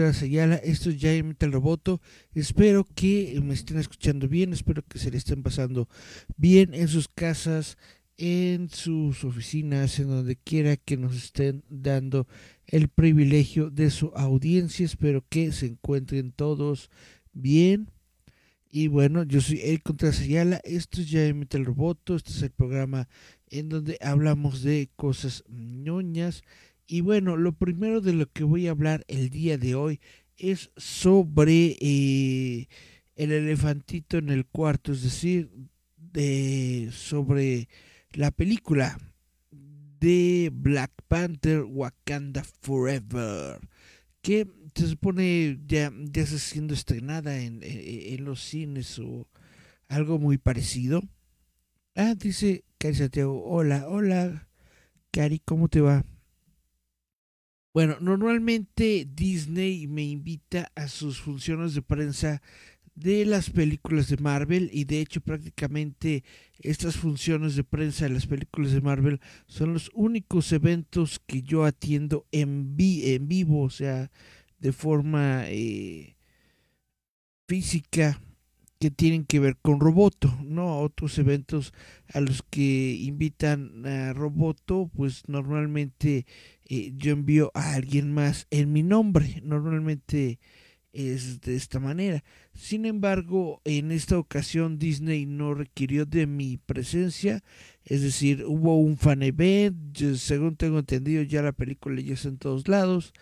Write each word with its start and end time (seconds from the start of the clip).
Contreras 0.00 0.22
Ayala, 0.22 0.56
esto 0.56 0.88
es 0.88 0.96
Giant 0.96 1.28
Metal 1.28 1.52
Roboto, 1.52 2.00
espero 2.32 2.86
que 2.94 3.38
me 3.44 3.52
estén 3.52 3.78
escuchando 3.78 4.28
bien, 4.28 4.54
espero 4.54 4.82
que 4.82 4.98
se 4.98 5.10
le 5.10 5.18
estén 5.18 5.42
pasando 5.42 5.90
bien 6.38 6.72
en 6.72 6.88
sus 6.88 7.06
casas, 7.06 7.76
en 8.16 8.70
sus 8.70 9.24
oficinas, 9.24 9.98
en 9.98 10.08
donde 10.08 10.36
quiera 10.36 10.78
que 10.78 10.96
nos 10.96 11.14
estén 11.14 11.64
dando 11.68 12.26
el 12.66 12.88
privilegio 12.88 13.68
de 13.68 13.90
su 13.90 14.06
audiencia, 14.16 14.86
espero 14.86 15.22
que 15.28 15.52
se 15.52 15.66
encuentren 15.66 16.32
todos 16.32 16.88
bien. 17.34 17.90
Y 18.70 18.88
bueno, 18.88 19.24
yo 19.24 19.42
soy 19.42 19.60
Eric 19.62 19.82
Contreras 19.82 20.20
Ayala, 20.20 20.62
esto 20.64 21.02
es 21.02 21.08
Giant 21.08 21.36
Metal 21.36 21.62
Roboto, 21.62 22.16
este 22.16 22.30
es 22.30 22.40
el 22.40 22.52
programa 22.52 23.06
en 23.50 23.68
donde 23.68 23.98
hablamos 24.00 24.62
de 24.62 24.88
cosas 24.96 25.44
ñoñas. 25.50 26.42
Y 26.92 27.02
bueno, 27.02 27.36
lo 27.36 27.52
primero 27.52 28.00
de 28.00 28.12
lo 28.12 28.26
que 28.32 28.42
voy 28.42 28.66
a 28.66 28.72
hablar 28.72 29.04
el 29.06 29.30
día 29.30 29.56
de 29.56 29.76
hoy 29.76 30.00
es 30.36 30.72
sobre 30.76 31.76
eh, 31.80 32.66
el 33.14 33.30
elefantito 33.30 34.18
en 34.18 34.28
el 34.28 34.44
cuarto, 34.44 34.90
es 34.90 35.04
decir, 35.04 35.52
de, 35.96 36.88
sobre 36.92 37.68
la 38.10 38.32
película 38.32 38.98
de 40.00 40.50
Black 40.52 40.90
Panther 41.06 41.62
Wakanda 41.62 42.42
Forever, 42.42 43.60
que 44.20 44.48
se 44.74 44.88
supone 44.88 45.60
ya, 45.68 45.92
ya 46.10 46.22
está 46.22 46.38
siendo 46.38 46.74
estrenada 46.74 47.40
en, 47.40 47.62
en, 47.62 48.14
en 48.18 48.24
los 48.24 48.42
cines 48.42 48.98
o 48.98 49.28
algo 49.86 50.18
muy 50.18 50.38
parecido. 50.38 51.02
Ah, 51.94 52.16
dice 52.16 52.64
Cari 52.78 52.96
Santiago, 52.96 53.44
hola, 53.44 53.86
hola, 53.86 54.48
Cari, 55.12 55.38
¿cómo 55.38 55.68
te 55.68 55.80
va? 55.80 56.04
Bueno, 57.72 57.98
normalmente 58.00 59.06
Disney 59.14 59.86
me 59.86 60.02
invita 60.02 60.72
a 60.74 60.88
sus 60.88 61.20
funciones 61.20 61.72
de 61.74 61.82
prensa 61.82 62.42
de 62.96 63.24
las 63.24 63.48
películas 63.50 64.08
de 64.08 64.16
Marvel 64.16 64.70
y 64.72 64.84
de 64.84 65.00
hecho 65.00 65.20
prácticamente 65.20 66.24
estas 66.58 66.96
funciones 66.96 67.54
de 67.54 67.62
prensa 67.62 68.06
de 68.06 68.10
las 68.10 68.26
películas 68.26 68.72
de 68.72 68.80
Marvel 68.80 69.20
son 69.46 69.72
los 69.72 69.88
únicos 69.94 70.50
eventos 70.52 71.20
que 71.26 71.42
yo 71.42 71.64
atiendo 71.64 72.26
en, 72.32 72.76
vi 72.76 73.14
en 73.14 73.28
vivo, 73.28 73.62
o 73.62 73.70
sea, 73.70 74.10
de 74.58 74.72
forma 74.72 75.44
eh, 75.46 76.16
física 77.46 78.20
que 78.80 78.90
tienen 78.90 79.26
que 79.26 79.40
ver 79.40 79.58
con 79.60 79.78
Roboto, 79.78 80.34
¿no? 80.42 80.80
Otros 80.80 81.18
eventos 81.18 81.74
a 82.14 82.20
los 82.20 82.42
que 82.42 82.96
invitan 82.98 83.84
a 83.86 84.14
Roboto, 84.14 84.90
pues 84.96 85.22
normalmente 85.28 86.24
eh, 86.64 86.92
yo 86.96 87.12
envío 87.12 87.52
a 87.54 87.74
alguien 87.74 88.12
más 88.14 88.46
en 88.50 88.72
mi 88.72 88.82
nombre, 88.82 89.42
normalmente 89.44 90.40
es 90.94 91.42
de 91.42 91.56
esta 91.56 91.78
manera. 91.78 92.24
Sin 92.54 92.86
embargo, 92.86 93.60
en 93.64 93.92
esta 93.92 94.18
ocasión 94.18 94.78
Disney 94.78 95.26
no 95.26 95.52
requirió 95.52 96.06
de 96.06 96.26
mi 96.26 96.56
presencia, 96.56 97.44
es 97.84 98.00
decir, 98.00 98.44
hubo 98.46 98.80
un 98.80 98.96
fan 98.96 99.22
event, 99.22 99.94
según 100.16 100.56
tengo 100.56 100.78
entendido 100.78 101.22
ya 101.22 101.42
la 101.42 101.52
película 101.52 102.00
ya 102.00 102.14
está 102.14 102.28
en 102.28 102.38
todos 102.38 102.66
lados 102.66 103.12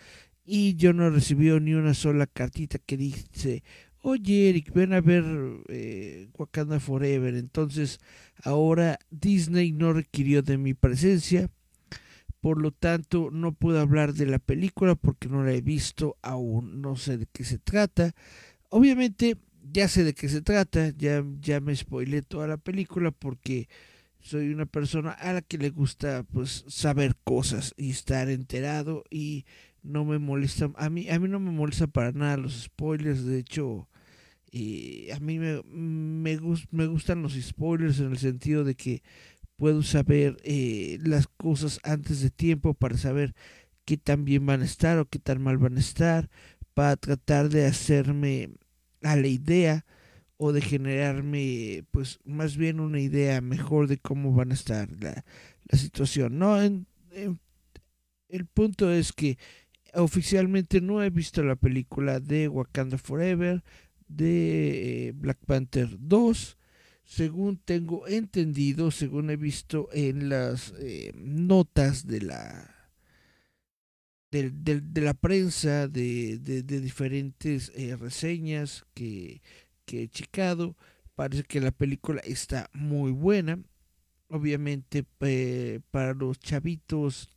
y 0.50 0.76
yo 0.76 0.94
no 0.94 1.10
recibí 1.10 1.50
ni 1.60 1.74
una 1.74 1.92
sola 1.92 2.26
cartita 2.26 2.78
que 2.78 2.96
dice 2.96 3.62
oye 4.08 4.48
Eric, 4.48 4.72
ven 4.72 4.92
a 4.92 5.00
ver 5.00 5.24
eh, 5.68 6.28
Wakanda 6.38 6.80
Forever. 6.80 7.34
Entonces 7.34 8.00
ahora 8.42 8.98
Disney 9.10 9.72
no 9.72 9.92
requirió 9.92 10.42
de 10.42 10.58
mi 10.58 10.74
presencia, 10.74 11.50
por 12.40 12.60
lo 12.60 12.70
tanto 12.70 13.30
no 13.30 13.52
puedo 13.52 13.80
hablar 13.80 14.14
de 14.14 14.26
la 14.26 14.38
película 14.38 14.94
porque 14.94 15.28
no 15.28 15.44
la 15.44 15.52
he 15.52 15.60
visto 15.60 16.16
aún, 16.22 16.80
no 16.80 16.96
sé 16.96 17.18
de 17.18 17.26
qué 17.26 17.44
se 17.44 17.58
trata. 17.58 18.14
Obviamente 18.70 19.36
ya 19.70 19.88
sé 19.88 20.04
de 20.04 20.14
qué 20.14 20.28
se 20.28 20.40
trata, 20.40 20.90
ya, 20.96 21.22
ya 21.40 21.60
me 21.60 21.76
spoilé 21.76 22.22
toda 22.22 22.46
la 22.46 22.56
película 22.56 23.10
porque 23.10 23.68
soy 24.20 24.52
una 24.52 24.66
persona 24.66 25.10
a 25.10 25.32
la 25.32 25.42
que 25.42 25.58
le 25.58 25.70
gusta 25.70 26.24
pues 26.32 26.64
saber 26.68 27.14
cosas 27.24 27.74
y 27.76 27.90
estar 27.90 28.28
enterado 28.30 29.04
y 29.10 29.44
no 29.82 30.04
me 30.04 30.18
molesta 30.18 30.70
a 30.74 30.90
mí 30.90 31.08
a 31.08 31.18
mí 31.18 31.28
no 31.28 31.38
me 31.38 31.52
molesta 31.52 31.86
para 31.86 32.12
nada 32.12 32.36
los 32.36 32.62
spoilers 32.64 33.24
de 33.24 33.38
hecho 33.38 33.88
y 34.50 35.10
a 35.10 35.20
mí 35.20 35.38
me, 35.38 35.62
me, 35.64 36.36
gust, 36.36 36.66
me 36.70 36.86
gustan 36.86 37.22
los 37.22 37.34
spoilers 37.34 38.00
en 38.00 38.12
el 38.12 38.18
sentido 38.18 38.64
de 38.64 38.74
que 38.74 39.02
puedo 39.56 39.82
saber 39.82 40.36
eh, 40.44 40.98
las 41.02 41.26
cosas 41.26 41.80
antes 41.82 42.20
de 42.20 42.30
tiempo 42.30 42.74
para 42.74 42.96
saber 42.96 43.34
qué 43.84 43.96
tan 43.96 44.24
bien 44.24 44.46
van 44.46 44.62
a 44.62 44.64
estar 44.64 44.98
o 44.98 45.06
qué 45.06 45.18
tan 45.18 45.42
mal 45.42 45.58
van 45.58 45.76
a 45.76 45.80
estar 45.80 46.30
para 46.74 46.96
tratar 46.96 47.48
de 47.48 47.66
hacerme 47.66 48.50
a 49.02 49.16
la 49.16 49.26
idea 49.26 49.84
o 50.36 50.52
de 50.52 50.60
generarme 50.60 51.84
pues 51.90 52.20
más 52.24 52.56
bien 52.56 52.80
una 52.80 53.00
idea 53.00 53.40
mejor 53.40 53.88
de 53.88 53.98
cómo 53.98 54.32
van 54.32 54.52
a 54.52 54.54
estar 54.54 54.88
la, 55.00 55.24
la 55.64 55.78
situación 55.78 56.38
no 56.38 56.62
en, 56.62 56.86
el 58.28 58.46
punto 58.46 58.92
es 58.92 59.12
que 59.12 59.38
oficialmente 59.94 60.80
no 60.80 61.02
he 61.02 61.10
visto 61.10 61.42
la 61.42 61.56
película 61.56 62.20
de 62.20 62.48
Wakanda 62.48 62.98
Forever 62.98 63.64
de 64.08 65.08
eh, 65.08 65.12
Black 65.12 65.38
Panther 65.46 65.88
2 65.98 66.56
según 67.04 67.58
tengo 67.58 68.06
entendido 68.06 68.90
según 68.90 69.30
he 69.30 69.36
visto 69.36 69.88
en 69.92 70.28
las 70.28 70.74
eh, 70.80 71.12
notas 71.16 72.06
de 72.06 72.22
la 72.22 72.74
de, 74.30 74.50
de, 74.50 75.00
la 75.00 75.14
prensa 75.14 75.88
de, 75.88 76.38
de 76.38 76.80
diferentes 76.80 77.72
eh, 77.74 77.96
reseñas 77.96 78.84
que, 78.92 79.40
que 79.86 80.02
he 80.02 80.08
checado 80.08 80.76
parece 81.18 81.42
que 81.42 81.60
la 81.60 81.72
película 81.72 82.20
está 82.20 82.70
muy 82.72 83.10
buena. 83.10 83.58
Obviamente 84.28 85.02
para 85.90 86.14
los 86.14 86.38
chavitos 86.38 87.28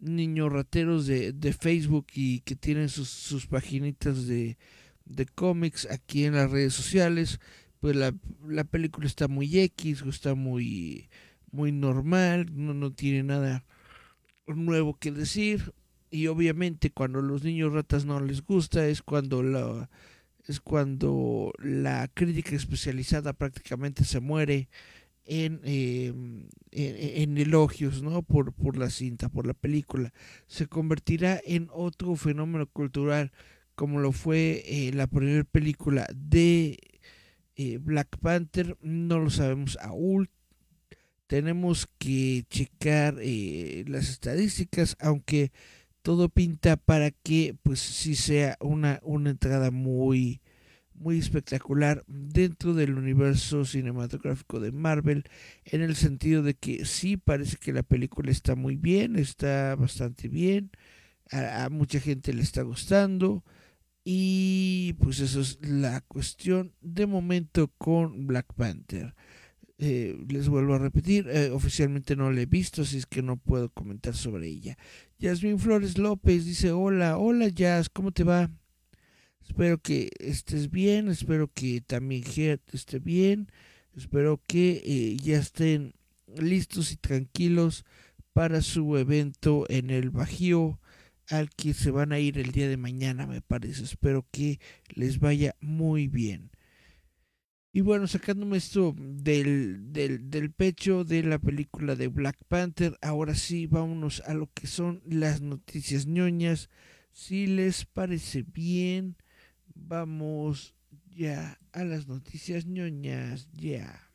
niños 0.00 0.52
rateros 0.52 1.06
de, 1.06 1.32
de 1.32 1.52
Facebook 1.52 2.08
y 2.12 2.40
que 2.40 2.56
tienen 2.56 2.88
sus, 2.88 3.08
sus 3.08 3.46
paginitas 3.46 4.26
de, 4.26 4.58
de 5.06 5.26
cómics 5.26 5.88
aquí 5.90 6.24
en 6.24 6.34
las 6.34 6.50
redes 6.50 6.74
sociales 6.74 7.40
pues 7.80 7.96
la, 7.96 8.14
la 8.46 8.64
película 8.64 9.06
está 9.06 9.28
muy 9.28 9.58
X 9.58 10.02
está 10.06 10.34
muy 10.34 11.08
muy 11.50 11.72
normal 11.72 12.46
no, 12.52 12.74
no 12.74 12.92
tiene 12.92 13.22
nada 13.22 13.64
nuevo 14.46 14.94
que 14.94 15.12
decir 15.12 15.72
y 16.10 16.26
obviamente 16.26 16.90
cuando 16.90 17.20
los 17.22 17.42
niños 17.42 17.72
ratas 17.72 18.04
no 18.04 18.20
les 18.20 18.42
gusta 18.42 18.86
es 18.86 19.02
cuando 19.02 19.42
la 19.42 19.88
es 20.46 20.60
cuando 20.60 21.52
la 21.58 22.08
crítica 22.12 22.54
especializada 22.54 23.32
prácticamente 23.32 24.04
se 24.04 24.20
muere 24.20 24.68
en, 25.24 25.60
eh, 25.64 26.12
en, 26.70 27.30
en, 27.30 27.38
elogios 27.38 28.02
¿no? 28.02 28.22
por, 28.22 28.52
por 28.52 28.76
la 28.76 28.90
cinta, 28.90 29.28
por 29.28 29.46
la 29.46 29.54
película. 29.54 30.12
Se 30.46 30.66
convertirá 30.66 31.40
en 31.44 31.68
otro 31.72 32.14
fenómeno 32.14 32.66
cultural 32.66 33.32
como 33.76 34.00
lo 34.00 34.10
fue 34.10 34.64
eh, 34.66 34.90
la 34.92 35.06
primera 35.06 35.44
película 35.44 36.06
de 36.14 36.78
eh, 37.54 37.78
Black 37.78 38.18
Panther. 38.18 38.76
No 38.80 39.20
lo 39.20 39.30
sabemos 39.30 39.78
aún. 39.80 40.28
Tenemos 41.26 41.88
que 41.98 42.44
checar 42.48 43.16
eh, 43.20 43.84
las 43.86 44.08
estadísticas, 44.08 44.96
aunque 44.98 45.52
todo 46.02 46.28
pinta 46.28 46.76
para 46.76 47.10
que 47.10 47.56
pues 47.62 47.80
sí 47.80 48.14
sea 48.14 48.56
una, 48.60 49.00
una 49.02 49.30
entrada 49.30 49.70
muy 49.70 50.40
muy 50.94 51.18
espectacular 51.18 52.04
dentro 52.06 52.72
del 52.72 52.96
universo 52.96 53.66
cinematográfico 53.66 54.60
de 54.60 54.72
Marvel 54.72 55.24
en 55.66 55.82
el 55.82 55.94
sentido 55.94 56.42
de 56.42 56.54
que 56.54 56.86
sí 56.86 57.18
parece 57.18 57.58
que 57.58 57.74
la 57.74 57.82
película 57.82 58.30
está 58.30 58.54
muy 58.54 58.76
bien, 58.76 59.16
está 59.16 59.74
bastante 59.76 60.28
bien, 60.28 60.70
a, 61.30 61.64
a 61.64 61.68
mucha 61.68 62.00
gente 62.00 62.32
le 62.32 62.40
está 62.40 62.62
gustando 62.62 63.44
y 64.08 64.92
pues 65.00 65.18
eso 65.18 65.40
es 65.40 65.58
la 65.66 66.00
cuestión 66.00 66.72
de 66.80 67.08
momento 67.08 67.72
con 67.76 68.28
Black 68.28 68.54
Panther. 68.54 69.16
Eh, 69.78 70.16
les 70.28 70.48
vuelvo 70.48 70.74
a 70.74 70.78
repetir, 70.78 71.26
eh, 71.28 71.50
oficialmente 71.50 72.14
no 72.14 72.30
la 72.30 72.42
he 72.42 72.46
visto, 72.46 72.82
así 72.82 72.98
es 72.98 73.06
que 73.06 73.20
no 73.20 73.36
puedo 73.36 73.68
comentar 73.68 74.14
sobre 74.14 74.46
ella. 74.46 74.78
Yasmin 75.18 75.58
Flores 75.58 75.98
López 75.98 76.44
dice, 76.44 76.70
hola, 76.70 77.18
hola 77.18 77.48
Jazz, 77.48 77.88
¿cómo 77.88 78.12
te 78.12 78.22
va? 78.22 78.48
Espero 79.44 79.78
que 79.78 80.10
estés 80.20 80.70
bien, 80.70 81.08
espero 81.08 81.50
que 81.52 81.80
también 81.80 82.22
Gert 82.22 82.62
esté 82.72 83.00
bien, 83.00 83.50
espero 83.96 84.40
que 84.46 84.82
eh, 84.84 85.16
ya 85.16 85.38
estén 85.38 85.94
listos 86.36 86.92
y 86.92 86.96
tranquilos 86.96 87.84
para 88.32 88.62
su 88.62 88.96
evento 88.98 89.66
en 89.68 89.90
el 89.90 90.10
Bajío 90.10 90.78
al 91.28 91.50
que 91.50 91.74
se 91.74 91.90
van 91.90 92.12
a 92.12 92.18
ir 92.18 92.38
el 92.38 92.52
día 92.52 92.68
de 92.68 92.76
mañana, 92.76 93.26
me 93.26 93.40
parece. 93.40 93.84
Espero 93.84 94.26
que 94.30 94.60
les 94.88 95.18
vaya 95.18 95.54
muy 95.60 96.08
bien. 96.08 96.50
Y 97.72 97.82
bueno, 97.82 98.06
sacándome 98.06 98.56
esto 98.56 98.94
del, 98.96 99.92
del, 99.92 100.30
del, 100.30 100.50
pecho 100.50 101.04
de 101.04 101.22
la 101.22 101.38
película 101.38 101.94
de 101.94 102.08
Black 102.08 102.38
Panther, 102.48 102.96
ahora 103.02 103.34
sí, 103.34 103.66
vámonos 103.66 104.22
a 104.26 104.32
lo 104.32 104.50
que 104.54 104.66
son 104.66 105.02
las 105.04 105.42
noticias 105.42 106.06
ñoñas. 106.06 106.70
Si 107.12 107.46
les 107.46 107.84
parece 107.84 108.44
bien, 108.46 109.16
vamos 109.74 110.74
ya 111.14 111.60
a 111.72 111.84
las 111.84 112.08
noticias 112.08 112.64
ñoñas, 112.64 113.48
ya. 113.52 114.10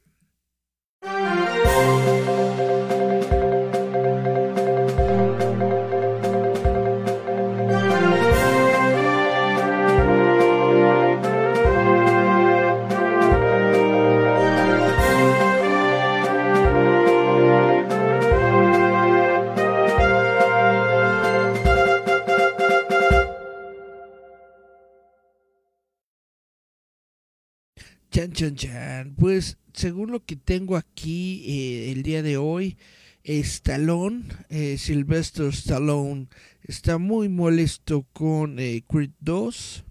Pues 29.21 29.59
según 29.71 30.09
lo 30.09 30.25
que 30.25 30.35
tengo 30.35 30.75
aquí 30.75 31.43
eh, 31.45 31.91
el 31.91 32.01
día 32.01 32.23
de 32.23 32.37
hoy, 32.37 32.79
Stallone, 33.23 34.23
eh, 34.49 34.79
Sylvester 34.79 35.45
Stallone, 35.49 36.27
está 36.63 36.97
muy 36.97 37.29
molesto 37.29 38.07
con 38.13 38.57
eh, 38.57 38.83
Creed 38.89 39.11
2. 39.19 39.83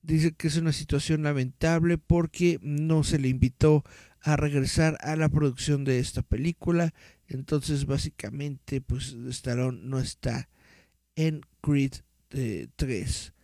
Dice 0.00 0.32
que 0.32 0.48
es 0.48 0.56
una 0.56 0.72
situación 0.72 1.24
lamentable 1.24 1.98
porque 1.98 2.58
no 2.62 3.04
se 3.04 3.18
le 3.18 3.28
invitó 3.28 3.84
a 4.22 4.36
regresar 4.36 4.96
a 5.02 5.16
la 5.16 5.28
producción 5.28 5.84
de 5.84 5.98
esta 5.98 6.22
película. 6.22 6.94
Entonces, 7.28 7.84
básicamente, 7.84 8.80
pues 8.80 9.14
Stallone 9.28 9.80
no 9.82 9.98
está 9.98 10.48
en 11.14 11.42
Creed 11.60 11.92
3. 12.76 13.34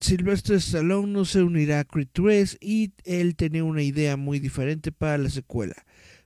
Sylvester 0.00 0.56
Stallone 0.56 1.12
no 1.12 1.26
se 1.26 1.42
unirá 1.42 1.80
a 1.80 1.84
Creed 1.84 2.08
3 2.12 2.56
y 2.62 2.94
él 3.04 3.36
tenía 3.36 3.64
una 3.64 3.82
idea 3.82 4.16
muy 4.16 4.40
diferente 4.40 4.92
para 4.92 5.18
la 5.18 5.28
secuela. 5.28 5.74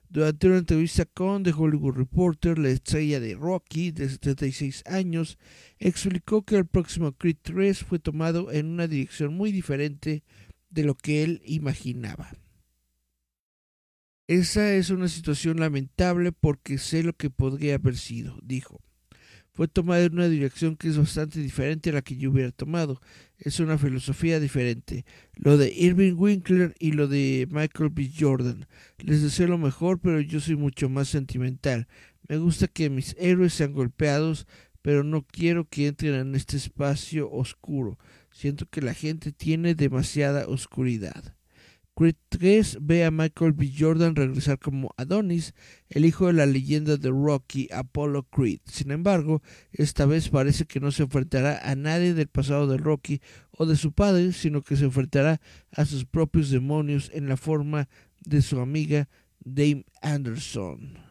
Durante 0.07 0.47
una 0.47 0.59
entrevista 0.59 1.03
con 1.03 1.43
The 1.43 1.51
Hollywood 1.51 1.97
Reporter, 1.97 2.57
la 2.57 2.69
estrella 2.69 3.19
de 3.19 3.35
Rocky, 3.35 3.91
de 3.91 4.07
76 4.07 4.83
años, 4.85 5.37
explicó 5.77 6.43
que 6.43 6.55
el 6.55 6.65
próximo 6.65 7.11
Creed 7.11 7.35
3 7.41 7.83
fue 7.83 7.99
tomado 7.99 8.49
en 8.53 8.67
una 8.67 8.87
dirección 8.87 9.35
muy 9.35 9.51
diferente 9.51 10.23
de 10.69 10.83
lo 10.83 10.95
que 10.95 11.23
él 11.23 11.41
imaginaba. 11.43 12.31
Esa 14.27 14.73
es 14.73 14.89
una 14.89 15.09
situación 15.09 15.59
lamentable 15.59 16.31
porque 16.31 16.77
sé 16.77 17.03
lo 17.03 17.11
que 17.11 17.29
podría 17.29 17.75
haber 17.75 17.97
sido, 17.97 18.39
dijo 18.41 18.84
fue 19.55 19.69
tomada 19.69 20.03
en 20.03 20.13
una 20.13 20.27
dirección 20.27 20.75
que 20.75 20.89
es 20.89 20.97
bastante 20.97 21.39
diferente 21.39 21.89
a 21.89 21.93
la 21.93 22.01
que 22.01 22.17
yo 22.17 22.29
hubiera 22.29 22.51
tomado. 22.51 23.01
Es 23.39 23.61
una 23.61 23.77
filosofía 23.77 24.41
diferente. 24.41 25.05
Lo 25.35 25.57
de 25.57 25.73
Irving 25.73 26.15
Winkler 26.17 26.75
y 26.77 26.91
lo 26.91 27.07
de 27.07 27.47
Michael 27.49 27.89
B. 27.89 28.11
Jordan. 28.19 28.67
Les 28.97 29.21
deseo 29.21 29.47
lo 29.47 29.57
mejor, 29.57 29.99
pero 29.99 30.19
yo 30.19 30.41
soy 30.41 30.57
mucho 30.57 30.89
más 30.89 31.07
sentimental. 31.07 31.87
Me 32.27 32.37
gusta 32.37 32.67
que 32.67 32.89
mis 32.89 33.15
héroes 33.17 33.53
sean 33.53 33.71
golpeados, 33.71 34.45
pero 34.81 35.03
no 35.03 35.25
quiero 35.25 35.69
que 35.69 35.87
entren 35.87 36.15
en 36.15 36.35
este 36.35 36.57
espacio 36.57 37.31
oscuro. 37.31 37.97
Siento 38.31 38.65
que 38.65 38.81
la 38.81 38.93
gente 38.93 39.31
tiene 39.31 39.73
demasiada 39.73 40.47
oscuridad. 40.47 41.34
Creed 41.95 42.15
3 42.29 42.79
ve 42.81 43.05
a 43.05 43.11
Michael 43.11 43.53
B. 43.53 43.71
Jordan 43.77 44.15
regresar 44.15 44.59
como 44.59 44.93
Adonis, 44.97 45.53
el 45.87 46.03
hijo 46.03 46.27
de 46.27 46.33
la 46.33 46.45
leyenda 46.45 46.97
de 46.97 47.09
Rocky, 47.09 47.69
Apollo 47.71 48.23
Creed. 48.23 48.59
Sin 48.65 48.91
embargo, 48.91 49.41
esta 49.71 50.05
vez 50.05 50.27
parece 50.29 50.65
que 50.65 50.81
no 50.81 50.91
se 50.91 51.03
enfrentará 51.03 51.57
a 51.63 51.75
nadie 51.75 52.13
del 52.13 52.27
pasado 52.27 52.67
de 52.67 52.77
Rocky 52.77 53.21
o 53.51 53.65
de 53.65 53.77
su 53.77 53.93
padre, 53.93 54.33
sino 54.33 54.61
que 54.61 54.75
se 54.75 54.85
enfrentará 54.85 55.39
a 55.71 55.85
sus 55.85 56.05
propios 56.05 56.49
demonios 56.49 57.09
en 57.13 57.29
la 57.29 57.37
forma 57.37 57.87
de 58.25 58.41
su 58.41 58.59
amiga 58.59 59.07
Dame 59.39 59.85
Anderson. 60.01 61.05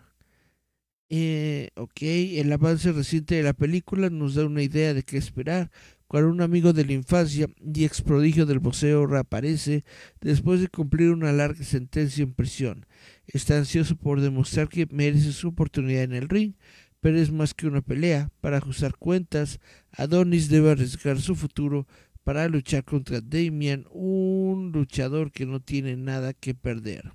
Eh, 1.08 1.70
ok, 1.76 2.02
el 2.02 2.52
avance 2.52 2.90
reciente 2.90 3.36
de 3.36 3.42
la 3.42 3.52
película 3.52 4.10
nos 4.10 4.34
da 4.34 4.44
una 4.44 4.62
idea 4.62 4.94
de 4.94 5.02
qué 5.02 5.16
esperar, 5.16 5.70
cuando 6.06 6.30
un 6.30 6.42
amigo 6.42 6.72
de 6.72 6.84
la 6.84 6.92
infancia 6.92 7.48
y 7.60 7.84
ex 7.84 8.02
prodigio 8.02 8.46
del 8.46 8.58
boxeo 8.58 9.06
reaparece 9.06 9.84
después 10.20 10.60
de 10.60 10.68
cumplir 10.68 11.10
una 11.10 11.32
larga 11.32 11.64
sentencia 11.64 12.22
en 12.22 12.34
prisión. 12.34 12.86
Está 13.26 13.58
ansioso 13.58 13.96
por 13.96 14.20
demostrar 14.20 14.68
que 14.68 14.86
merece 14.90 15.32
su 15.32 15.48
oportunidad 15.48 16.02
en 16.02 16.12
el 16.12 16.28
ring, 16.28 16.54
pero 17.00 17.18
es 17.18 17.32
más 17.32 17.54
que 17.54 17.66
una 17.66 17.82
pelea. 17.82 18.30
Para 18.40 18.58
ajustar 18.58 18.96
cuentas, 18.96 19.60
Adonis 19.90 20.48
debe 20.48 20.70
arriesgar 20.70 21.20
su 21.20 21.34
futuro 21.34 21.86
para 22.22 22.48
luchar 22.48 22.84
contra 22.84 23.20
Damian, 23.20 23.86
un 23.90 24.72
luchador 24.72 25.30
que 25.30 25.44
no 25.44 25.60
tiene 25.60 25.96
nada 25.96 26.32
que 26.32 26.54
perder. 26.54 27.12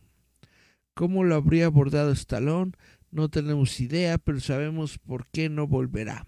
¿Cómo 0.93 1.23
lo 1.23 1.35
habría 1.35 1.65
abordado 1.65 2.11
Stallone? 2.11 2.73
No 3.11 3.29
tenemos 3.29 3.79
idea, 3.79 4.17
pero 4.17 4.39
sabemos 4.39 4.99
por 4.99 5.25
qué 5.27 5.49
no 5.49 5.65
volverá. 5.65 6.27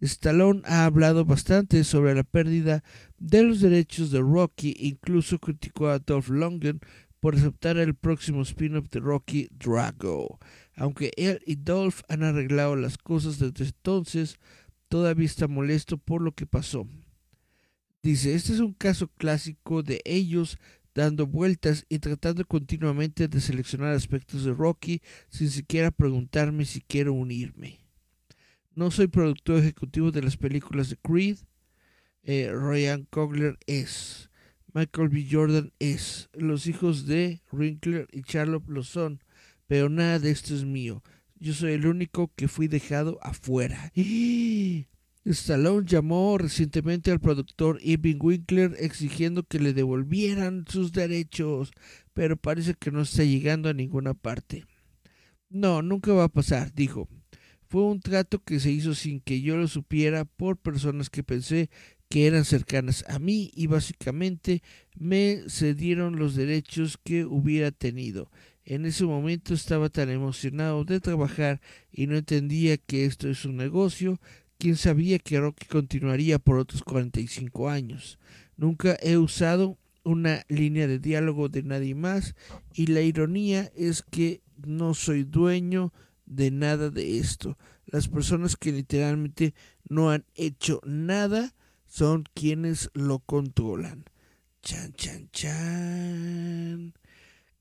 Stallone 0.00 0.62
ha 0.64 0.84
hablado 0.84 1.24
bastante 1.24 1.84
sobre 1.84 2.14
la 2.14 2.24
pérdida 2.24 2.82
de 3.18 3.42
los 3.42 3.60
derechos 3.60 4.10
de 4.10 4.20
Rocky, 4.20 4.76
incluso 4.78 5.38
criticó 5.38 5.88
a 5.88 5.98
Dolph 5.98 6.28
Lundgren 6.28 6.80
por 7.20 7.36
aceptar 7.36 7.78
el 7.78 7.94
próximo 7.94 8.42
spin-off 8.42 8.90
de 8.90 9.00
Rocky 9.00 9.48
Drago. 9.50 10.38
Aunque 10.76 11.10
él 11.16 11.40
y 11.46 11.56
Dolph 11.56 12.02
han 12.08 12.22
arreglado 12.22 12.76
las 12.76 12.98
cosas 12.98 13.38
desde 13.38 13.64
entonces, 13.64 14.38
todavía 14.88 15.26
está 15.26 15.48
molesto 15.48 15.96
por 15.96 16.20
lo 16.20 16.32
que 16.32 16.46
pasó. 16.46 16.86
Dice, 18.02 18.34
este 18.34 18.52
es 18.52 18.60
un 18.60 18.74
caso 18.74 19.08
clásico 19.16 19.82
de 19.82 20.02
ellos 20.04 20.58
dando 20.94 21.26
vueltas 21.26 21.86
y 21.88 21.98
tratando 21.98 22.44
continuamente 22.44 23.26
de 23.26 23.40
seleccionar 23.40 23.94
aspectos 23.94 24.44
de 24.44 24.52
Rocky 24.52 25.00
sin 25.28 25.48
siquiera 25.48 25.90
preguntarme 25.90 26.66
si 26.66 26.82
quiero 26.82 27.14
unirme. 27.14 27.83
No 28.76 28.90
soy 28.90 29.06
productor 29.06 29.58
ejecutivo 29.58 30.10
de 30.10 30.22
las 30.22 30.36
películas 30.36 30.90
de 30.90 30.96
Creed. 30.96 31.38
Eh, 32.24 32.50
Ryan 32.52 33.06
Cogler 33.08 33.56
es. 33.66 34.30
Michael 34.72 35.10
B. 35.10 35.28
Jordan 35.30 35.72
es. 35.78 36.28
Los 36.32 36.66
hijos 36.66 37.06
de 37.06 37.40
Winkler 37.52 38.08
y 38.10 38.22
Charlotte 38.22 38.68
lo 38.68 38.82
son. 38.82 39.22
Pero 39.68 39.88
nada 39.88 40.18
de 40.18 40.32
esto 40.32 40.54
es 40.54 40.64
mío. 40.64 41.04
Yo 41.38 41.52
soy 41.52 41.74
el 41.74 41.86
único 41.86 42.32
que 42.34 42.48
fui 42.48 42.66
dejado 42.66 43.18
afuera. 43.22 43.92
Stallone 45.24 45.86
llamó 45.86 46.36
recientemente 46.36 47.12
al 47.12 47.20
productor 47.20 47.78
Irving 47.80 48.18
Winkler 48.20 48.74
exigiendo 48.78 49.44
que 49.44 49.60
le 49.60 49.72
devolvieran 49.72 50.64
sus 50.68 50.92
derechos, 50.92 51.70
pero 52.12 52.36
parece 52.36 52.74
que 52.74 52.90
no 52.90 53.02
está 53.02 53.24
llegando 53.24 53.68
a 53.68 53.74
ninguna 53.74 54.14
parte. 54.14 54.66
No, 55.48 55.80
nunca 55.80 56.12
va 56.12 56.24
a 56.24 56.28
pasar, 56.28 56.74
dijo. 56.74 57.08
Fue 57.74 57.82
un 57.82 57.98
trato 57.98 58.40
que 58.40 58.60
se 58.60 58.70
hizo 58.70 58.94
sin 58.94 59.18
que 59.18 59.40
yo 59.40 59.56
lo 59.56 59.66
supiera 59.66 60.24
por 60.24 60.58
personas 60.58 61.10
que 61.10 61.24
pensé 61.24 61.70
que 62.08 62.28
eran 62.28 62.44
cercanas 62.44 63.04
a 63.08 63.18
mí 63.18 63.50
y 63.52 63.66
básicamente 63.66 64.62
me 64.96 65.42
cedieron 65.48 66.16
los 66.16 66.36
derechos 66.36 66.96
que 67.02 67.24
hubiera 67.24 67.72
tenido. 67.72 68.30
En 68.64 68.86
ese 68.86 69.02
momento 69.06 69.54
estaba 69.54 69.88
tan 69.88 70.08
emocionado 70.10 70.84
de 70.84 71.00
trabajar 71.00 71.60
y 71.90 72.06
no 72.06 72.16
entendía 72.16 72.76
que 72.76 73.06
esto 73.06 73.28
es 73.28 73.44
un 73.44 73.56
negocio. 73.56 74.20
¿Quién 74.56 74.76
sabía 74.76 75.18
que 75.18 75.40
Rocky 75.40 75.66
continuaría 75.66 76.38
por 76.38 76.58
otros 76.58 76.84
45 76.84 77.70
años? 77.70 78.20
Nunca 78.56 78.96
he 79.02 79.16
usado 79.16 79.78
una 80.04 80.44
línea 80.46 80.86
de 80.86 81.00
diálogo 81.00 81.48
de 81.48 81.64
nadie 81.64 81.96
más 81.96 82.36
y 82.72 82.86
la 82.86 83.00
ironía 83.00 83.72
es 83.74 84.04
que 84.04 84.42
no 84.64 84.94
soy 84.94 85.24
dueño 85.24 85.92
de 86.26 86.50
nada 86.50 86.90
de 86.90 87.18
esto. 87.18 87.58
Las 87.86 88.08
personas 88.08 88.56
que 88.56 88.72
literalmente 88.72 89.54
no 89.88 90.10
han 90.10 90.24
hecho 90.34 90.80
nada 90.84 91.54
son 91.86 92.24
quienes 92.34 92.90
lo 92.94 93.20
controlan. 93.20 94.04
Chan, 94.62 94.92
chan, 94.94 95.28
chan. 95.30 96.94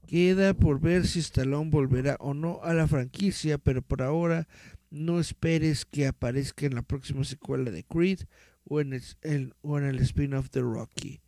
Queda 0.07 0.53
por 0.53 0.79
ver 0.79 1.07
si 1.07 1.19
Stallone 1.19 1.69
volverá 1.69 2.17
o 2.19 2.33
no 2.33 2.61
a 2.63 2.73
la 2.73 2.87
franquicia, 2.87 3.57
pero 3.57 3.81
por 3.81 4.01
ahora 4.01 4.47
no 4.89 5.19
esperes 5.19 5.85
que 5.85 6.07
aparezca 6.07 6.65
en 6.65 6.75
la 6.75 6.81
próxima 6.81 7.23
secuela 7.23 7.71
de 7.71 7.83
Creed 7.83 8.21
o 8.65 8.79
en 8.79 8.93
el, 8.93 9.53
o 9.61 9.77
en 9.77 9.85
el 9.85 9.99
spin-off 9.99 10.49
de 10.51 10.61
Rocky. 10.61 11.21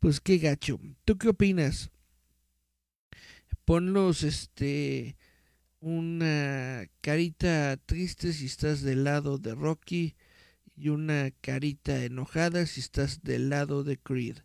Pues 0.00 0.20
qué 0.20 0.38
gacho. 0.38 0.78
¿Tú 1.04 1.18
qué 1.18 1.28
opinas? 1.28 1.90
Ponlos 3.64 4.22
este 4.22 5.16
una 5.80 6.86
carita 7.00 7.76
triste 7.76 8.32
si 8.32 8.46
estás 8.46 8.82
del 8.82 9.04
lado 9.04 9.38
de 9.38 9.54
Rocky 9.54 10.16
y 10.76 10.88
una 10.88 11.30
carita 11.40 12.04
enojada 12.04 12.66
si 12.66 12.80
estás 12.80 13.22
del 13.22 13.50
lado 13.50 13.84
de 13.84 13.96
Creed. 13.98 14.38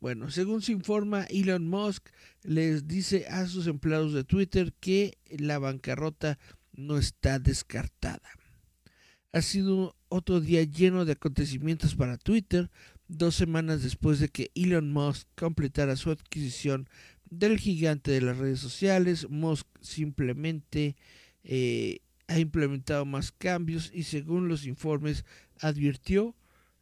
Bueno, 0.00 0.30
según 0.30 0.62
se 0.62 0.72
informa, 0.72 1.24
Elon 1.24 1.68
Musk 1.68 2.08
les 2.42 2.88
dice 2.88 3.26
a 3.28 3.46
sus 3.46 3.66
empleados 3.66 4.12
de 4.12 4.24
Twitter 4.24 4.72
que 4.80 5.18
la 5.28 5.58
bancarrota 5.58 6.38
no 6.72 6.98
está 6.98 7.38
descartada. 7.38 8.28
Ha 9.32 9.42
sido 9.42 9.96
otro 10.08 10.40
día 10.40 10.62
lleno 10.64 11.04
de 11.04 11.12
acontecimientos 11.12 11.94
para 11.94 12.18
Twitter, 12.18 12.70
dos 13.18 13.34
semanas 13.34 13.82
después 13.82 14.18
de 14.20 14.28
que 14.28 14.50
Elon 14.54 14.92
Musk 14.92 15.28
completara 15.36 15.96
su 15.96 16.10
adquisición 16.10 16.88
del 17.30 17.58
gigante 17.58 18.10
de 18.10 18.20
las 18.20 18.38
redes 18.38 18.60
sociales. 18.60 19.28
Musk 19.28 19.66
simplemente 19.80 20.96
eh, 21.44 22.00
ha 22.26 22.38
implementado 22.38 23.04
más 23.04 23.32
cambios 23.32 23.90
y 23.92 24.04
según 24.04 24.48
los 24.48 24.66
informes 24.66 25.24
advirtió 25.60 26.34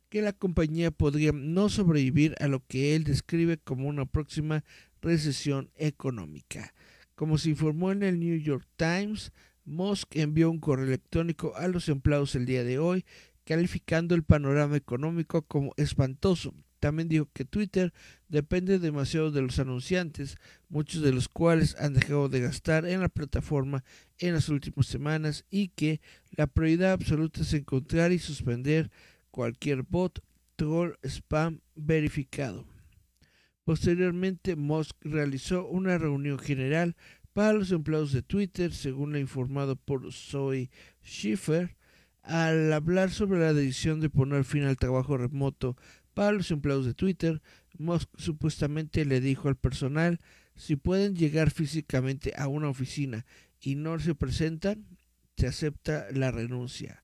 que 0.08 0.22
la 0.22 0.32
compañía 0.32 0.90
podría 0.90 1.32
no 1.32 1.68
sobrevivir 1.68 2.34
a 2.40 2.48
lo 2.48 2.64
que 2.66 2.96
él 2.96 3.04
describe 3.04 3.58
como 3.58 3.88
una 3.88 4.06
próxima 4.06 4.64
recesión 5.02 5.70
económica. 5.76 6.74
Como 7.14 7.38
se 7.38 7.50
informó 7.50 7.92
en 7.92 8.02
el 8.02 8.18
New 8.18 8.36
York 8.38 8.66
Times, 8.76 9.32
Musk 9.64 10.16
envió 10.16 10.50
un 10.50 10.58
correo 10.58 10.86
electrónico 10.86 11.54
a 11.56 11.68
los 11.68 11.88
empleados 11.88 12.34
el 12.34 12.46
día 12.46 12.64
de 12.64 12.78
hoy 12.78 13.04
calificando 13.50 14.14
el 14.14 14.22
panorama 14.22 14.76
económico 14.76 15.42
como 15.42 15.72
espantoso. 15.76 16.54
También 16.78 17.08
dijo 17.08 17.28
que 17.32 17.44
Twitter 17.44 17.92
depende 18.28 18.78
demasiado 18.78 19.32
de 19.32 19.42
los 19.42 19.58
anunciantes, 19.58 20.36
muchos 20.68 21.02
de 21.02 21.12
los 21.12 21.28
cuales 21.28 21.74
han 21.80 21.94
dejado 21.94 22.28
de 22.28 22.42
gastar 22.42 22.86
en 22.86 23.00
la 23.00 23.08
plataforma 23.08 23.82
en 24.20 24.34
las 24.34 24.50
últimas 24.50 24.86
semanas 24.86 25.46
y 25.50 25.66
que 25.70 26.00
la 26.30 26.46
prioridad 26.46 26.92
absoluta 26.92 27.40
es 27.40 27.52
encontrar 27.52 28.12
y 28.12 28.20
suspender 28.20 28.92
cualquier 29.32 29.82
bot, 29.82 30.22
troll, 30.54 30.92
spam 31.02 31.58
verificado. 31.74 32.64
Posteriormente, 33.64 34.54
Musk 34.54 34.94
realizó 35.00 35.66
una 35.66 35.98
reunión 35.98 36.38
general 36.38 36.94
para 37.32 37.54
los 37.54 37.72
empleados 37.72 38.12
de 38.12 38.22
Twitter, 38.22 38.72
según 38.72 39.10
lo 39.10 39.18
informado 39.18 39.74
por 39.74 40.12
Zoe 40.12 40.70
Schiffer, 41.02 41.79
al 42.22 42.72
hablar 42.72 43.10
sobre 43.10 43.40
la 43.40 43.52
decisión 43.52 44.00
de 44.00 44.10
poner 44.10 44.44
fin 44.44 44.64
al 44.64 44.76
trabajo 44.76 45.16
remoto 45.16 45.76
para 46.14 46.32
los 46.32 46.50
empleados 46.50 46.86
de 46.86 46.94
Twitter, 46.94 47.40
Musk 47.78 48.08
supuestamente 48.16 49.04
le 49.04 49.20
dijo 49.20 49.48
al 49.48 49.56
personal 49.56 50.20
si 50.54 50.76
pueden 50.76 51.16
llegar 51.16 51.50
físicamente 51.50 52.34
a 52.36 52.48
una 52.48 52.68
oficina 52.68 53.24
y 53.60 53.76
no 53.76 53.98
se 53.98 54.14
presentan, 54.14 54.84
se 55.36 55.46
acepta 55.46 56.06
la 56.12 56.30
renuncia. 56.30 57.02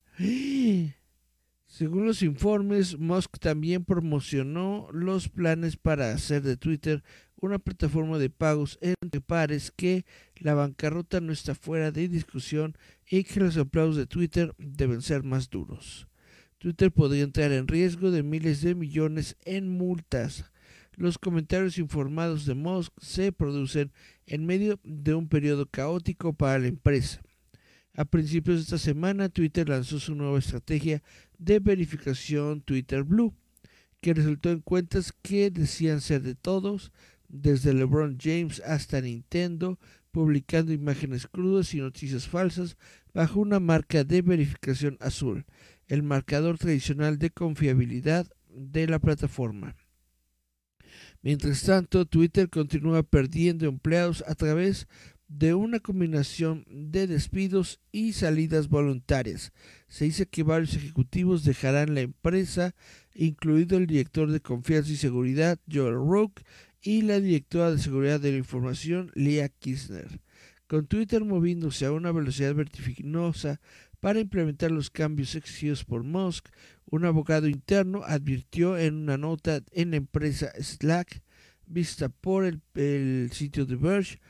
Según 1.76 2.06
los 2.06 2.23
informes, 2.23 2.99
Musk 2.99 3.38
también 3.38 3.85
promocionó 3.85 4.88
los 4.92 5.28
planes 5.28 5.76
para 5.76 6.11
hacer 6.11 6.40
de 6.40 6.56
Twitter 6.56 7.04
una 7.38 7.59
plataforma 7.59 8.16
de 8.16 8.30
pagos 8.30 8.78
entre 8.80 9.21
pares 9.21 9.73
que 9.76 10.06
la 10.37 10.54
bancarrota 10.54 11.21
no 11.21 11.35
está 11.35 11.54
fuera 11.54 11.90
de 11.90 12.09
discusión 12.09 12.78
y 13.06 13.25
que 13.25 13.40
los 13.40 13.59
empleados 13.59 13.95
de 13.95 14.06
Twitter 14.06 14.54
deben 14.56 15.02
ser 15.02 15.23
más 15.23 15.50
duros. 15.50 16.09
Twitter 16.56 16.90
podría 16.90 17.25
entrar 17.25 17.52
en 17.52 17.68
riesgo 17.68 18.11
de 18.11 18.23
miles 18.23 18.62
de 18.62 18.75
millones 18.75 19.37
en 19.45 19.68
multas. 19.68 20.50
Los 20.95 21.18
comentarios 21.18 21.76
informados 21.76 22.47
de 22.47 22.54
Musk 22.54 22.90
se 23.02 23.33
producen 23.33 23.92
en 24.25 24.47
medio 24.47 24.80
de 24.83 25.12
un 25.12 25.28
periodo 25.28 25.66
caótico 25.66 26.33
para 26.33 26.59
la 26.59 26.68
empresa. 26.68 27.21
A 27.99 28.04
principios 28.04 28.59
de 28.59 28.62
esta 28.64 28.78
semana, 28.78 29.30
Twitter 29.30 29.71
lanzó 29.71 29.99
su 29.99 30.14
nueva 30.14 30.38
estrategia 30.38 31.02
de 31.38 31.59
verificación 31.61 32.61
Twitter 32.61 33.02
Blue, 33.02 33.35
que 34.00 34.14
resultó 34.14 34.50
en 34.50 34.61
cuentas 34.61 35.12
que 35.23 35.50
decían 35.50 36.00
ser 36.00 36.23
de 36.23 36.35
todos, 36.35 36.93
desde 37.28 37.75
LeBron 37.75 38.19
James 38.21 38.61
hasta 38.64 39.00
Nintendo, 39.00 39.78
publicando 40.12 40.73
imágenes 40.73 41.26
crudas 41.26 41.75
y 41.75 41.78
noticias 41.78 42.28
falsas 42.28 42.76
bajo 43.12 43.40
una 43.40 43.61
marca 43.61 44.05
de 44.05 44.23
verificación 44.23 44.97
azul, 45.00 45.45
el 45.88 46.02
marcador 46.02 46.59
tradicional 46.59 47.19
de 47.19 47.31
confiabilidad 47.31 48.26
de 48.49 48.87
la 48.87 48.99
plataforma. 48.99 49.76
Mientras 51.23 51.62
tanto, 51.62 52.07
Twitter 52.07 52.49
continúa 52.49 53.02
perdiendo 53.02 53.66
empleados 53.66 54.23
a 54.26 54.35
través 54.35 54.87
de 55.28 55.54
una 55.54 55.80
combinación 55.80 56.64
de 56.68 57.06
despidos 57.06 57.80
y 57.90 58.12
salidas 58.12 58.68
voluntarias. 58.68 59.52
Se 59.88 60.04
dice 60.04 60.26
que 60.26 60.42
varios 60.42 60.75
ejecutivos 60.75 61.45
dejarán 61.45 61.95
la 61.95 62.02
empresa, 62.02 62.75
incluido 63.14 63.76
el 63.76 63.87
director 63.87 64.30
de 64.30 64.40
confianza 64.40 64.92
y 64.92 64.97
seguridad, 64.97 65.59
Joel 65.71 65.95
Rook, 65.95 66.40
y 66.80 67.02
la 67.02 67.21
directora 67.21 67.73
de 67.73 67.78
seguridad 67.78 68.21
de 68.21 68.33
la 68.33 68.38
información, 68.38 69.11
Leah 69.14 69.49
Kirchner. 69.49 70.21
Con 70.68 70.87
Twitter 70.87 71.25
moviéndose 71.25 71.87
a 71.87 71.92
una 71.92 72.12
velocidad 72.12 72.54
vertiginosa 72.54 73.61
para 74.00 74.21
implementar 74.21 74.71
los 74.71 74.90
cambios 74.90 75.35
exigidos 75.35 75.85
por 75.85 76.04
Musk, 76.04 76.49
un 76.85 77.04
abogado 77.04 77.49
interno 77.49 78.02
advirtió 78.04 78.78
en 78.78 78.95
una 78.95 79.16
nota 79.16 79.62
en 79.73 79.90
la 79.90 79.97
empresa 79.97 80.52
Slack, 80.61 81.23
vista 81.66 82.09
por 82.09 82.45
el, 82.45 82.61
el 82.75 83.30
sitio 83.33 83.66
de 83.66 83.75
Verge, 83.75 84.21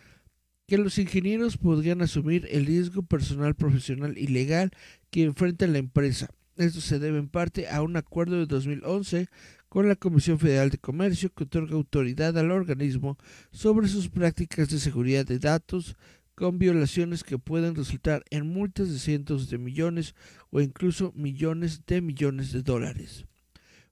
que 0.67 0.79
los 0.79 0.99
ingenieros 0.99 1.57
podrían 1.57 2.03
asumir 2.03 2.49
el 2.51 2.67
riesgo 2.67 3.03
personal, 3.03 3.55
profesional 3.55 4.19
y 4.19 4.27
legal 4.27 4.73
que 5.11 5.25
enfrenta 5.25 5.67
la 5.67 5.79
empresa. 5.79 6.29
Esto 6.57 6.81
se 6.81 6.99
debe 6.99 7.19
en 7.19 7.29
parte 7.29 7.69
a 7.69 7.83
un 7.83 7.97
acuerdo 7.97 8.39
de 8.39 8.47
2011 8.47 9.29
con 9.69 9.89
la 9.89 9.97
Comisión 9.97 10.39
Federal 10.39 10.71
de 10.71 10.79
Comercio 10.79 11.31
que 11.31 11.45
otorga 11.45 11.75
autoridad 11.75 12.37
al 12.39 12.51
organismo 12.51 13.19
sobre 13.53 13.89
sus 13.89 14.09
prácticas 14.09 14.71
de 14.71 14.79
seguridad 14.79 15.27
de 15.27 15.39
datos 15.39 15.97
con 16.35 16.59
violaciones 16.59 17.25
que 17.25 17.39
pueden 17.39 17.75
resultar 17.75 18.23
en 18.31 18.47
multas 18.47 18.91
de 18.91 18.99
cientos 18.99 19.49
de 19.51 19.59
millones 19.59 20.15
o 20.51 20.61
incluso 20.61 21.13
millones 21.15 21.83
de 21.87 22.01
millones 22.01 22.53
de 22.53 22.63
dólares. 22.63 23.25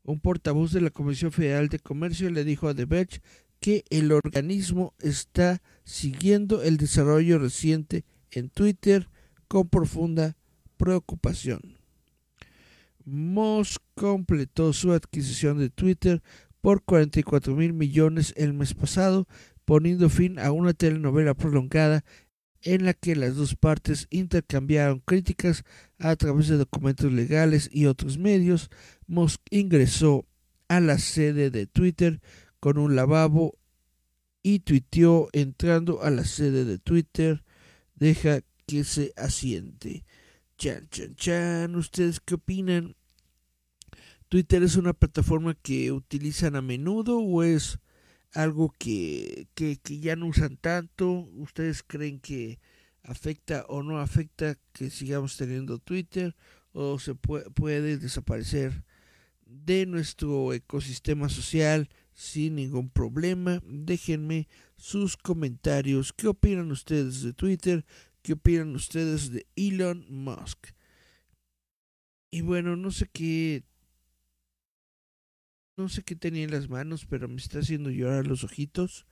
Un 0.03 0.21
portavoz 0.21 0.73
de 0.73 0.83
la 0.83 0.91
Comisión 0.91 1.33
Federal 1.33 1.69
de 1.69 1.79
Comercio 1.79 2.31
le 2.31 2.45
dijo 2.45 2.69
a 2.69 2.75
Verge 2.75 3.23
que 3.61 3.85
el 3.89 4.13
organismo 4.13 4.95
está 5.01 5.63
siguiendo 5.85 6.63
el 6.63 6.77
desarrollo 6.77 7.39
reciente 7.39 8.05
en 8.31 8.51
Twitter 8.51 9.09
con 9.49 9.69
profunda 9.69 10.37
preocupación. 10.77 11.79
Musk 13.05 13.83
completó 13.95 14.73
su 14.73 14.93
adquisición 14.93 15.59
de 15.59 15.71
Twitter 15.71 16.23
por 16.61 16.83
44 16.83 17.55
mil 17.55 17.75
millones 17.75 18.33
el 18.37 18.55
mes 18.55 18.73
pasado, 18.73 19.29
poniendo 19.65 20.09
fin 20.09 20.39
a 20.39 20.53
una 20.53 20.73
telenovela 20.73 21.35
prolongada 21.35 22.05
en 22.63 22.87
la 22.87 22.95
que 22.95 23.15
las 23.15 23.37
dos 23.37 23.57
partes 23.57 24.07
intercambiaron 24.09 25.01
críticas 25.01 25.65
a 25.99 26.17
través 26.17 26.49
de 26.49 26.57
documentos 26.57 27.13
legales 27.13 27.69
y 27.71 27.85
otros 27.87 28.17
medios. 28.17 28.71
Musk 29.07 29.43
ingresó 29.51 30.27
a 30.69 30.81
la 30.81 30.99
sede 30.99 31.51
de 31.51 31.67
Twitter 31.67 32.23
con 32.61 32.79
un 32.79 32.97
lavabo 32.97 33.59
y 34.45 34.61
tuiteó 34.61 35.31
entrando 35.33 36.03
a 36.03 36.11
la 36.11 36.25
sede 36.25 36.67
de 36.67 36.79
Twitter, 36.79 37.43
deja 37.95 38.43
que 38.67 38.85
se 38.85 39.15
asiente. 39.17 40.05
Chan, 40.59 40.87
chan, 40.91 41.17
chan, 41.17 41.75
¿ustedes 41.75 42.21
qué 42.21 42.35
opinan? 42.35 42.95
¿Twitter 44.29 44.63
es 44.63 44.77
una 44.77 44.93
plataforma 44.93 45.55
que 45.55 45.93
utilizan 45.93 46.57
a 46.57 46.63
menudo 46.63 47.21
o 47.21 47.43
es 47.43 47.79
algo 48.35 48.71
que, 48.79 49.49
que, 49.55 49.79
que 49.79 50.01
ya 50.01 50.15
no 50.15 50.27
usan 50.27 50.59
tanto? 50.59 51.27
¿Ustedes 51.37 51.83
creen 51.83 52.21
que 52.21 52.61
afecta 53.03 53.65
o 53.69 53.83
no 53.83 53.99
afecta 53.99 54.59
que 54.75 54.91
sigamos 54.91 55.39
teniendo 55.39 55.79
Twitter 55.79 56.37
o 56.73 56.99
se 56.99 57.15
puede, 57.15 57.49
puede 57.51 57.97
desaparecer 57.97 58.85
de 59.47 59.87
nuestro 59.87 60.53
ecosistema 60.53 61.31
social? 61.31 61.89
Sin 62.15 62.55
ningún 62.55 62.89
problema. 62.89 63.61
Déjenme 63.67 64.49
sus 64.77 65.17
comentarios. 65.17 66.13
¿Qué 66.13 66.29
opinan 66.29 66.71
ustedes 66.71 67.23
de 67.23 67.33
Twitter? 67.33 67.85
¿Qué 68.23 68.33
opinan 68.35 68.75
ustedes 68.75 69.31
de 69.31 69.47
Elon 69.57 70.07
Musk? 70.09 70.69
Y 72.31 72.41
bueno, 72.41 72.77
no 72.77 72.91
sé 72.91 73.09
qué 73.13 73.65
No 75.77 75.89
sé 75.89 76.03
qué 76.05 76.15
tenía 76.15 76.45
en 76.45 76.53
las 76.53 76.69
manos, 76.69 77.05
pero 77.05 77.29
me 77.29 77.37
está 77.37 77.59
haciendo 77.59 77.91
llorar 77.91 78.27
los 78.27 78.45
ojitos. 78.45 79.07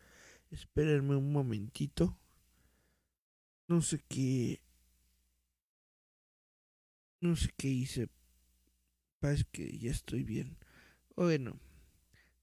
Espérenme 0.51 1.17
un 1.17 1.33
momentito. 1.33 2.19
No 3.69 3.83
sé 3.83 3.99
qué. 4.09 4.63
No 7.21 7.35
sé 7.37 7.51
qué 7.57 7.69
hice. 7.69 8.09
Parece 9.19 9.45
que 9.51 9.79
ya 9.79 9.91
estoy 9.91 10.23
bien. 10.23 10.57
Bueno. 11.17 11.59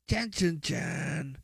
Chan, 0.09 0.31
chan, 0.31 0.59
chan. 0.59 1.37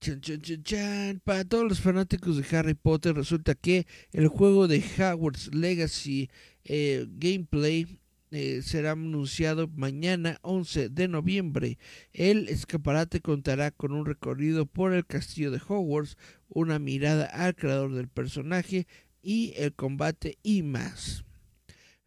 Chan, 0.00 0.20
chan, 0.20 0.40
chan, 0.40 0.62
chan. 0.64 1.20
Para 1.22 1.44
todos 1.44 1.62
los 1.68 1.80
fanáticos 1.80 2.36
de 2.36 2.56
Harry 2.56 2.74
Potter, 2.74 3.14
resulta 3.14 3.54
que 3.54 3.86
el 4.10 4.26
juego 4.26 4.66
de 4.66 4.82
Hogwarts 4.98 5.54
Legacy 5.54 6.28
eh, 6.64 7.06
Gameplay 7.08 8.00
eh, 8.32 8.62
será 8.62 8.90
anunciado 8.90 9.68
mañana 9.68 10.40
11 10.42 10.88
de 10.88 11.06
noviembre. 11.06 11.78
El 12.12 12.48
escaparate 12.48 13.20
contará 13.20 13.70
con 13.70 13.92
un 13.92 14.04
recorrido 14.04 14.66
por 14.66 14.92
el 14.92 15.06
castillo 15.06 15.52
de 15.52 15.62
Hogwarts, 15.64 16.16
una 16.48 16.80
mirada 16.80 17.26
al 17.26 17.54
creador 17.54 17.94
del 17.94 18.08
personaje 18.08 18.88
y 19.22 19.54
el 19.58 19.72
combate 19.72 20.38
y 20.42 20.64
más. 20.64 21.25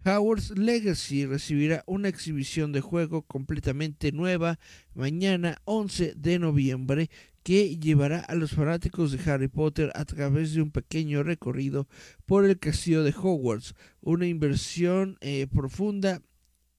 Hogwarts 0.05 0.57
Legacy 0.57 1.25
recibirá 1.25 1.83
una 1.85 2.07
exhibición 2.07 2.71
de 2.71 2.79
juego 2.79 3.23
completamente 3.23 4.13
nueva 4.13 4.57
mañana 4.93 5.61
11 5.65 6.13
de 6.15 6.39
noviembre 6.39 7.09
que 7.43 7.77
llevará 7.77 8.19
a 8.19 8.35
los 8.35 8.51
fanáticos 8.51 9.11
de 9.11 9.29
Harry 9.29 9.49
Potter 9.49 9.91
a 9.95 10.05
través 10.05 10.53
de 10.53 10.61
un 10.61 10.71
pequeño 10.71 11.21
recorrido 11.23 11.89
por 12.25 12.45
el 12.45 12.57
castillo 12.59 13.03
de 13.03 13.11
Hogwarts, 13.11 13.75
una 13.99 14.25
inversión 14.25 15.17
eh, 15.19 15.47
profunda 15.53 16.21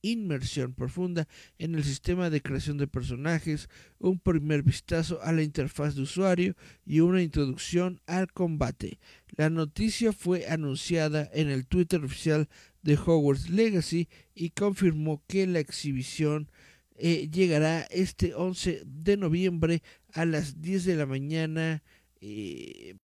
inmersión 0.02 0.72
profunda 0.72 1.28
en 1.58 1.74
el 1.74 1.84
sistema 1.84 2.30
de 2.30 2.40
creación 2.40 2.78
de 2.78 2.86
personajes, 2.86 3.68
un 3.98 4.18
primer 4.18 4.62
vistazo 4.62 5.20
a 5.22 5.32
la 5.32 5.42
interfaz 5.42 5.94
de 5.94 6.02
usuario 6.02 6.56
y 6.84 7.00
una 7.00 7.22
introducción 7.22 8.00
al 8.06 8.32
combate. 8.32 8.98
La 9.36 9.50
noticia 9.50 10.12
fue 10.12 10.46
anunciada 10.46 11.28
en 11.32 11.50
el 11.50 11.66
Twitter 11.66 12.02
oficial 12.04 12.48
de 12.82 12.96
Hogwarts 12.96 13.50
Legacy 13.50 14.08
y 14.34 14.50
confirmó 14.50 15.22
que 15.26 15.46
la 15.46 15.60
exhibición 15.60 16.50
eh, 16.96 17.30
llegará 17.30 17.82
este 17.90 18.34
11 18.34 18.82
de 18.84 19.16
noviembre 19.16 19.82
a 20.12 20.24
las 20.24 20.60
10 20.60 20.84
de 20.84 20.96
la 20.96 21.06
mañana, 21.06 21.82
eh, 22.20 22.96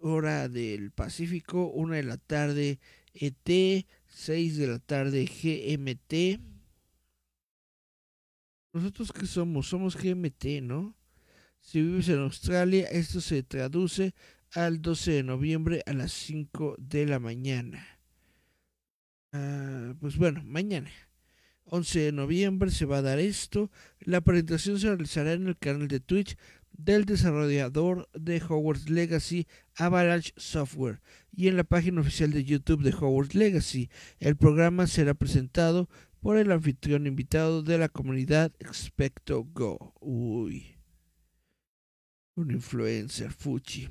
hora 0.00 0.48
del 0.48 0.90
Pacífico, 0.90 1.66
1 1.66 1.94
de 1.94 2.02
la 2.02 2.16
tarde 2.16 2.78
ET, 3.12 3.86
6 4.06 4.56
de 4.56 4.66
la 4.66 4.78
tarde 4.78 5.26
GMT. 5.26 6.40
¿Nosotros 8.72 9.12
qué 9.12 9.26
somos? 9.26 9.68
Somos 9.68 9.96
GMT, 9.96 10.62
¿no? 10.62 10.96
Si 11.60 11.82
vives 11.82 12.08
en 12.08 12.20
Australia, 12.20 12.86
esto 12.86 13.20
se 13.20 13.42
traduce 13.42 14.14
al 14.52 14.80
12 14.80 15.12
de 15.12 15.22
noviembre 15.22 15.82
a 15.86 15.92
las 15.92 16.12
5 16.12 16.76
de 16.78 17.06
la 17.06 17.18
mañana. 17.18 17.95
Ah, 19.32 19.94
pues 20.00 20.16
bueno, 20.16 20.42
mañana. 20.44 20.90
11 21.64 21.98
de 21.98 22.12
noviembre 22.12 22.70
se 22.70 22.84
va 22.84 22.98
a 22.98 23.02
dar 23.02 23.18
esto. 23.18 23.70
La 24.00 24.20
presentación 24.20 24.78
se 24.78 24.88
realizará 24.88 25.32
en 25.32 25.48
el 25.48 25.58
canal 25.58 25.88
de 25.88 26.00
Twitch 26.00 26.36
del 26.72 27.04
desarrollador 27.04 28.08
de 28.12 28.40
Hogwarts 28.40 28.90
Legacy, 28.90 29.46
Avalanche 29.76 30.32
Software, 30.36 31.00
y 31.32 31.48
en 31.48 31.56
la 31.56 31.64
página 31.64 32.00
oficial 32.00 32.30
de 32.32 32.44
YouTube 32.44 32.82
de 32.82 32.94
Hogwarts 32.94 33.34
Legacy. 33.34 33.90
El 34.20 34.36
programa 34.36 34.86
será 34.86 35.14
presentado 35.14 35.88
por 36.20 36.36
el 36.36 36.52
anfitrión 36.52 37.06
invitado 37.06 37.62
de 37.62 37.78
la 37.78 37.88
comunidad 37.88 38.52
Expecto 38.58 39.44
Go. 39.44 39.94
Uy. 40.00 40.76
Un 42.34 42.50
influencer, 42.50 43.32
Fuchi. 43.32 43.88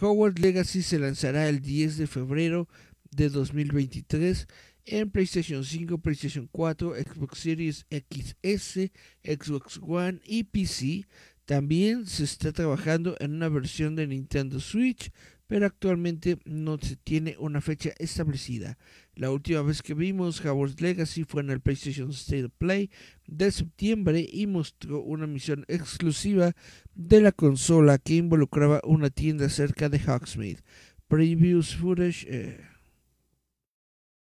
Hogwarts 0.00 0.40
Legacy 0.40 0.82
se 0.82 0.98
lanzará 0.98 1.48
el 1.48 1.60
10 1.60 1.96
de 1.98 2.06
febrero 2.06 2.68
de 3.10 3.28
2023 3.28 4.46
en 4.90 5.10
PlayStation 5.10 5.64
5, 5.64 5.98
PlayStation 5.98 6.48
4, 6.50 6.94
Xbox 6.94 7.38
Series 7.38 7.86
XS, 7.90 8.90
Xbox 9.22 9.78
One 9.82 10.20
y 10.24 10.44
PC. 10.44 11.06
También 11.44 12.06
se 12.06 12.24
está 12.24 12.52
trabajando 12.52 13.16
en 13.20 13.34
una 13.34 13.48
versión 13.48 13.96
de 13.96 14.06
Nintendo 14.06 14.60
Switch, 14.60 15.10
pero 15.46 15.66
actualmente 15.66 16.38
no 16.44 16.78
se 16.78 16.96
tiene 16.96 17.36
una 17.38 17.60
fecha 17.60 17.90
establecida. 17.98 18.76
La 19.14 19.30
última 19.30 19.62
vez 19.62 19.82
que 19.82 19.94
vimos 19.94 20.44
Hogwarts 20.44 20.80
Legacy 20.80 21.24
fue 21.24 21.42
en 21.42 21.50
el 21.50 21.60
PlayStation 21.60 22.10
State 22.10 22.50
Play 22.58 22.90
de 23.26 23.50
septiembre 23.50 24.28
y 24.30 24.46
mostró 24.46 25.00
una 25.00 25.26
misión 25.26 25.64
exclusiva 25.68 26.52
de 26.94 27.20
la 27.20 27.32
consola 27.32 27.98
que 27.98 28.16
involucraba 28.16 28.80
una 28.84 29.10
tienda 29.10 29.48
cerca 29.48 29.88
de 29.88 29.98
Hogsmeade. 29.98 30.60
Previous 31.08 31.74
footage. 31.74 32.26
Eh, 32.28 32.60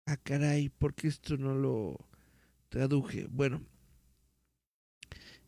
Ah, 0.09 0.15
caray, 0.15 0.69
porque 0.69 1.09
esto 1.09 1.35
no 1.35 1.53
lo 1.53 1.97
traduje. 2.69 3.27
Bueno, 3.29 3.61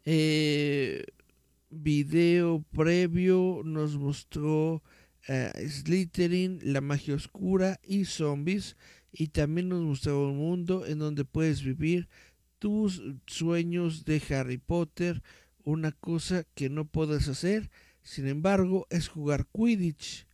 eh, 0.04 1.06
video 1.70 2.66
previo 2.74 3.62
nos 3.64 3.96
mostró 3.96 4.84
uh, 5.30 5.60
Slytherin, 5.66 6.60
la 6.62 6.82
magia 6.82 7.16
oscura 7.16 7.80
y 7.88 8.04
zombies. 8.04 8.76
Y 9.14 9.28
también 9.28 9.70
nos 9.70 9.82
mostró 9.82 10.28
un 10.28 10.36
mundo 10.36 10.86
en 10.86 11.00
donde 11.00 11.24
puedes 11.24 11.64
vivir 11.64 12.10
tus 12.60 13.02
sueños 13.28 14.04
de 14.04 14.22
Harry 14.30 14.58
Potter. 14.58 15.24
Una 15.64 15.94
cosa 15.94 16.44
que 16.54 16.70
no 16.70 16.84
puedes 16.84 17.30
hacer, 17.30 17.72
sin 18.02 18.28
embargo, 18.28 18.88
es 18.90 19.08
jugar 19.08 19.48
Quidditch 19.54 20.28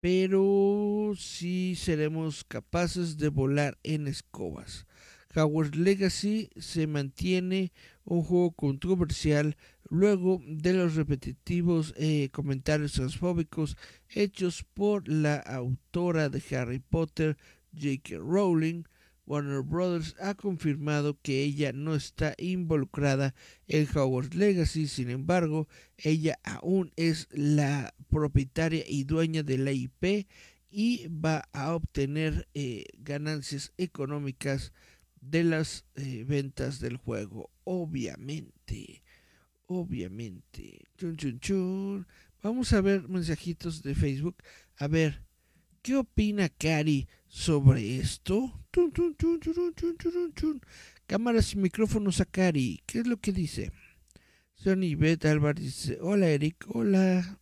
pero 0.00 1.12
sí 1.16 1.74
seremos 1.76 2.44
capaces 2.44 3.18
de 3.18 3.28
volar 3.28 3.78
en 3.82 4.06
escobas. 4.06 4.86
Howard 5.34 5.76
Legacy 5.76 6.50
se 6.56 6.86
mantiene 6.86 7.72
un 8.04 8.22
juego 8.22 8.50
controversial 8.52 9.56
luego 9.88 10.42
de 10.46 10.72
los 10.72 10.96
repetitivos 10.96 11.94
eh, 11.96 12.30
comentarios 12.32 12.92
transfóbicos 12.92 13.76
hechos 14.08 14.64
por 14.74 15.06
la 15.08 15.36
autora 15.36 16.28
de 16.28 16.42
Harry 16.56 16.80
Potter, 16.80 17.36
J.K. 17.72 18.18
Rowling, 18.18 18.84
Warner 19.26 19.62
Brothers 19.62 20.16
ha 20.20 20.34
confirmado 20.34 21.18
que 21.22 21.42
ella 21.42 21.72
no 21.72 21.94
está 21.94 22.34
involucrada 22.38 23.34
en 23.68 23.86
Hogwarts 23.86 24.34
Legacy, 24.34 24.88
sin 24.88 25.10
embargo, 25.10 25.68
ella 25.96 26.38
aún 26.42 26.92
es 26.96 27.28
la 27.30 27.94
propietaria 28.08 28.84
y 28.88 29.04
dueña 29.04 29.42
de 29.42 29.58
la 29.58 29.72
IP 29.72 30.26
y 30.70 31.08
va 31.08 31.48
a 31.52 31.74
obtener 31.74 32.48
eh, 32.54 32.84
ganancias 32.98 33.72
económicas 33.76 34.72
de 35.20 35.44
las 35.44 35.84
eh, 35.96 36.24
ventas 36.26 36.80
del 36.80 36.96
juego, 36.96 37.50
obviamente. 37.64 39.02
Obviamente. 39.66 40.84
Chun, 40.96 41.16
chun, 41.16 41.38
chun. 41.40 42.06
Vamos 42.42 42.72
a 42.72 42.80
ver 42.80 43.08
mensajitos 43.08 43.82
de 43.82 43.94
Facebook. 43.94 44.36
A 44.76 44.88
ver, 44.88 45.24
¿qué 45.82 45.96
opina 45.96 46.48
Cari 46.48 47.08
sobre 47.30 47.96
esto? 47.96 48.52
Cámaras 51.06 51.52
y 51.52 51.56
micrófonos 51.56 52.20
a 52.20 52.24
Cari. 52.24 52.82
¿Qué 52.86 52.98
es 52.98 53.06
lo 53.06 53.18
que 53.18 53.32
dice? 53.32 53.72
Sony 54.54 54.96
Beth 54.96 55.24
Álvarez 55.24 55.64
dice, 55.64 55.98
hola 56.00 56.28
Eric, 56.28 56.66
hola. 56.68 57.40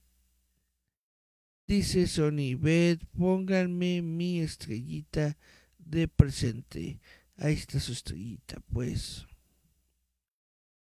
Dice 1.67 2.07
Sony 2.07 2.57
Beth, 2.57 3.05
pónganme 3.17 4.03
mi 4.03 4.41
estrellita 4.41 5.37
de 5.79 6.07
presente. 6.07 7.01
Ahí 7.37 7.55
está 7.55 7.81
su 7.81 7.93
estrellita, 7.93 8.61
pues. 8.73 9.27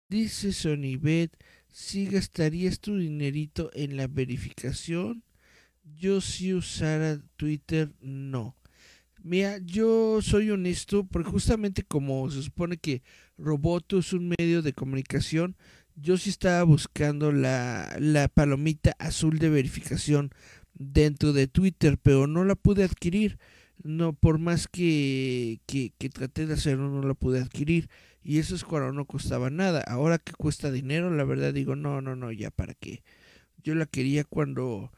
Dice 0.09 0.53
Sony 0.53 0.97
Beth, 0.99 1.37
si 1.69 2.07
gastarías 2.07 2.81
tu 2.81 2.97
dinerito 2.97 3.71
en 3.75 3.97
la 3.97 4.07
verificación, 4.07 5.25
yo 5.83 6.21
si 6.21 6.55
usara 6.55 7.21
Twitter, 7.37 7.93
no. 8.01 8.57
Mira, 9.25 9.57
yo 9.65 10.21
soy 10.21 10.51
honesto, 10.51 11.05
porque 11.05 11.31
justamente 11.31 11.83
como 11.83 12.31
se 12.31 12.43
supone 12.43 12.77
que 12.77 13.03
Roboto 13.39 13.99
es 13.99 14.13
un 14.13 14.29
medio 14.39 14.61
de 14.61 14.75
comunicación, 14.75 15.57
yo 15.97 16.19
sí 16.19 16.29
estaba 16.29 16.63
buscando 16.65 17.33
la, 17.33 17.97
la 17.99 18.29
palomita 18.29 18.95
azul 18.99 19.39
de 19.39 19.49
verificación 19.49 20.31
dentro 20.75 21.33
de 21.33 21.47
Twitter, 21.49 21.97
pero 21.97 22.27
no 22.27 22.45
la 22.45 22.55
pude 22.55 22.85
adquirir. 22.85 23.39
No, 23.83 24.13
por 24.13 24.39
más 24.39 24.69
que, 24.69 25.61
que, 25.67 25.93
que 25.97 26.11
traté 26.11 26.47
de 26.47 26.55
hacerlo, 26.55 26.91
no 26.91 27.03
la 27.09 27.15
pude 27.15 27.41
adquirir. 27.41 27.89
Y 28.23 28.41
eso 28.41 28.55
es 28.55 28.63
cuando 28.63 28.93
no 28.93 29.07
costaba 29.07 29.49
nada. 29.49 29.81
Ahora 29.87 30.19
que 30.19 30.33
cuesta 30.35 30.71
dinero, 30.71 31.09
la 31.11 31.25
verdad 31.25 31.55
digo, 31.55 31.77
no, 31.77 32.03
no, 32.03 32.15
no, 32.15 32.31
ya 32.31 32.51
para 32.51 32.75
qué. 32.75 33.03
Yo 33.63 33.75
la 33.75 33.87
quería 33.87 34.25
cuando 34.25 34.93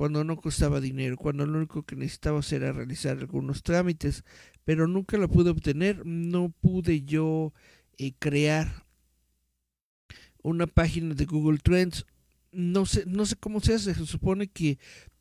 cuando 0.00 0.24
no 0.24 0.38
costaba 0.38 0.80
dinero, 0.80 1.18
cuando 1.18 1.44
lo 1.44 1.58
único 1.58 1.82
que 1.82 1.94
necesitaba 1.94 2.40
era 2.52 2.72
realizar 2.72 3.18
algunos 3.18 3.62
trámites, 3.62 4.24
pero 4.64 4.88
nunca 4.88 5.18
lo 5.18 5.28
pude 5.28 5.50
obtener, 5.50 6.06
no 6.06 6.54
pude 6.62 7.02
yo 7.02 7.52
eh, 7.98 8.14
crear 8.18 8.86
una 10.42 10.66
página 10.66 11.14
de 11.14 11.26
Google 11.26 11.58
Trends. 11.58 12.06
No 12.50 12.86
sé, 12.86 13.04
no 13.06 13.26
sé 13.26 13.36
cómo 13.36 13.60
se 13.60 13.74
hace. 13.74 13.94
Se 13.94 14.06
supone 14.06 14.46
que 14.46 14.78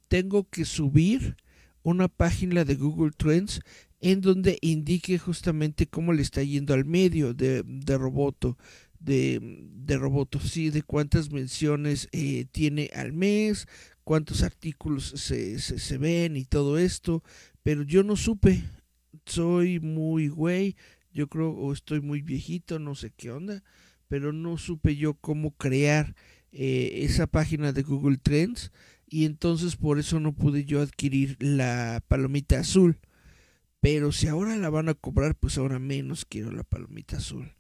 tengo 0.08 0.48
que 0.48 0.64
subir 0.64 1.36
una 1.84 2.08
página 2.08 2.64
de 2.64 2.76
Google 2.76 3.12
Trends 3.12 3.60
en 4.00 4.22
donde 4.22 4.60
indique 4.62 5.20
justamente 5.20 5.88
cómo 5.88 6.14
le 6.14 6.22
está 6.22 6.42
yendo 6.42 6.74
al 6.74 6.86
medio 6.86 7.34
de, 7.34 7.64
de 7.66 7.98
Roboto, 7.98 8.58
de, 8.98 9.40
de 9.42 9.98
Roboto, 9.98 10.40
sí, 10.40 10.70
de 10.70 10.84
cuántas 10.84 11.32
menciones 11.32 12.08
eh, 12.14 12.46
tiene 12.54 12.90
al 12.94 13.12
mes, 13.12 13.68
cuántos 14.10 14.42
artículos 14.42 15.14
se, 15.18 15.60
se, 15.60 15.78
se, 15.78 15.98
ven 16.00 16.36
y 16.36 16.44
todo 16.44 16.80
esto, 16.80 17.24
pero 17.62 17.84
yo 17.84 18.02
no 18.02 18.16
supe, 18.16 18.64
soy 19.28 19.80
muy 19.80 20.30
güey, 20.30 20.76
yo 21.14 21.28
creo, 21.28 21.52
o 21.52 21.72
estoy 21.72 22.02
muy 22.02 22.24
viejito, 22.24 22.80
no 22.80 22.96
sé 22.96 23.12
qué 23.16 23.30
onda, 23.30 23.64
pero 24.08 24.34
no 24.34 24.58
supe 24.58 24.96
yo 24.96 25.14
cómo 25.14 25.52
crear 25.52 26.16
eh, 26.52 27.02
esa 27.04 27.28
página 27.28 27.72
de 27.72 27.84
Google 27.84 28.18
Trends 28.18 28.72
y 29.06 29.26
entonces 29.26 29.76
por 29.76 30.00
eso 30.00 30.20
no 30.20 30.34
pude 30.34 30.66
yo 30.66 30.82
adquirir 30.82 31.38
la 31.40 32.04
palomita 32.08 32.62
azul. 32.62 32.98
Pero 33.80 34.12
si 34.12 34.26
ahora 34.26 34.58
la 34.58 34.72
van 34.72 34.90
a 34.90 34.96
cobrar, 34.96 35.36
pues 35.36 35.60
ahora 35.60 35.78
menos 35.78 36.26
quiero 36.26 36.52
la 36.52 36.64
palomita 36.64 37.18
azul. 37.18 37.54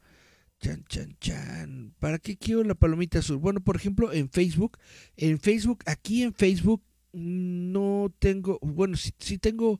Chan, 0.59 0.83
chan, 0.89 1.15
chan. 1.21 1.93
¿Para 1.99 2.19
qué 2.19 2.37
quiero 2.37 2.63
la 2.63 2.75
palomita 2.75 3.19
azul? 3.19 3.37
Bueno, 3.37 3.61
por 3.61 3.77
ejemplo, 3.77 4.11
en 4.11 4.29
Facebook. 4.29 4.77
En 5.15 5.39
Facebook, 5.39 5.79
aquí 5.85 6.23
en 6.23 6.33
Facebook 6.33 6.83
no 7.13 8.13
tengo, 8.19 8.59
bueno, 8.61 8.97
sí, 8.97 9.37
tengo 9.37 9.79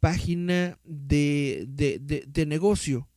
página 0.00 0.78
de, 0.84 1.64
de, 1.68 2.24
de, 2.26 2.46
negocio 2.46 3.08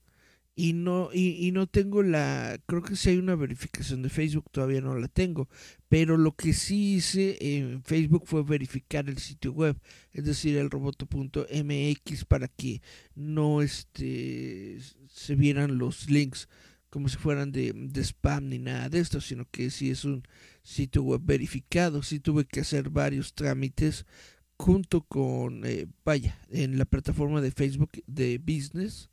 y 0.55 0.73
no 0.73 1.09
y, 1.13 1.47
y, 1.47 1.51
no 1.51 1.67
tengo 1.67 2.01
la 2.01 2.59
creo 2.65 2.81
que 2.81 2.95
si 2.95 3.09
hay 3.09 3.17
una 3.17 3.35
verificación 3.35 4.01
de 4.01 4.09
Facebook 4.09 4.49
todavía 4.51 4.81
no 4.81 4.97
la 4.97 5.07
tengo 5.07 5.47
pero 5.89 6.17
lo 6.17 6.35
que 6.35 6.53
sí 6.53 6.95
hice 6.95 7.37
en 7.39 7.83
Facebook 7.83 8.23
fue 8.25 8.41
verificar 8.43 9.07
el 9.07 9.19
sitio 9.19 9.53
web 9.53 9.77
es 10.11 10.25
decir 10.25 10.57
el 10.57 10.71
roboto.mx 10.71 12.25
para 12.25 12.47
que 12.47 12.81
no 13.13 13.61
este 13.61 14.79
se 15.07 15.35
vieran 15.35 15.77
los 15.77 16.09
links 16.09 16.49
como 16.91 17.09
si 17.09 17.17
fueran 17.17 17.51
de, 17.51 17.73
spam 18.03 18.49
ni 18.49 18.59
nada 18.59 18.89
de 18.89 18.99
esto 18.99 19.19
sino 19.19 19.45
que 19.49 19.71
sí 19.71 19.89
es 19.89 20.05
un 20.05 20.21
sitio 20.61 21.01
web 21.01 21.21
verificado 21.23 22.03
sí 22.03 22.19
tuve 22.19 22.45
que 22.45 22.59
hacer 22.59 22.91
varios 22.91 23.33
trámites 23.33 24.05
junto 24.57 25.01
con 25.01 25.65
eh, 25.65 25.87
vaya 26.05 26.37
en 26.51 26.77
la 26.77 26.85
plataforma 26.85 27.41
de 27.41 27.51
Facebook 27.51 28.03
de 28.05 28.37
business 28.37 29.09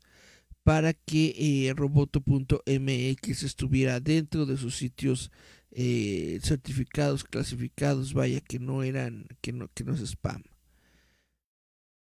para 0.63 0.93
que 0.93 1.33
eh, 1.35 1.73
roboto.mx 1.73 3.43
estuviera 3.43 3.99
dentro 3.99 4.45
de 4.45 4.55
sus 4.55 4.75
sitios 4.75 5.31
eh, 5.71 6.39
certificados, 6.43 7.23
clasificados, 7.23 8.13
vaya 8.13 8.41
que 8.41 8.59
no 8.59 8.83
eran, 8.83 9.25
que 9.41 9.51
no, 9.51 9.67
que 9.73 9.83
no 9.83 9.93
es 9.93 10.01
spam. 10.01 10.43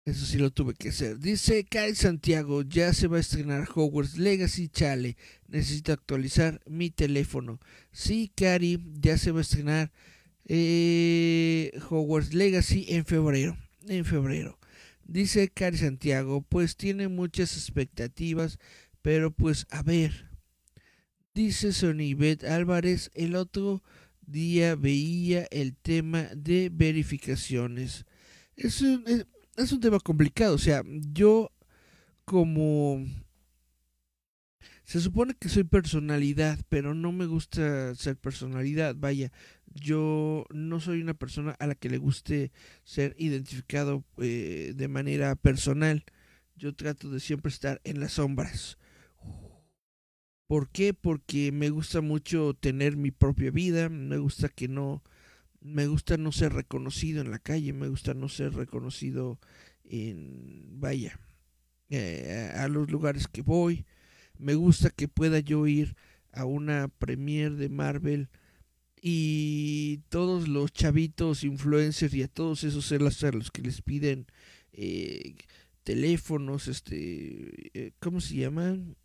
Eso 0.08 0.26
sí 0.26 0.38
lo 0.38 0.52
tuve 0.52 0.74
que 0.74 0.88
hacer. 0.88 1.20
Dice 1.20 1.66
Kai 1.66 1.94
Santiago, 1.94 2.62
ya 2.62 2.94
se 2.94 3.08
va 3.08 3.18
a 3.18 3.20
estrenar 3.20 3.68
Hogwarts 3.76 4.18
Legacy, 4.18 4.70
chale, 4.70 5.18
necesito 5.50 5.92
actualizar 5.92 6.62
mi 6.66 6.90
teléfono. 6.90 7.60
Sí, 7.92 8.32
Cari, 8.34 8.82
ya 9.02 9.18
se 9.18 9.32
va 9.32 9.40
a 9.40 9.42
estrenar 9.42 9.92
eh, 10.46 11.78
Hogwarts 11.90 12.34
Legacy 12.34 12.86
en 12.88 13.04
febrero. 13.04 13.58
En 13.86 14.06
febrero. 14.06 14.58
Dice 15.04 15.50
Cari 15.50 15.76
Santiago, 15.76 16.42
pues 16.42 16.78
tiene 16.78 17.10
muchas 17.10 17.58
expectativas, 17.58 18.60
pero 19.02 19.32
pues 19.32 19.68
a 19.72 19.84
ver. 19.84 20.30
Dice 21.34 21.74
Sonibet 21.74 22.46
Álvarez, 22.46 23.12
el 23.14 23.36
otro 23.36 23.84
día 24.22 24.78
veía 24.78 25.50
el 25.52 25.76
tema 25.76 26.30
de 26.34 26.70
verificaciones. 26.72 28.06
Es 28.56 28.82
un, 28.82 29.04
es 29.58 29.72
un 29.72 29.80
tema 29.80 30.00
complicado, 30.00 30.56
o 30.56 30.60
sea, 30.60 30.84
yo 31.12 31.52
como 32.26 33.06
se 34.88 35.02
supone 35.02 35.34
que 35.34 35.50
soy 35.50 35.66
personalidad, 35.66 36.60
pero 36.70 36.94
no 36.94 37.12
me 37.12 37.26
gusta 37.26 37.94
ser 37.96 38.16
personalidad. 38.16 38.96
Vaya, 38.98 39.34
yo 39.66 40.46
no 40.50 40.80
soy 40.80 41.02
una 41.02 41.14
persona 41.14 41.58
a 41.60 41.68
la 41.68 41.76
que 41.76 41.90
le 41.90 41.98
guste 41.98 42.54
ser 42.86 43.14
identificado 43.18 44.06
eh, 44.18 44.72
de 44.76 44.88
manera 44.88 45.36
personal. 45.36 46.06
Yo 46.56 46.74
trato 46.74 47.10
de 47.10 47.20
siempre 47.20 47.50
estar 47.50 47.82
en 47.84 48.00
las 48.00 48.14
sombras. 48.14 48.78
¿Por 50.48 50.70
qué? 50.70 50.94
Porque 50.94 51.52
me 51.52 51.70
gusta 51.70 52.00
mucho 52.00 52.54
tener 52.54 52.96
mi 52.96 53.12
propia 53.12 53.52
vida, 53.52 53.90
me 53.90 54.18
gusta 54.18 54.48
que 54.48 54.70
no, 54.70 55.04
me 55.68 55.88
gusta 55.88 56.18
no 56.18 56.32
ser 56.32 56.54
reconocido 56.54 57.22
en 57.22 57.32
la 57.32 57.40
calle, 57.40 57.74
me 57.74 57.88
gusta 57.88 58.14
no 58.14 58.30
ser 58.30 58.54
reconocido 58.54 59.40
en, 59.84 60.80
vaya, 60.80 61.20
eh, 61.90 62.52
a 62.56 62.68
los 62.68 62.92
lugares 62.92 63.28
que 63.28 63.42
voy 63.42 63.86
me 64.40 64.56
gusta 64.56 64.90
que 64.90 65.08
pueda 65.08 65.40
yo 65.40 65.68
ir 65.68 65.96
a 66.32 66.46
una 66.46 66.88
premiere 66.88 67.56
de 67.56 67.70
Marvel 67.70 68.30
y 69.02 70.00
todos 70.10 70.48
los 70.48 70.72
chavitos 70.72 71.44
influencers 71.44 72.14
y 72.14 72.24
a 72.24 72.28
todos 72.28 72.64
esos 72.64 72.92
a 72.92 73.32
los 73.32 73.52
que 73.52 73.62
les 73.62 73.82
piden 73.82 74.28
eh, 74.74 75.36
teléfonos, 75.84 76.68
este, 76.68 77.70
eh, 77.74 77.92
¿cómo 78.00 78.22
se 78.22 78.36
llaman? 78.36 78.96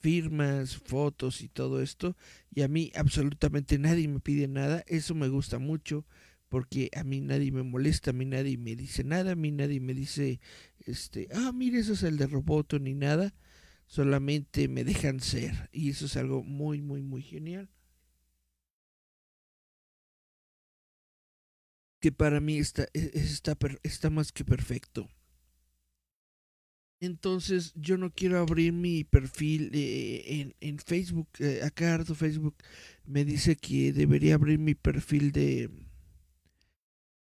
Firmas, 0.00 0.76
fotos 0.76 1.40
y 1.42 1.48
todo 1.48 1.82
esto, 1.82 2.16
y 2.54 2.62
a 2.62 2.68
mí 2.68 2.92
absolutamente 2.94 3.78
nadie 3.78 4.08
me 4.08 4.20
pide 4.20 4.48
nada, 4.48 4.84
eso 4.86 5.14
me 5.14 5.28
gusta 5.28 5.58
mucho, 5.58 6.06
porque 6.48 6.90
a 6.96 7.04
mí 7.04 7.20
nadie 7.20 7.50
me 7.52 7.62
molesta, 7.62 8.10
a 8.10 8.14
mí 8.14 8.24
nadie 8.24 8.56
me 8.58 8.76
dice 8.76 9.04
nada, 9.04 9.32
a 9.32 9.36
mí 9.36 9.50
nadie 9.50 9.80
me 9.80 9.94
dice, 9.94 10.40
este, 10.80 11.28
ah, 11.34 11.52
mire, 11.52 11.80
eso 11.80 11.94
es 11.94 12.02
el 12.04 12.18
de 12.18 12.26
Roboto, 12.26 12.78
ni 12.78 12.94
nada, 12.94 13.34
solamente 13.86 14.68
me 14.68 14.84
dejan 14.84 15.20
ser 15.20 15.68
y 15.72 15.90
eso 15.90 16.06
es 16.06 16.16
algo 16.16 16.42
muy 16.42 16.82
muy 16.82 17.02
muy 17.02 17.22
genial. 17.22 17.68
Que 22.00 22.10
para 22.12 22.40
mí 22.40 22.58
está 22.58 22.84
e, 22.94 23.10
está 23.14 23.56
está 23.82 24.10
más 24.10 24.32
que 24.32 24.44
perfecto 24.44 25.08
entonces 27.00 27.72
yo 27.76 27.98
no 27.98 28.10
quiero 28.10 28.38
abrir 28.38 28.72
mi 28.72 29.04
perfil 29.04 29.70
eh, 29.74 30.24
en, 30.40 30.54
en, 30.60 30.78
Facebook 30.78 31.28
eh, 31.38 31.60
acá 31.62 31.94
Ardo 31.94 32.14
Facebook 32.14 32.56
me 33.04 33.24
dice 33.24 33.56
que 33.56 33.92
debería 33.92 34.34
abrir 34.34 34.58
mi 34.58 34.74
perfil 34.74 35.32
de 35.32 35.70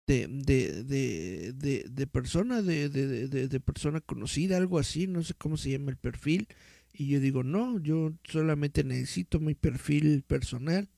de, 0.09 0.27
de, 0.27 0.83
de, 0.83 1.53
de, 1.53 1.85
de 1.87 2.07
persona, 2.07 2.63
de, 2.63 2.89
de, 2.89 3.59
persona 3.59 4.01
conocida, 4.01 4.57
algo 4.57 4.79
así, 4.79 5.05
no 5.05 5.21
sé 5.21 5.35
cómo 5.35 5.55
se 5.55 5.69
llama 5.69 5.91
el 5.91 5.97
perfil. 5.97 6.47
Y 6.91 7.09
yo 7.09 7.19
digo, 7.19 7.43
no, 7.43 7.79
yo 7.79 8.13
solamente 8.23 8.83
necesito 8.83 9.39
mi 9.39 9.53
perfil 9.53 10.23
personal. 10.23 10.89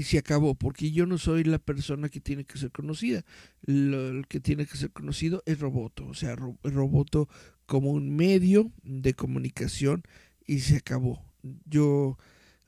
Y 0.00 0.04
se 0.04 0.16
acabó, 0.16 0.54
porque 0.54 0.92
yo 0.92 1.04
no 1.04 1.18
soy 1.18 1.44
la 1.44 1.58
persona 1.58 2.08
que 2.08 2.20
tiene 2.20 2.46
que 2.46 2.56
ser 2.56 2.70
conocida. 2.72 3.22
Lo, 3.66 4.22
que 4.22 4.40
tiene 4.40 4.64
que 4.64 4.78
ser 4.78 4.92
conocido 4.92 5.42
es 5.44 5.60
Roboto, 5.60 6.06
o 6.06 6.14
sea, 6.14 6.34
ro, 6.36 6.56
Roboto 6.62 7.28
como 7.66 7.90
un 7.90 8.16
medio 8.16 8.72
de 8.82 9.12
comunicación 9.12 10.02
y 10.46 10.60
se 10.60 10.76
acabó. 10.76 11.22
Yo, 11.66 12.16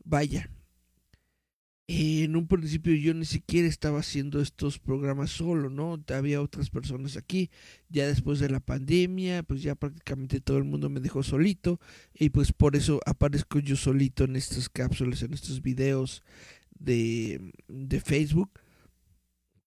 vaya, 0.04 0.50
en 1.88 2.36
un 2.36 2.48
principio 2.48 2.94
yo 2.94 3.14
ni 3.14 3.24
siquiera 3.24 3.66
estaba 3.66 4.00
haciendo 4.00 4.42
estos 4.42 4.78
programas 4.78 5.30
solo, 5.30 5.70
¿no? 5.70 5.98
Había 6.08 6.42
otras 6.42 6.68
personas 6.68 7.16
aquí. 7.16 7.50
Ya 7.88 8.06
después 8.06 8.40
de 8.40 8.50
la 8.50 8.60
pandemia, 8.60 9.42
pues 9.42 9.62
ya 9.62 9.74
prácticamente 9.74 10.40
todo 10.40 10.58
el 10.58 10.64
mundo 10.64 10.90
me 10.90 11.00
dejó 11.00 11.22
solito. 11.22 11.80
Y 12.12 12.28
pues 12.28 12.52
por 12.52 12.76
eso 12.76 13.00
aparezco 13.06 13.58
yo 13.58 13.76
solito 13.76 14.24
en 14.24 14.36
estas 14.36 14.68
cápsulas, 14.68 15.22
en 15.22 15.32
estos 15.32 15.62
videos 15.62 16.22
de, 16.84 17.52
de 17.68 18.00
Facebook. 18.00 18.50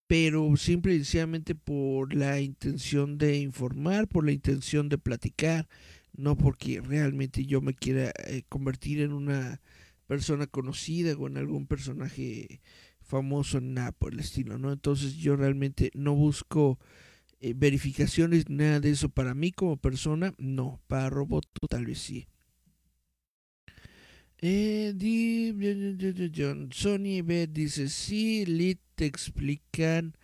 Pero 0.08 0.56
simple 0.56 0.94
y 0.94 0.98
sencillamente 0.98 1.56
por 1.56 2.14
la 2.14 2.40
intención 2.40 3.18
de 3.18 3.38
informar, 3.40 4.08
por 4.08 4.24
la 4.26 4.32
intención 4.32 4.88
de 4.88 5.00
platicar, 5.00 5.68
no 6.14 6.38
porque 6.38 6.80
realmente 6.82 7.46
yo 7.46 7.62
me 7.62 7.74
quiera 7.74 8.12
eh, 8.28 8.44
convertir 8.48 9.02
en 9.02 9.14
una 9.14 9.62
persona 10.08 10.48
conocida 10.48 11.16
o 11.18 11.28
en 11.28 11.38
algún 11.38 11.66
personaje 11.66 12.62
famoso, 13.02 13.62
nada 13.62 13.92
por 13.92 14.14
el 14.14 14.20
estilo, 14.20 14.58
¿no? 14.58 14.72
Entonces 14.72 15.16
yo 15.16 15.36
realmente 15.36 15.92
no 15.94 16.16
busco 16.16 16.80
eh, 17.40 17.54
verificaciones, 17.56 18.50
nada 18.50 18.80
de 18.80 18.92
eso 18.92 19.10
para 19.10 19.34
mí 19.34 19.52
como 19.52 19.78
persona, 19.78 20.34
no, 20.38 20.82
para 20.88 21.10
robot 21.10 21.46
tal 21.70 21.86
vez 21.86 22.00
sí. 22.00 22.28
Eh, 24.48 24.94
John, 26.32 26.70
Sony 26.72 27.24
B 27.24 27.48
dice, 27.48 27.90
sí, 27.90 28.46
Lit 28.46 28.80
te 28.94 29.08
explican 29.08 30.16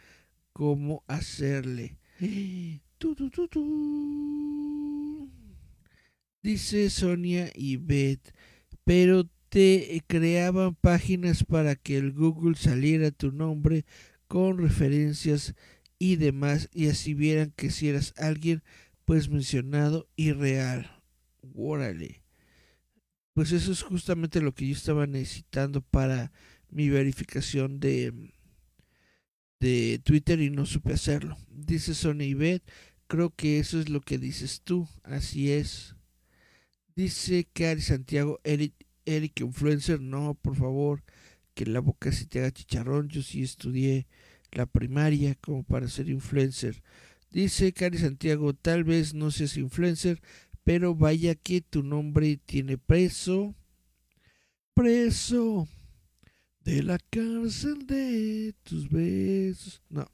cómo 0.54 1.04
hacerle. 1.08 1.98
Tu, 3.00 3.16
tu, 3.16 3.32
tu, 3.48 5.28
dice 6.44 6.92
Sonia 6.92 7.50
y 7.56 7.78
Beth, 7.78 8.32
pero 8.84 9.28
te 9.50 10.04
creaban 10.06 10.76
páginas 10.76 11.44
para 11.44 11.76
que 11.76 11.98
el 11.98 12.12
Google 12.12 12.54
saliera 12.54 13.10
tu 13.10 13.32
nombre 13.32 13.86
con 14.28 14.60
referencias 14.60 15.56
y 15.98 16.18
demás 16.18 16.70
y 16.76 16.90
así 16.90 17.16
vieran 17.16 17.54
que 17.56 17.72
si 17.72 17.90
eras 17.90 18.14
alguien 18.18 18.62
pues 19.04 19.30
mencionado 19.30 20.08
y 20.16 20.32
real. 20.32 21.02
Órale. 21.56 22.21
Pues 23.34 23.52
eso 23.54 23.72
es 23.72 23.82
justamente 23.82 24.42
lo 24.42 24.54
que 24.54 24.68
yo 24.68 24.74
estaba 24.74 25.08
necesitando 25.08 25.82
para 25.82 26.32
mi 26.70 26.90
verificación 26.90 27.80
de, 27.80 28.34
de 29.60 30.02
Twitter 30.04 30.42
y 30.42 30.50
no 30.50 30.66
supe 30.66 30.94
hacerlo. 30.94 31.38
Dice 31.50 31.94
Sony 31.94 32.34
Bet, 32.36 32.64
creo 33.08 33.34
que 33.34 33.60
eso 33.60 33.80
es 33.80 33.90
lo 33.90 34.02
que 34.02 34.18
dices 34.18 34.62
tú, 34.64 34.88
así 35.04 35.52
es. 35.52 35.96
Dice 36.96 37.48
Cari 37.54 37.82
Santiago, 37.82 38.40
Eric, 38.44 38.74
Eric 39.06 39.40
Influencer, 39.42 40.02
no, 40.02 40.34
por 40.36 40.56
favor, 40.56 41.04
que 41.54 41.66
la 41.66 41.80
boca 41.80 42.12
se 42.12 42.26
te 42.26 42.40
haga 42.40 42.52
chicharrón, 42.52 43.08
yo 43.10 43.22
sí 43.22 43.44
estudié 43.44 44.08
la 44.52 44.66
primaria 44.66 45.36
como 45.36 45.64
para 45.64 45.88
ser 45.88 46.10
influencer. 46.10 46.84
Dice 47.30 47.72
Cari 47.72 47.98
Santiago, 47.98 48.54
tal 48.54 48.84
vez 48.84 49.14
no 49.14 49.32
seas 49.32 49.56
influencer, 49.56 50.22
pero 50.64 50.96
vaya 50.96 51.36
que 51.36 51.62
tu 51.62 51.84
nombre 51.84 52.38
tiene 52.38 52.78
preso. 52.78 53.56
Preso 54.74 55.68
de 56.64 56.84
la 56.84 56.98
cárcel 56.98 57.86
de 57.86 58.54
tus 58.64 58.90
besos. 58.90 59.82
No. 59.90 60.08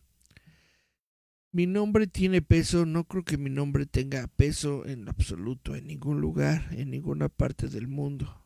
Mi 1.52 1.66
nombre 1.66 2.08
tiene 2.08 2.42
peso, 2.42 2.86
no 2.86 3.06
creo 3.06 3.24
que 3.24 3.38
mi 3.38 3.50
nombre 3.50 3.86
tenga 3.86 4.28
peso 4.28 4.86
en 4.86 5.08
absoluto, 5.10 5.76
en 5.76 5.88
ningún 5.88 6.22
lugar, 6.22 6.68
en 6.72 6.92
ninguna 6.92 7.30
parte 7.30 7.68
del 7.68 7.88
mundo. 7.88 8.44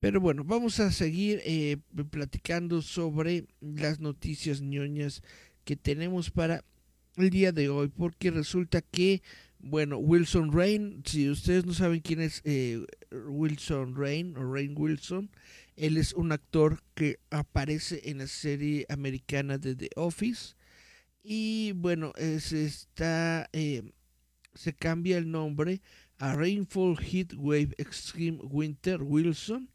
Pero 0.00 0.20
bueno, 0.20 0.44
vamos 0.44 0.80
a 0.80 0.90
seguir 0.90 1.42
eh, 1.44 1.76
platicando 2.10 2.80
sobre 2.80 3.46
las 3.60 4.00
noticias 4.00 4.62
ñoñas 4.62 5.22
que 5.64 5.76
tenemos 5.76 6.30
para 6.30 6.64
el 7.16 7.28
día 7.28 7.52
de 7.52 7.68
hoy, 7.68 7.88
porque 7.88 8.30
resulta 8.30 8.80
que, 8.80 9.22
bueno, 9.62 9.98
Wilson 9.98 10.52
Rain, 10.52 11.02
si 11.04 11.28
ustedes 11.28 11.66
no 11.66 11.74
saben 11.74 12.00
quién 12.00 12.20
es 12.20 12.42
eh, 12.44 12.84
Wilson 13.10 13.94
Rain 13.96 14.36
o 14.36 14.52
Rain 14.52 14.74
Wilson, 14.76 15.30
él 15.76 15.96
es 15.96 16.12
un 16.12 16.32
actor 16.32 16.82
que 16.94 17.18
aparece 17.30 18.00
en 18.04 18.18
la 18.18 18.26
serie 18.26 18.86
americana 18.88 19.58
de 19.58 19.74
The 19.76 19.90
Office 19.96 20.54
y 21.22 21.72
bueno, 21.72 22.12
se 22.16 22.64
está, 22.64 23.48
eh, 23.52 23.92
se 24.54 24.72
cambia 24.72 25.18
el 25.18 25.30
nombre 25.30 25.82
a 26.18 26.34
Rainfall 26.34 26.98
Heat 26.98 27.34
Wave 27.36 27.74
Extreme 27.78 28.38
Winter 28.42 29.02
Wilson 29.02 29.70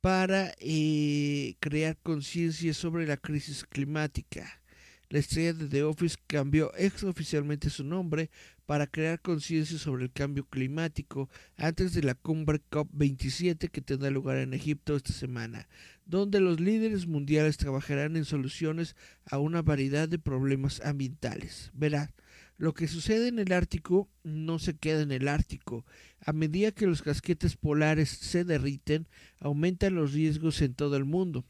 para 0.00 0.54
eh, 0.58 1.56
crear 1.60 1.96
conciencia 2.02 2.74
sobre 2.74 3.06
la 3.06 3.16
crisis 3.16 3.64
climática. 3.64 4.62
La 5.08 5.20
estrella 5.20 5.54
de 5.54 5.68
The 5.68 5.82
Office 5.84 6.16
cambió 6.26 6.74
exoficialmente 6.74 7.70
su 7.70 7.84
nombre 7.84 8.30
para 8.68 8.86
crear 8.86 9.22
conciencia 9.22 9.78
sobre 9.78 10.04
el 10.04 10.12
cambio 10.12 10.44
climático 10.44 11.30
antes 11.56 11.94
de 11.94 12.02
la 12.02 12.14
cumbre 12.14 12.60
COP27 12.70 13.70
que 13.70 13.80
tendrá 13.80 14.10
lugar 14.10 14.36
en 14.36 14.52
Egipto 14.52 14.94
esta 14.94 15.14
semana, 15.14 15.70
donde 16.04 16.38
los 16.38 16.60
líderes 16.60 17.06
mundiales 17.06 17.56
trabajarán 17.56 18.14
en 18.14 18.26
soluciones 18.26 18.94
a 19.24 19.38
una 19.38 19.62
variedad 19.62 20.06
de 20.06 20.18
problemas 20.18 20.82
ambientales. 20.82 21.70
Verá, 21.72 22.12
lo 22.58 22.74
que 22.74 22.88
sucede 22.88 23.28
en 23.28 23.38
el 23.38 23.54
Ártico 23.54 24.10
no 24.22 24.58
se 24.58 24.76
queda 24.76 25.00
en 25.00 25.12
el 25.12 25.28
Ártico. 25.28 25.86
A 26.20 26.34
medida 26.34 26.70
que 26.70 26.86
los 26.86 27.00
casquetes 27.00 27.56
polares 27.56 28.10
se 28.10 28.44
derriten, 28.44 29.08
aumentan 29.40 29.94
los 29.94 30.12
riesgos 30.12 30.60
en 30.60 30.74
todo 30.74 30.98
el 30.98 31.06
mundo 31.06 31.46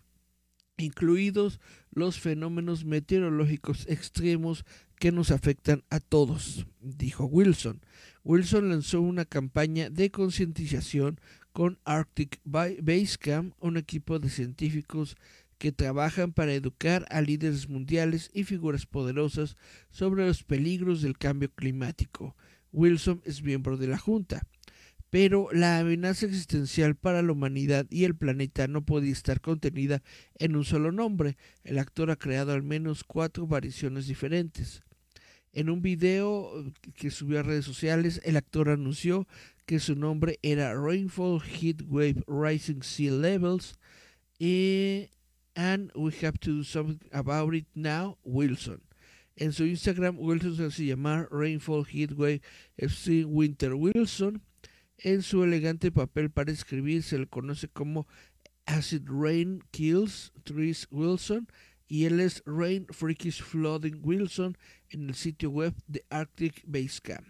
incluidos 0.79 1.61
los 1.91 2.21
fenómenos 2.21 2.85
meteorológicos 2.85 3.87
extremos 3.89 4.65
que 4.99 5.13
nos 5.13 5.31
afectan 5.31 5.85
a 5.91 6.01
todos, 6.01 6.67
dijo 6.81 7.25
Wilson. 7.25 7.81
Wilson 8.25 8.69
lanzó 8.69 9.01
una 9.01 9.25
campaña 9.25 9.91
de 9.91 10.11
concientización 10.11 11.21
con 11.53 11.79
Arctic 11.85 12.41
Basecamp, 12.45 13.55
un 13.61 13.77
equipo 13.77 14.19
de 14.19 14.31
científicos 14.31 15.17
que 15.59 15.73
trabajan 15.73 16.33
para 16.33 16.53
educar 16.53 17.07
a 17.11 17.21
líderes 17.21 17.69
mundiales 17.69 18.31
y 18.33 18.45
figuras 18.45 18.87
poderosas 18.87 19.57
sobre 19.91 20.27
los 20.27 20.45
peligros 20.45 21.03
del 21.03 21.19
cambio 21.19 21.51
climático. 21.51 22.37
Wilson 22.73 23.23
es 23.25 23.43
miembro 23.43 23.77
de 23.77 23.89
la 23.89 23.99
Junta 23.99 24.47
pero 25.11 25.49
la 25.53 25.79
amenaza 25.79 26.27
existencial 26.27 26.95
para 26.95 27.23
la 27.23 27.33
humanidad 27.33 27.87
y 27.91 28.05
el 28.05 28.15
planeta 28.15 28.69
no 28.69 28.85
podía 28.85 29.13
estar 29.13 29.41
contenida 29.41 30.03
en 30.35 30.57
un 30.57 30.65
solo 30.65 30.93
nombre. 30.93 31.37
El 31.65 31.79
actor 31.79 32.11
ha 32.11 32.17
creado 32.17 32.53
al 32.53 32.63
menos 32.63 33.05
cuatro 33.05 33.47
variaciones 33.47 34.07
diferentes. 34.07 34.83
En 35.53 35.71
un 35.71 35.83
video 35.83 36.73
que 36.95 37.11
subió 37.11 37.41
a 37.41 37.43
redes 37.43 37.65
sociales, 37.65 38.21
el 38.25 38.37
actor 38.37 38.69
anunció 38.69 39.27
que 39.67 39.81
su 39.81 39.95
nombre 39.95 40.39
era 40.43 40.75
Rainfall 40.75 41.41
Heat 41.41 41.83
Wave 41.87 42.23
Rising 42.27 42.83
Sea 42.83 43.11
Levels 43.11 43.75
y 44.39 45.09
and 45.55 45.91
we 45.95 46.13
have 46.23 46.39
to 46.39 46.59
do 46.59 46.63
something 46.63 47.01
about 47.13 47.55
it 47.55 47.67
now, 47.75 48.17
Wilson. 48.25 48.81
En 49.37 49.53
su 49.53 49.65
Instagram, 49.65 50.17
Wilson 50.19 50.57
se 50.57 50.65
hace 50.65 50.85
llamar 50.87 51.29
Rainfall 51.31 51.85
Heat 51.85 52.13
Wave 52.13 52.41
FC 52.77 53.25
Winter 53.25 53.75
Wilson 53.75 54.43
en 54.99 55.23
su 55.23 55.45
elegante 55.45 55.93
papel 55.93 56.31
para 56.31 56.51
escribir 56.51 57.03
se 57.03 57.19
le 57.19 57.27
conoce 57.27 57.69
como 57.69 58.07
Acid 58.67 59.03
Rain 59.07 59.63
Kills 59.71 60.33
Trees 60.45 60.87
Wilson 60.91 61.49
y 61.89 62.05
él 62.05 62.21
es 62.21 62.43
Rain 62.45 62.87
Freakish 62.91 63.43
Flooding 63.43 64.01
Wilson 64.03 64.57
en 64.91 65.09
el 65.09 65.15
sitio 65.15 65.51
web 65.51 65.75
de 65.87 66.05
Arctic 66.11 66.63
Base 66.67 67.01
Camp. 67.03 67.27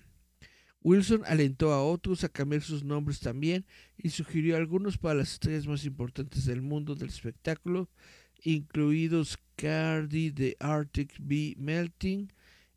Wilson 0.83 1.23
alentó 1.27 1.73
a 1.73 1.83
otros 1.83 2.25
a 2.25 2.29
cambiar 2.29 2.63
sus 2.63 2.85
nombres 2.85 3.21
también 3.21 3.65
y 3.97 4.11
sugirió 4.11 4.57
algunos 4.57 4.99
para 4.99 5.17
las 5.17 5.33
estrellas 5.33 5.67
más 5.67 5.85
importantes 5.85 6.45
del 6.45 6.63
mundo 6.63 6.95
del 6.95 7.09
espectáculo, 7.09 7.89
incluidos 8.43 9.39
Cardi 9.57 10.31
de 10.31 10.57
Arctic 10.61 11.15
Bee 11.21 11.57
Melting, 11.59 12.33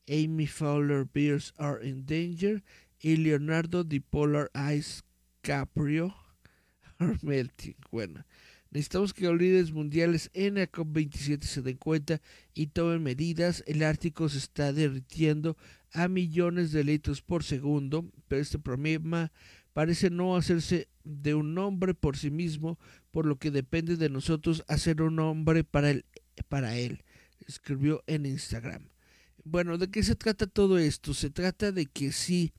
Amy 0.08 0.48
Fowler 0.48 1.08
Bears 1.12 1.54
Are 1.58 1.88
in 1.88 2.06
Danger 2.06 2.64
y 3.00 3.18
Leonardo 3.18 3.84
di 3.84 4.00
Polar 4.00 4.50
Ice 4.76 5.02
Caprio 5.42 6.16
Melting. 7.22 7.76
Bueno, 7.92 8.26
necesitamos 8.72 9.14
que 9.14 9.26
los 9.26 9.38
líderes 9.38 9.72
mundiales 9.72 10.32
en 10.34 10.56
la 10.56 10.72
COP27 10.72 11.44
se 11.44 11.62
den 11.62 11.78
cuenta 11.78 12.22
y 12.54 12.68
tomen 12.68 13.04
medidas. 13.04 13.64
El 13.68 13.84
Ártico 13.84 14.28
se 14.30 14.40
está 14.40 14.74
derritiendo 14.74 15.58
a 15.94 16.08
millones 16.08 16.72
de 16.72 16.84
litros 16.84 17.22
por 17.22 17.44
segundo, 17.44 18.06
pero 18.28 18.42
este 18.42 18.60
problema 18.60 19.32
parece 19.74 20.10
no 20.10 20.36
hacerse 20.36 20.88
de 21.04 21.34
un 21.34 21.58
hombre 21.58 21.94
por 21.94 22.18
sí 22.18 22.32
mismo, 22.32 22.80
por 23.12 23.26
lo 23.26 23.38
que 23.38 23.52
depende 23.52 23.98
de 23.98 24.10
nosotros 24.10 24.64
hacer 24.68 25.02
un 25.02 25.20
hombre 25.20 25.64
para 25.64 25.92
él, 25.92 26.06
para 26.48 26.78
él, 26.78 27.04
escribió 27.48 28.04
en 28.08 28.26
Instagram. 28.26 28.90
Bueno, 29.44 29.78
¿de 29.78 29.90
qué 29.90 30.04
se 30.04 30.16
trata 30.16 30.48
todo 30.48 30.78
esto? 30.78 31.14
Se 31.14 31.30
trata 31.30 31.72
de 31.72 31.88
que 31.88 32.12
sí, 32.12 32.54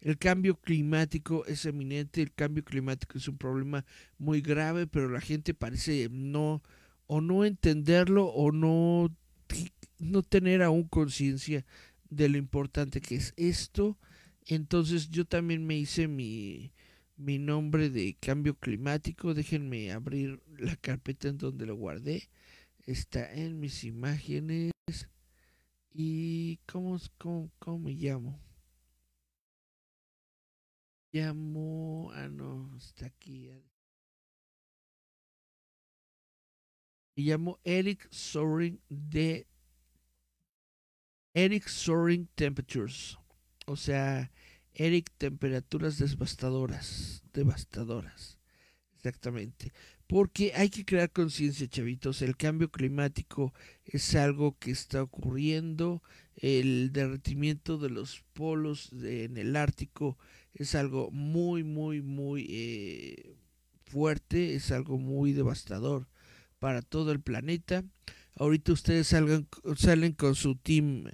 el 0.00 0.18
cambio 0.18 0.56
climático 0.60 1.44
es 1.46 1.66
eminente, 1.66 2.22
el 2.22 2.32
cambio 2.32 2.64
climático 2.64 3.18
es 3.18 3.26
un 3.28 3.36
problema 3.36 3.84
muy 4.18 4.40
grave, 4.40 4.86
pero 4.86 5.08
la 5.08 5.20
gente 5.20 5.54
parece 5.54 6.08
no 6.10 6.62
o 7.06 7.20
no 7.20 7.44
entenderlo 7.44 8.26
o 8.26 8.52
no, 8.52 9.14
no 9.98 10.22
tener 10.22 10.62
aún 10.62 10.84
conciencia 10.84 11.64
de 12.10 12.28
lo 12.28 12.38
importante 12.38 13.00
que 13.00 13.16
es 13.16 13.34
esto. 13.36 13.98
Entonces 14.46 15.10
yo 15.10 15.24
también 15.24 15.66
me 15.66 15.76
hice 15.76 16.06
mi, 16.06 16.72
mi 17.16 17.38
nombre 17.38 17.90
de 17.90 18.16
cambio 18.20 18.54
climático. 18.54 19.34
Déjenme 19.34 19.92
abrir 19.92 20.40
la 20.58 20.76
carpeta 20.76 21.28
en 21.28 21.38
donde 21.38 21.66
lo 21.66 21.74
guardé. 21.76 22.30
Está 22.86 23.32
en 23.34 23.58
mis 23.58 23.84
imágenes. 23.84 24.72
¿Y 25.92 26.58
cómo, 26.66 26.98
cómo, 27.18 27.50
cómo 27.58 27.78
me 27.80 27.94
llamo? 27.94 28.47
Llamo. 31.12 32.10
Ah, 32.14 32.28
no, 32.28 32.76
está 32.76 33.06
aquí. 33.06 33.50
Me 37.16 37.22
llamo 37.24 37.58
Eric 37.64 38.08
Soaring 38.10 38.80
de 38.88 39.46
Eric 41.34 41.68
Soaring 41.68 42.28
Temperatures. 42.34 43.18
O 43.66 43.76
sea, 43.76 44.30
Eric 44.72 45.10
Temperaturas 45.18 45.98
Devastadoras. 45.98 47.22
Devastadoras. 47.32 48.38
Exactamente. 48.94 49.72
Porque 50.06 50.52
hay 50.54 50.70
que 50.70 50.84
crear 50.84 51.10
conciencia, 51.10 51.68
chavitos. 51.68 52.22
El 52.22 52.36
cambio 52.36 52.70
climático 52.70 53.52
es 53.84 54.14
algo 54.14 54.56
que 54.58 54.70
está 54.70 55.02
ocurriendo. 55.02 56.02
El 56.36 56.92
derretimiento 56.92 57.78
de 57.78 57.90
los 57.90 58.24
polos 58.32 58.92
en 58.92 59.36
el 59.36 59.54
Ártico 59.54 60.16
es 60.54 60.74
algo 60.74 61.10
muy, 61.10 61.64
muy, 61.64 62.02
muy 62.02 62.46
eh, 62.50 63.36
fuerte, 63.86 64.54
es 64.54 64.70
algo 64.72 64.98
muy 64.98 65.32
devastador 65.32 66.08
para 66.58 66.82
todo 66.82 67.12
el 67.12 67.20
planeta. 67.20 67.84
Ahorita 68.34 68.72
ustedes 68.72 69.08
salgan, 69.08 69.48
salen 69.76 70.12
con 70.12 70.34
su 70.34 70.56
team, 70.56 71.04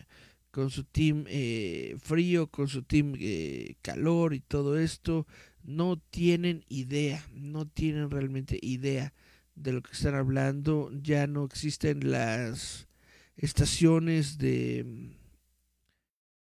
con 0.51 0.71
su 0.71 0.85
team 0.85 1.25
eh, 1.29 1.97
frío, 2.01 2.49
con 2.49 2.69
su 2.69 2.83
team 2.83 3.15
eh, 3.19 3.77
calor 3.83 4.35
y 4.35 4.41
todo 4.41 4.79
esto. 4.79 5.27
No 5.63 5.97
tienen 6.11 6.65
idea, 6.69 7.25
no 7.33 7.67
tienen 7.67 8.11
realmente 8.11 8.59
idea 8.61 9.15
de 9.55 9.73
lo 9.73 9.83
que 9.83 9.93
están 9.93 10.15
hablando. 10.15 10.91
Ya 11.03 11.27
no 11.27 11.45
existen 11.45 12.11
las 12.11 12.89
estaciones 13.37 14.39
de 14.39 15.15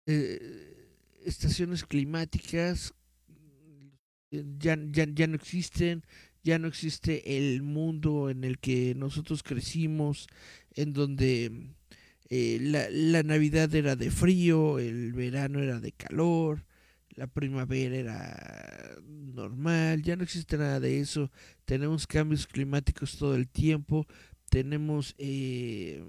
eh, 0.06 0.73
estaciones 1.26 1.84
climáticas 1.84 2.94
ya, 4.32 4.78
ya, 4.92 5.06
ya 5.14 5.28
no 5.28 5.36
existen, 5.36 6.04
ya 6.44 6.60
no 6.60 6.68
existe 6.68 7.38
el 7.38 7.62
mundo 7.62 8.30
en 8.30 8.44
el 8.44 8.60
que 8.60 8.96
nosotros 8.96 9.44
crecimos, 9.44 10.28
en 10.72 10.94
donde 10.94 11.74
eh, 12.30 12.58
la, 12.62 12.90
la, 12.90 13.24
Navidad 13.24 13.74
era 13.76 13.96
de 13.96 14.12
frío, 14.12 14.80
el 14.80 15.14
verano 15.14 15.60
era 15.60 15.80
de 15.80 15.92
calor, 15.92 16.66
la 17.16 17.28
primavera 17.28 17.96
era 17.96 18.98
normal, 19.08 20.02
ya 20.02 20.16
no 20.16 20.24
existe 20.24 20.58
nada 20.58 20.80
de 20.80 21.00
eso, 21.00 21.32
tenemos 21.66 22.08
cambios 22.08 22.48
climáticos 22.48 23.18
todo 23.18 23.36
el 23.36 23.48
tiempo, 23.48 24.08
tenemos 24.50 25.16
eh, 25.18 26.04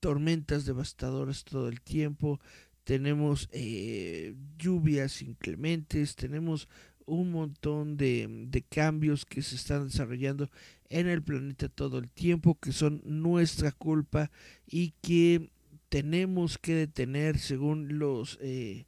tormentas 0.00 0.64
devastadoras 0.64 1.44
todo 1.44 1.68
el 1.68 1.80
tiempo, 1.80 2.40
tenemos 2.84 3.48
eh, 3.52 4.34
lluvias 4.58 5.22
inclementes, 5.22 6.16
tenemos 6.16 6.68
un 7.06 7.32
montón 7.32 7.96
de, 7.96 8.28
de, 8.48 8.62
cambios 8.62 9.24
que 9.24 9.42
se 9.42 9.56
están 9.56 9.88
desarrollando 9.88 10.48
en 10.88 11.08
el 11.08 11.22
planeta 11.22 11.68
todo 11.68 11.98
el 11.98 12.08
tiempo, 12.08 12.58
que 12.60 12.72
son 12.72 13.02
nuestra 13.04 13.72
culpa 13.72 14.30
y 14.66 14.94
que 15.02 15.50
tenemos 15.88 16.56
que 16.58 16.74
detener 16.74 17.38
según 17.38 17.98
los, 17.98 18.38
eh, 18.40 18.86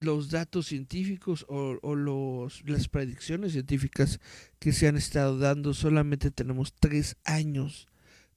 los 0.00 0.30
datos 0.30 0.66
científicos 0.66 1.44
o, 1.48 1.78
o, 1.82 1.94
los, 1.94 2.62
las 2.66 2.88
predicciones 2.88 3.52
científicas 3.52 4.20
que 4.58 4.72
se 4.72 4.88
han 4.88 4.96
estado 4.96 5.38
dando. 5.38 5.74
Solamente 5.74 6.30
tenemos 6.30 6.72
tres 6.72 7.16
años 7.24 7.88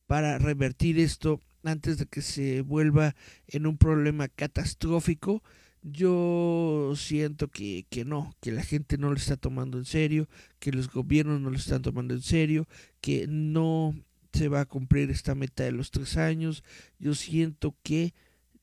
para 0.05 0.37
revertir 0.37 0.99
esto 0.99 1.39
antes 1.63 1.97
de 1.97 2.05
que 2.05 2.21
se 2.21 2.61
vuelva 2.61 3.15
en 3.47 3.67
un 3.67 3.77
problema 3.77 4.27
catastrófico 4.27 5.43
yo 5.81 6.93
siento 6.95 7.47
que, 7.49 7.85
que 7.89 8.03
no, 8.03 8.35
que 8.41 8.51
la 8.51 8.63
gente 8.63 8.97
no 8.97 9.09
lo 9.09 9.15
está 9.15 9.37
tomando 9.37 9.77
en 9.77 9.85
serio, 9.85 10.27
que 10.59 10.71
los 10.71 10.91
gobiernos 10.91 11.39
no 11.39 11.49
lo 11.49 11.57
están 11.57 11.81
tomando 11.81 12.13
en 12.13 12.21
serio, 12.21 12.67
que 13.01 13.27
no 13.27 13.95
se 14.33 14.49
va 14.49 14.61
a 14.61 14.65
cumplir 14.65 15.09
esta 15.09 15.35
meta 15.35 15.63
de 15.63 15.71
los 15.71 15.91
tres 15.91 16.17
años. 16.17 16.63
Yo 16.99 17.15
siento 17.15 17.75
que 17.81 18.13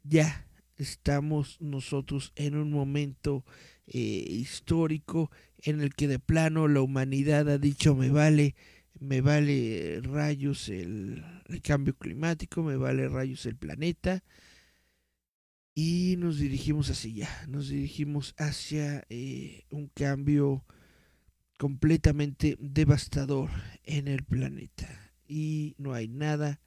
ya 0.02 0.46
estamos 0.76 1.56
nosotros 1.61 2.32
en 2.37 2.56
un 2.56 2.70
momento 2.70 3.44
eh, 3.87 3.98
histórico 3.98 5.30
en 5.62 5.80
el 5.80 5.94
que 5.94 6.09
de 6.09 6.18
plano 6.18 6.68
la 6.68 6.82
humanidad 6.82 7.48
ha 7.48 7.59
dicho 7.59 7.94
me 7.94 8.11
vale, 8.11 8.54
me 8.98 9.20
vale 9.20 10.00
rayos 10.02 10.68
el, 10.68 11.24
cambio 11.62 11.96
climático, 11.96 12.62
me 12.62 12.76
vale 12.76 13.09
rayos 13.09 13.46
el 13.46 13.56
planeta. 13.56 14.22
Y 15.74 16.16
nos 16.18 16.38
dirigimos 16.38 16.88
hacia 16.88 17.11
allá, 17.11 17.46
nos 17.48 17.68
dirigimos 17.68 18.35
hacia 18.38 19.04
eh, 19.11 19.64
un 19.70 19.88
cambio 19.88 20.64
completamente 21.59 22.56
devastador 22.59 23.50
en 23.85 24.09
el 24.09 24.24
planeta. 24.24 25.12
Y 25.28 25.74
no 25.76 25.92
hay 25.92 26.09
nada, 26.09 26.61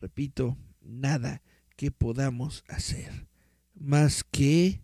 repito, 0.00 0.56
nada 0.80 1.42
que 1.76 1.90
podamos 1.92 2.64
hacer 2.66 3.28
más 3.74 4.24
que 4.24 4.82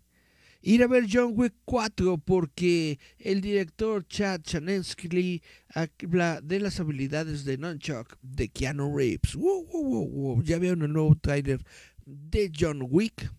ir 0.61 0.83
a 0.83 0.87
ver 0.87 1.05
John 1.11 1.33
Wick 1.35 1.53
4 1.65 2.17
porque 2.17 2.99
el 3.19 3.41
director 3.41 4.05
Chad 4.07 4.41
Chanensky 4.41 5.41
habla 5.73 6.41
de 6.41 6.59
las 6.59 6.79
habilidades 6.79 7.45
de 7.45 7.57
Nunchuck 7.57 8.17
de 8.21 8.49
Keanu 8.49 8.95
Reeves. 8.95 9.37
Ya 10.43 10.59
veo 10.59 10.73
un 10.73 10.91
nuevo 10.91 11.15
trailer 11.15 11.61
de 12.05 12.51
John 12.57 12.87
Wick 12.89 13.31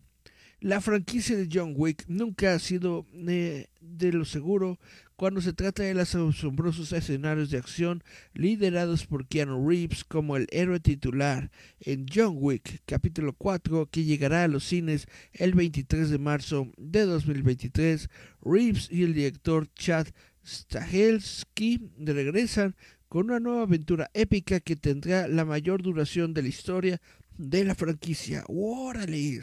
la 0.60 0.80
franquicia 0.80 1.36
de 1.36 1.48
John 1.52 1.74
Wick 1.76 2.04
nunca 2.08 2.54
ha 2.54 2.58
sido 2.58 3.06
eh, 3.14 3.66
de 3.80 4.12
lo 4.12 4.24
seguro 4.24 4.78
cuando 5.18 5.40
se 5.40 5.52
trata 5.52 5.82
de 5.82 5.94
los 5.94 6.14
asombrosos 6.14 6.92
escenarios 6.92 7.50
de 7.50 7.58
acción 7.58 8.04
liderados 8.34 9.04
por 9.04 9.26
Keanu 9.26 9.68
Reeves 9.68 10.04
como 10.04 10.36
el 10.36 10.46
héroe 10.52 10.78
titular 10.78 11.50
en 11.80 12.06
John 12.06 12.36
Wick 12.38 12.82
capítulo 12.86 13.32
4 13.32 13.88
que 13.90 14.04
llegará 14.04 14.44
a 14.44 14.48
los 14.48 14.62
cines 14.62 15.08
el 15.32 15.54
23 15.54 16.10
de 16.10 16.18
marzo 16.18 16.70
de 16.76 17.00
2023. 17.00 18.08
Reeves 18.42 18.92
y 18.92 19.02
el 19.02 19.12
director 19.12 19.66
Chad 19.74 20.06
Stahelski 20.46 21.90
regresan 21.98 22.76
con 23.08 23.24
una 23.24 23.40
nueva 23.40 23.62
aventura 23.62 24.12
épica 24.14 24.60
que 24.60 24.76
tendrá 24.76 25.26
la 25.26 25.44
mayor 25.44 25.82
duración 25.82 26.32
de 26.32 26.42
la 26.42 26.48
historia 26.48 27.00
de 27.36 27.64
la 27.64 27.74
franquicia. 27.74 28.44
¡Órale! 28.46 29.42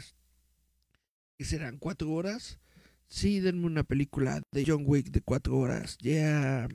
serán 1.38 1.76
cuatro 1.76 2.12
horas. 2.12 2.58
Sí, 3.08 3.40
denme 3.40 3.66
una 3.66 3.84
película 3.84 4.42
de 4.52 4.64
John 4.66 4.84
Wick 4.86 5.10
de 5.10 5.20
cuatro 5.20 5.56
horas. 5.58 5.96
Ya. 6.00 6.68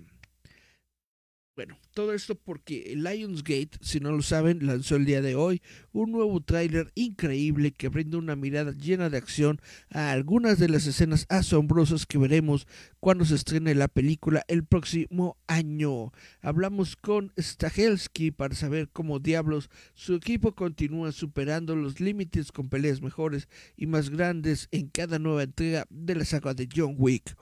Bueno, 1.54 1.78
todo 1.94 2.14
esto 2.14 2.36
porque 2.36 2.94
Lionsgate, 2.96 3.72
si 3.82 4.00
no 4.00 4.14
lo 4.14 4.22
saben, 4.22 4.66
lanzó 4.66 4.96
el 4.96 5.04
día 5.04 5.22
de 5.22 5.36
hoy 5.36 5.62
un 5.92 6.14
nuevo 6.14 6.40
tráiler 6.40 6.94
increíble 6.96 7.74
que 7.74 7.90
brinda 7.90 8.18
una 8.18 8.38
mirada 8.38 8.72
llena 8.72 9.10
de 9.10 9.18
acción 9.18 9.60
a 9.90 10.12
algunas 10.12 10.60
de 10.60 10.70
las 10.70 10.88
escenas 10.88 11.26
asombrosas 11.28 12.06
que 12.06 12.18
veremos 12.18 12.68
cuando 13.02 13.26
se 13.26 13.36
estrene 13.36 13.76
la 13.76 13.90
película 13.90 14.46
el 14.48 14.64
próximo 14.64 15.36
año. 15.48 16.14
Hablamos 16.42 16.96
con 16.96 17.34
Stahelski 17.38 18.32
para 18.32 18.56
saber 18.56 18.88
cómo 18.88 19.20
diablos 19.20 19.70
su 19.94 20.16
equipo 20.16 20.56
continúa 20.56 21.12
superando 21.12 21.76
los 21.76 22.00
límites 22.00 22.54
con 22.54 22.70
peleas 22.70 23.02
mejores 23.02 23.50
y 23.76 23.88
más 23.88 24.10
grandes 24.10 24.70
en 24.72 24.88
cada 24.88 25.20
nueva 25.20 25.44
entrega 25.44 25.86
de 25.90 26.16
la 26.16 26.24
saga 26.24 26.54
de 26.54 26.70
John 26.74 26.96
Wick. 26.98 27.36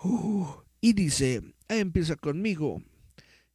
y 0.82 0.94
dice, 0.94 1.44
empieza 1.68 2.16
conmigo. 2.16 2.82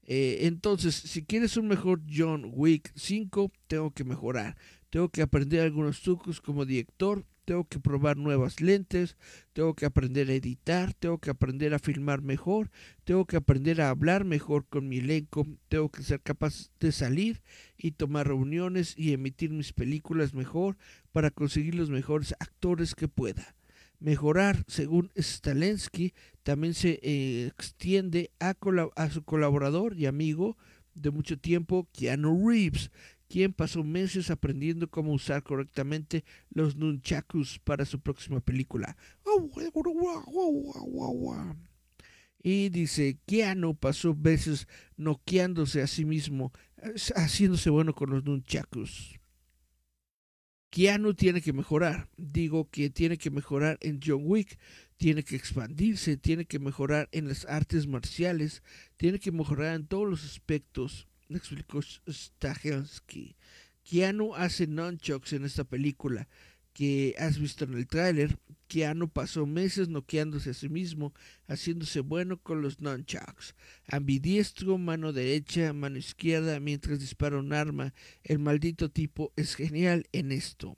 Eh, 0.07 0.41
entonces, 0.43 0.95
si 0.95 1.25
quieres 1.25 1.57
un 1.57 1.69
mejor 1.69 2.03
John 2.11 2.51
Wick 2.53 2.93
5, 2.95 3.51
tengo 3.67 3.91
que 3.91 4.05
mejorar. 4.05 4.57
Tengo 4.91 5.09
que 5.09 5.23
aprender 5.23 5.61
algunos 5.61 6.03
trucos 6.03 6.41
como 6.41 6.65
director, 6.65 7.25
tengo 7.45 7.65
que 7.65 7.81
probar 7.81 8.17
nuevas 8.17 8.61
lentes, 8.61 9.17
tengo 9.53 9.75
que 9.75 9.87
aprender 9.87 10.29
a 10.31 10.35
editar, 10.35 10.95
tengo 10.95 11.19
que 11.19 11.31
aprender 11.31 11.75
a 11.75 11.79
filmar 11.79 12.23
mejor, 12.23 12.71
tengo 13.05 13.27
que 13.27 13.37
aprender 13.37 13.81
a 13.81 13.91
hablar 13.91 14.25
mejor 14.25 14.67
con 14.67 14.89
mi 14.89 14.99
elenco, 14.99 15.47
tengo 15.69 15.91
que 15.91 16.03
ser 16.03 16.21
capaz 16.21 16.71
de 16.81 16.93
salir 16.93 17.43
y 17.77 17.93
tomar 17.93 18.29
reuniones 18.29 18.95
y 18.97 19.13
emitir 19.13 19.51
mis 19.51 19.73
películas 19.73 20.33
mejor 20.33 20.77
para 21.13 21.31
conseguir 21.31 21.75
los 21.75 21.91
mejores 21.91 22.35
actores 22.39 22.95
que 22.95 23.09
pueda. 23.09 23.55
Mejorar, 24.01 24.65
según 24.67 25.11
Stalensky, 25.17 26.13
también 26.43 26.75
se 26.75 27.01
eh, 27.03 27.47
extiende 27.47 28.31
a, 28.41 28.55
a 28.97 29.11
su 29.11 29.23
colaborador 29.25 29.99
y 29.99 30.07
amigo 30.07 30.57
de 30.95 31.11
mucho 31.11 31.39
tiempo, 31.39 31.89
Keanu 31.93 32.49
Reeves, 32.49 32.91
quien 33.29 33.53
pasó 33.53 33.83
meses 33.83 34.31
aprendiendo 34.31 34.89
cómo 34.89 35.13
usar 35.13 35.43
correctamente 35.43 36.25
los 36.51 36.77
nunchakus 36.77 37.59
para 37.59 37.85
su 37.85 38.01
próxima 38.01 38.41
película. 38.41 38.97
Y 42.43 42.69
dice, 42.69 43.19
Keanu 43.27 43.75
pasó 43.75 44.15
meses 44.15 44.69
noqueándose 44.97 45.83
a 45.83 45.87
sí 45.87 46.05
mismo, 46.05 46.53
haciéndose 47.17 47.71
bueno 47.71 47.95
con 47.95 48.11
los 48.11 48.25
nunchakus. 48.25 49.19
Keanu 50.75 51.15
tiene 51.15 51.41
que 51.41 51.53
mejorar. 51.53 52.09
Digo 52.17 52.69
que 52.69 52.91
tiene 52.91 53.17
que 53.17 53.31
mejorar 53.31 53.79
en 53.81 54.01
John 54.05 54.23
Wick, 54.25 54.59
tiene 54.97 55.23
que 55.23 55.37
expandirse, 55.37 56.17
tiene 56.17 56.47
que 56.47 56.59
mejorar 56.59 57.09
en 57.13 57.29
las 57.29 57.45
artes 57.45 57.87
marciales, 57.87 58.61
tiene 58.97 59.21
que 59.21 59.31
mejorar 59.31 59.77
en 59.77 59.87
todos 59.87 60.09
los 60.11 60.25
aspectos. 60.25 61.07
Explicó 61.29 61.81
Stahelski. 61.81 63.37
Keanu 63.85 64.35
hace 64.35 64.67
nunchucks 64.67 65.35
en 65.35 65.45
esta 65.45 65.63
película 65.63 66.27
que 66.75 67.15
has 67.19 67.39
visto 67.39 67.65
en 67.65 67.75
el 67.75 67.87
tráiler. 67.87 68.37
Keanu 68.69 69.09
pasó 69.09 69.47
meses 69.47 69.89
noqueándose 69.89 70.51
a 70.51 70.55
sí 70.55 70.69
mismo, 70.69 71.15
haciéndose 71.47 72.01
bueno 72.01 72.39
con 72.39 72.61
los 72.61 72.81
nunchucks. 72.81 73.55
Ambidiestro, 73.87 74.77
mano 74.77 75.13
derecha, 75.13 75.73
mano 75.73 75.97
izquierda, 75.97 76.61
mientras 76.61 76.99
dispara 76.99 77.39
un 77.39 77.53
arma. 77.53 77.95
El 78.25 78.41
maldito 78.41 78.91
tipo 78.91 79.33
es 79.37 79.55
genial 79.55 80.07
en 80.13 80.33
esto. 80.33 80.77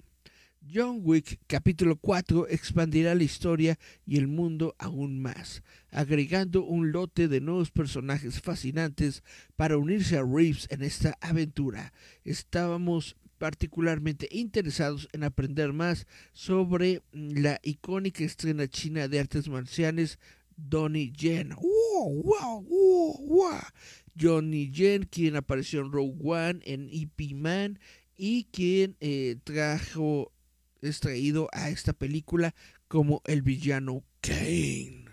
John 0.72 1.00
Wick 1.04 1.38
capítulo 1.46 1.96
4 1.96 2.48
expandirá 2.48 3.14
la 3.14 3.22
historia 3.22 3.78
y 4.04 4.16
el 4.16 4.26
mundo 4.26 4.74
aún 4.78 5.20
más, 5.20 5.62
agregando 5.90 6.64
un 6.64 6.90
lote 6.90 7.28
de 7.28 7.40
nuevos 7.40 7.70
personajes 7.70 8.40
fascinantes 8.40 9.22
para 9.54 9.78
unirse 9.78 10.18
a 10.18 10.24
Reeves 10.24 10.66
en 10.70 10.82
esta 10.82 11.16
aventura. 11.20 11.92
Estábamos 12.24 13.16
particularmente 13.38 14.28
interesados 14.30 15.08
en 15.12 15.24
aprender 15.24 15.72
más 15.72 16.06
sobre 16.32 17.02
la 17.12 17.60
icónica 17.62 18.24
estrena 18.24 18.68
china 18.68 19.08
de 19.08 19.20
artes 19.20 19.48
marciales 19.48 20.18
Donnie 20.56 21.12
Yen. 21.12 21.54
Johnny 24.18 24.70
Yen, 24.70 25.04
quien 25.04 25.36
apareció 25.36 25.80
en 25.80 25.92
Rogue 25.92 26.16
One, 26.22 26.60
en 26.64 26.88
EP 26.90 27.34
Man, 27.34 27.78
y 28.16 28.44
quien 28.44 28.96
eh, 29.00 29.36
trajo, 29.44 30.32
extraído 30.80 31.48
a 31.52 31.68
esta 31.68 31.92
película 31.92 32.54
como 32.88 33.22
el 33.26 33.42
villano 33.42 34.04
Kane. 34.20 35.06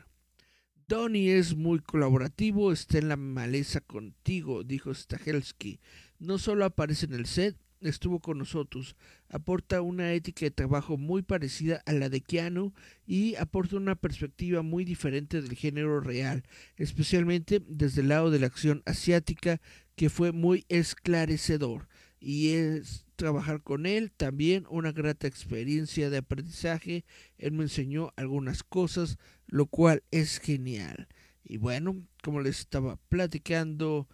Donnie 0.87 1.37
es 1.37 1.55
muy 1.55 1.79
colaborativo, 1.79 2.71
está 2.71 2.97
en 2.97 3.09
la 3.09 3.15
maleza 3.15 3.81
contigo, 3.81 4.63
dijo 4.63 4.93
Stahelski. 4.93 5.79
No 6.19 6.37
solo 6.37 6.65
aparece 6.65 7.05
en 7.05 7.13
el 7.13 7.25
set, 7.25 7.57
estuvo 7.89 8.19
con 8.19 8.37
nosotros. 8.37 8.95
Aporta 9.29 9.81
una 9.81 10.13
ética 10.13 10.45
de 10.45 10.51
trabajo 10.51 10.97
muy 10.97 11.21
parecida 11.21 11.81
a 11.85 11.93
la 11.93 12.09
de 12.09 12.21
Keanu 12.21 12.73
y 13.05 13.35
aporta 13.35 13.77
una 13.77 13.95
perspectiva 13.95 14.61
muy 14.61 14.85
diferente 14.85 15.41
del 15.41 15.55
género 15.55 15.99
real, 15.99 16.43
especialmente 16.77 17.61
desde 17.67 18.01
el 18.01 18.09
lado 18.09 18.31
de 18.31 18.39
la 18.39 18.47
acción 18.47 18.83
asiática, 18.85 19.61
que 19.95 20.09
fue 20.09 20.31
muy 20.31 20.65
esclarecedor. 20.69 21.87
Y 22.19 22.53
es 22.53 23.05
trabajar 23.15 23.61
con 23.61 23.85
él 23.85 24.11
también 24.11 24.65
una 24.69 24.91
grata 24.91 25.27
experiencia 25.27 26.09
de 26.09 26.17
aprendizaje. 26.17 27.05
Él 27.37 27.51
me 27.51 27.63
enseñó 27.63 28.13
algunas 28.15 28.63
cosas, 28.63 29.17
lo 29.47 29.65
cual 29.65 30.03
es 30.11 30.39
genial. 30.39 31.07
Y 31.43 31.57
bueno, 31.57 32.01
como 32.21 32.41
les 32.41 32.59
estaba 32.59 32.97
platicando, 33.09 34.07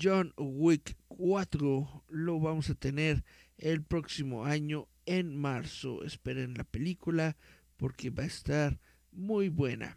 John 0.00 0.32
Wick 0.36 0.96
4 1.08 2.04
lo 2.08 2.40
vamos 2.40 2.70
a 2.70 2.74
tener 2.74 3.24
el 3.56 3.82
próximo 3.82 4.44
año 4.44 4.88
en 5.06 5.36
marzo. 5.36 6.04
Esperen 6.04 6.54
la 6.54 6.64
película 6.64 7.36
porque 7.76 8.10
va 8.10 8.24
a 8.24 8.26
estar 8.26 8.80
muy 9.12 9.48
buena. 9.48 9.96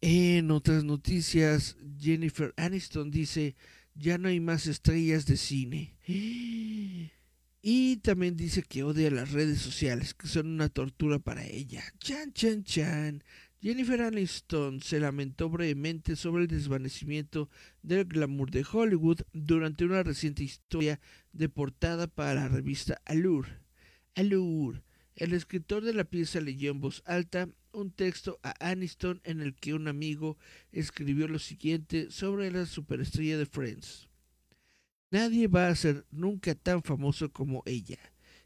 En 0.00 0.50
otras 0.50 0.84
noticias, 0.84 1.76
Jennifer 1.98 2.52
Aniston 2.56 3.10
dice, 3.10 3.54
ya 3.94 4.18
no 4.18 4.28
hay 4.28 4.40
más 4.40 4.66
estrellas 4.66 5.26
de 5.26 5.36
cine. 5.36 5.96
Y 7.64 7.98
también 7.98 8.36
dice 8.36 8.64
que 8.64 8.82
odia 8.82 9.08
las 9.12 9.30
redes 9.30 9.60
sociales, 9.60 10.14
que 10.14 10.26
son 10.26 10.48
una 10.48 10.68
tortura 10.68 11.20
para 11.20 11.46
ella. 11.46 11.84
Chan, 12.00 12.32
chan, 12.32 12.64
chan. 12.64 13.22
Jennifer 13.62 14.02
Aniston 14.02 14.80
se 14.80 14.98
lamentó 14.98 15.48
brevemente 15.48 16.16
sobre 16.16 16.42
el 16.42 16.48
desvanecimiento 16.48 17.48
del 17.80 18.06
glamour 18.06 18.50
de 18.50 18.66
Hollywood 18.68 19.20
durante 19.32 19.84
una 19.84 20.02
reciente 20.02 20.42
historia 20.42 20.98
de 21.32 21.48
portada 21.48 22.08
para 22.08 22.34
la 22.34 22.48
revista 22.48 23.00
Allure. 23.04 23.60
Allure. 24.16 24.82
El 25.14 25.32
escritor 25.32 25.84
de 25.84 25.94
la 25.94 26.02
pieza 26.02 26.40
leyó 26.40 26.72
en 26.72 26.80
voz 26.80 27.04
alta 27.06 27.48
un 27.72 27.92
texto 27.92 28.40
a 28.42 28.52
Aniston 28.58 29.20
en 29.22 29.40
el 29.40 29.54
que 29.54 29.74
un 29.74 29.86
amigo 29.86 30.36
escribió 30.72 31.28
lo 31.28 31.38
siguiente 31.38 32.10
sobre 32.10 32.50
la 32.50 32.66
superestrella 32.66 33.38
de 33.38 33.46
Friends. 33.46 34.08
Nadie 35.12 35.46
va 35.46 35.68
a 35.68 35.76
ser 35.76 36.04
nunca 36.10 36.56
tan 36.56 36.82
famoso 36.82 37.30
como 37.30 37.62
ella. 37.66 38.00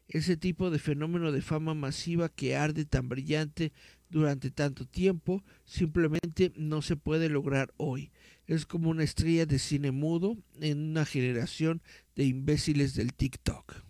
Ese 0.07 0.37
tipo 0.37 0.69
de 0.69 0.79
fenómeno 0.79 1.31
de 1.31 1.41
fama 1.41 1.73
masiva 1.73 2.29
que 2.29 2.55
arde 2.55 2.85
tan 2.85 3.09
brillante 3.09 3.73
durante 4.09 4.51
tanto 4.51 4.85
tiempo 4.85 5.43
simplemente 5.65 6.53
no 6.55 6.81
se 6.81 6.95
puede 6.95 7.29
lograr 7.29 7.73
hoy. 7.77 8.11
Es 8.45 8.65
como 8.65 8.89
una 8.89 9.03
estrella 9.03 9.45
de 9.45 9.59
cine 9.59 9.91
mudo 9.91 10.37
en 10.61 10.89
una 10.89 11.05
generación 11.05 11.81
de 12.15 12.23
imbéciles 12.25 12.95
del 12.95 13.13
TikTok. 13.13 13.83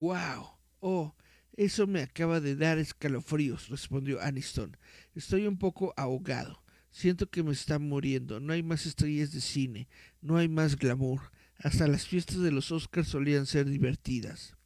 ¡Wow! 0.00 0.48
Oh, 0.80 1.14
eso 1.56 1.86
me 1.86 2.02
acaba 2.02 2.40
de 2.40 2.56
dar 2.56 2.78
escalofríos, 2.78 3.68
respondió 3.68 4.20
Aniston. 4.20 4.76
Estoy 5.14 5.46
un 5.46 5.56
poco 5.56 5.94
ahogado. 5.96 6.64
Siento 6.90 7.28
que 7.28 7.42
me 7.42 7.52
está 7.52 7.78
muriendo. 7.78 8.40
No 8.40 8.52
hay 8.52 8.62
más 8.62 8.86
estrellas 8.86 9.32
de 9.32 9.40
cine. 9.40 9.88
No 10.20 10.36
hay 10.36 10.48
más 10.48 10.76
glamour. 10.76 11.32
Hasta 11.58 11.86
las 11.86 12.06
fiestas 12.06 12.38
de 12.38 12.52
los 12.52 12.72
Oscars 12.72 13.08
solían 13.08 13.46
ser 13.46 13.68
divertidas. 13.68 14.56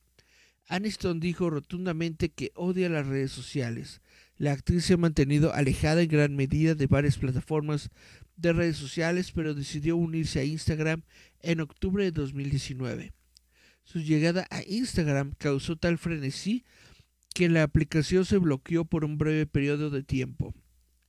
Aniston 0.67 1.21
dijo 1.21 1.49
rotundamente 1.49 2.29
que 2.29 2.53
odia 2.55 2.89
las 2.89 3.07
redes 3.07 3.33
sociales. 3.33 4.03
La 4.39 4.53
actriz 4.53 4.85
se 4.85 4.95
ha 4.95 4.97
mantenido 4.97 5.53
alejada 5.53 6.01
en 6.01 6.09
gran 6.09 6.37
medida 6.37 6.77
de 6.77 6.87
varias 6.87 7.19
plataformas 7.19 7.91
de 8.37 8.53
redes 8.53 8.77
sociales, 8.77 9.33
pero 9.33 9.53
decidió 9.53 9.97
unirse 9.97 10.39
a 10.39 10.45
Instagram 10.45 11.03
en 11.41 11.61
octubre 11.61 12.05
de 12.05 12.13
2019. 12.13 13.13
Su 13.83 13.99
llegada 13.99 14.47
a 14.51 14.63
Instagram 14.63 15.33
causó 15.39 15.75
tal 15.77 15.99
frenesí 15.99 16.65
que 17.35 17.49
la 17.49 17.65
aplicación 17.65 18.25
se 18.25 18.39
bloqueó 18.39 18.85
por 18.85 19.05
un 19.05 19.19
breve 19.19 19.47
periodo 19.47 19.91
de 19.91 20.05
tiempo. 20.05 20.55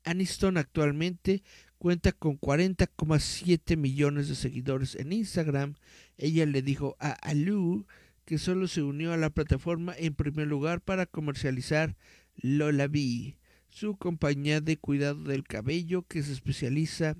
Aniston 0.05 0.57
actualmente 0.57 1.43
cuenta 1.77 2.11
con 2.11 2.39
40,7 2.39 3.77
millones 3.77 4.27
de 4.27 4.35
seguidores 4.35 4.95
en 4.95 5.13
Instagram. 5.13 5.75
Ella 6.17 6.47
le 6.47 6.63
dijo 6.63 6.95
a 6.99 7.11
Alu 7.11 7.85
que 8.25 8.37
solo 8.37 8.67
se 8.67 8.81
unió 8.81 9.13
a 9.13 9.17
la 9.17 9.29
plataforma 9.29 9.93
en 9.97 10.13
primer 10.15 10.47
lugar 10.47 10.81
para 10.81 11.05
comercializar 11.05 11.95
Lola 12.41 12.87
B, 12.87 13.37
su 13.69 13.97
compañía 13.97 14.61
de 14.61 14.77
cuidado 14.77 15.23
del 15.23 15.43
cabello 15.43 16.03
que 16.03 16.23
se 16.23 16.31
especializa 16.31 17.15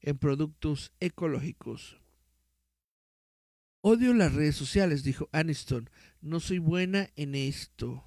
en 0.00 0.18
productos 0.18 0.92
ecológicos. 1.00 1.98
Odio 3.80 4.12
las 4.14 4.34
redes 4.34 4.56
sociales, 4.56 5.04
dijo 5.04 5.28
Aniston. 5.30 5.88
No 6.20 6.40
soy 6.40 6.58
buena 6.58 7.10
en 7.14 7.36
esto. 7.36 8.04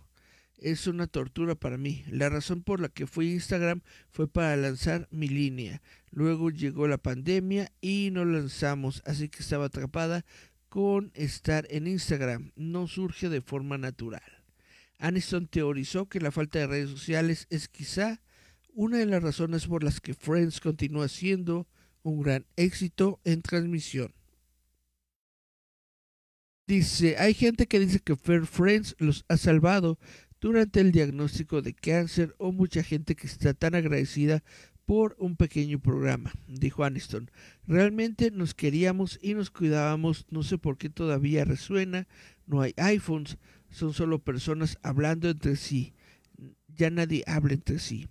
Es 0.57 0.87
una 0.87 1.07
tortura 1.07 1.55
para 1.55 1.77
mí. 1.77 2.03
La 2.09 2.27
razón 2.27 2.63
por 2.63 2.81
la 2.81 2.89
que 2.89 3.07
fui 3.07 3.29
a 3.29 3.33
Instagram 3.35 3.81
fue 4.09 4.27
para 4.27 4.57
lanzar 4.57 5.07
mi 5.09 5.29
línea. 5.29 5.81
Luego 6.11 6.49
llegó 6.49 6.89
la 6.89 6.97
pandemia 6.97 7.71
y 7.79 8.09
no 8.11 8.25
lanzamos, 8.25 9.01
así 9.05 9.29
que 9.29 9.39
estaba 9.39 9.67
atrapada 9.67 10.25
con 10.67 11.11
estar 11.13 11.65
en 11.69 11.87
Instagram. 11.87 12.51
No 12.57 12.87
surge 12.87 13.29
de 13.29 13.41
forma 13.41 13.77
natural. 13.77 14.38
Aniston 14.99 15.47
teorizó 15.47 16.07
que 16.07 16.19
la 16.19 16.31
falta 16.31 16.59
de 16.59 16.67
redes 16.67 16.89
sociales 16.89 17.47
es 17.49 17.67
quizá 17.67 18.21
una 18.73 18.97
de 18.97 19.05
las 19.05 19.23
razones 19.23 19.65
por 19.65 19.83
las 19.83 19.99
que 20.01 20.13
Friends 20.13 20.59
continúa 20.59 21.07
siendo 21.07 21.67
un 22.03 22.21
gran 22.21 22.45
éxito 22.55 23.19
en 23.23 23.41
transmisión. 23.41 24.13
Dice, 26.67 27.17
hay 27.17 27.33
gente 27.33 27.65
que 27.67 27.79
dice 27.79 27.99
que 27.99 28.15
Fair 28.15 28.45
Friends 28.45 28.95
los 28.99 29.25
ha 29.27 29.37
salvado 29.37 29.97
durante 30.39 30.81
el 30.81 30.91
diagnóstico 30.91 31.61
de 31.61 31.73
cáncer 31.73 32.35
o 32.37 32.51
mucha 32.51 32.83
gente 32.83 33.15
que 33.15 33.25
está 33.25 33.53
tan 33.53 33.75
agradecida 33.75 34.43
por 34.85 35.15
un 35.19 35.35
pequeño 35.35 35.79
programa, 35.79 36.31
dijo 36.47 36.83
Aniston. 36.83 37.29
Realmente 37.67 38.31
nos 38.31 38.53
queríamos 38.53 39.19
y 39.21 39.33
nos 39.33 39.51
cuidábamos, 39.51 40.25
no 40.29 40.43
sé 40.43 40.57
por 40.57 40.77
qué 40.77 40.89
todavía 40.89 41.45
resuena, 41.45 42.07
no 42.45 42.61
hay 42.61 42.73
iPhones, 42.77 43.37
son 43.71 43.93
solo 43.93 44.19
personas 44.19 44.77
hablando 44.83 45.29
entre 45.29 45.55
sí. 45.55 45.93
Ya 46.67 46.89
nadie 46.89 47.23
habla 47.27 47.53
entre 47.53 47.79
sí. 47.79 48.07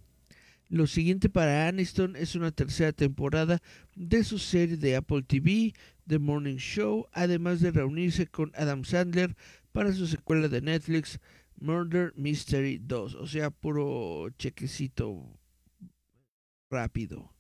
Lo 0.69 0.87
siguiente 0.87 1.31
para 1.31 1.67
Aniston 1.67 2.15
es 2.17 2.35
una 2.35 2.51
tercera 2.51 2.93
temporada 2.93 3.63
de 3.95 4.23
su 4.23 4.39
serie 4.39 4.77
de 4.77 4.97
Apple 4.97 5.23
TV, 5.23 5.73
The 6.07 6.19
Morning 6.19 6.57
Show, 6.57 7.07
además 7.13 7.61
de 7.61 7.71
reunirse 7.71 8.27
con 8.27 8.53
Adam 8.55 8.85
Sandler 8.85 9.35
para 9.73 9.93
su 9.95 10.07
secuela 10.07 10.49
de 10.49 10.61
Netflix, 10.61 11.21
Murder 11.57 12.13
Mystery 12.17 12.79
2, 12.79 13.15
o 13.15 13.27
sea, 13.27 13.51
puro 13.51 14.29
chequecito 14.39 15.39
rápido. 16.71 17.33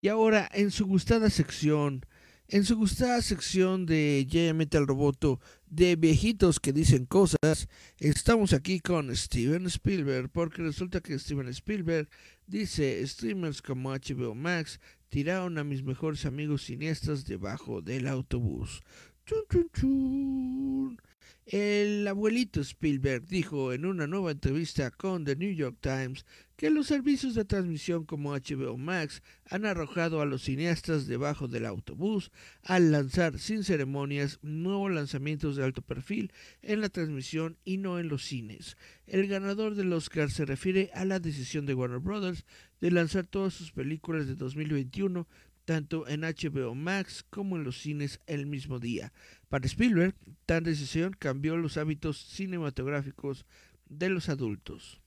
Y 0.00 0.08
ahora, 0.08 0.48
en 0.54 0.70
su 0.70 0.86
gustada 0.86 1.28
sección, 1.28 2.06
en 2.52 2.64
su 2.64 2.76
gustada 2.76 3.22
sección 3.22 3.86
de 3.86 4.26
Ya 4.28 4.52
Metal 4.52 4.84
Roboto 4.84 5.40
de 5.68 5.94
viejitos 5.94 6.58
que 6.58 6.72
dicen 6.72 7.06
cosas, 7.06 7.68
estamos 7.98 8.52
aquí 8.52 8.80
con 8.80 9.14
Steven 9.14 9.66
Spielberg, 9.66 10.30
porque 10.30 10.62
resulta 10.62 11.00
que 11.00 11.16
Steven 11.16 11.46
Spielberg 11.48 12.08
dice, 12.48 13.06
streamers 13.06 13.62
como 13.62 13.90
HBO 13.90 14.34
Max 14.34 14.80
tiraron 15.10 15.58
a 15.58 15.64
mis 15.64 15.84
mejores 15.84 16.26
amigos 16.26 16.64
cineastas 16.64 17.24
debajo 17.24 17.82
del 17.82 18.08
autobús. 18.08 18.82
El 21.46 22.08
abuelito 22.08 22.60
Spielberg 22.60 23.26
dijo 23.26 23.72
en 23.72 23.84
una 23.84 24.08
nueva 24.08 24.32
entrevista 24.32 24.90
con 24.90 25.24
The 25.24 25.36
New 25.36 25.52
York 25.52 25.78
Times 25.80 26.26
que 26.60 26.68
los 26.68 26.88
servicios 26.88 27.34
de 27.34 27.46
transmisión 27.46 28.04
como 28.04 28.34
HBO 28.34 28.76
Max 28.76 29.22
han 29.48 29.64
arrojado 29.64 30.20
a 30.20 30.26
los 30.26 30.42
cineastas 30.42 31.06
debajo 31.06 31.48
del 31.48 31.64
autobús 31.64 32.30
al 32.62 32.92
lanzar 32.92 33.38
sin 33.38 33.64
ceremonias 33.64 34.38
nuevos 34.42 34.92
lanzamientos 34.92 35.56
de 35.56 35.64
alto 35.64 35.80
perfil 35.80 36.34
en 36.60 36.82
la 36.82 36.90
transmisión 36.90 37.56
y 37.64 37.78
no 37.78 37.98
en 37.98 38.08
los 38.08 38.26
cines. 38.26 38.76
El 39.06 39.26
ganador 39.26 39.74
del 39.74 39.90
Oscar 39.94 40.30
se 40.30 40.44
refiere 40.44 40.90
a 40.92 41.06
la 41.06 41.18
decisión 41.18 41.64
de 41.64 41.72
Warner 41.72 41.98
Brothers 41.98 42.44
de 42.82 42.90
lanzar 42.90 43.26
todas 43.26 43.54
sus 43.54 43.72
películas 43.72 44.26
de 44.26 44.34
2021 44.34 45.26
tanto 45.64 46.06
en 46.08 46.20
HBO 46.20 46.74
Max 46.74 47.24
como 47.30 47.56
en 47.56 47.64
los 47.64 47.80
cines 47.80 48.20
el 48.26 48.44
mismo 48.44 48.78
día. 48.80 49.14
Para 49.48 49.64
Spielberg, 49.64 50.14
tal 50.44 50.64
decisión 50.64 51.16
cambió 51.18 51.56
los 51.56 51.78
hábitos 51.78 52.18
cinematográficos 52.18 53.46
de 53.88 54.10
los 54.10 54.28
adultos. 54.28 55.00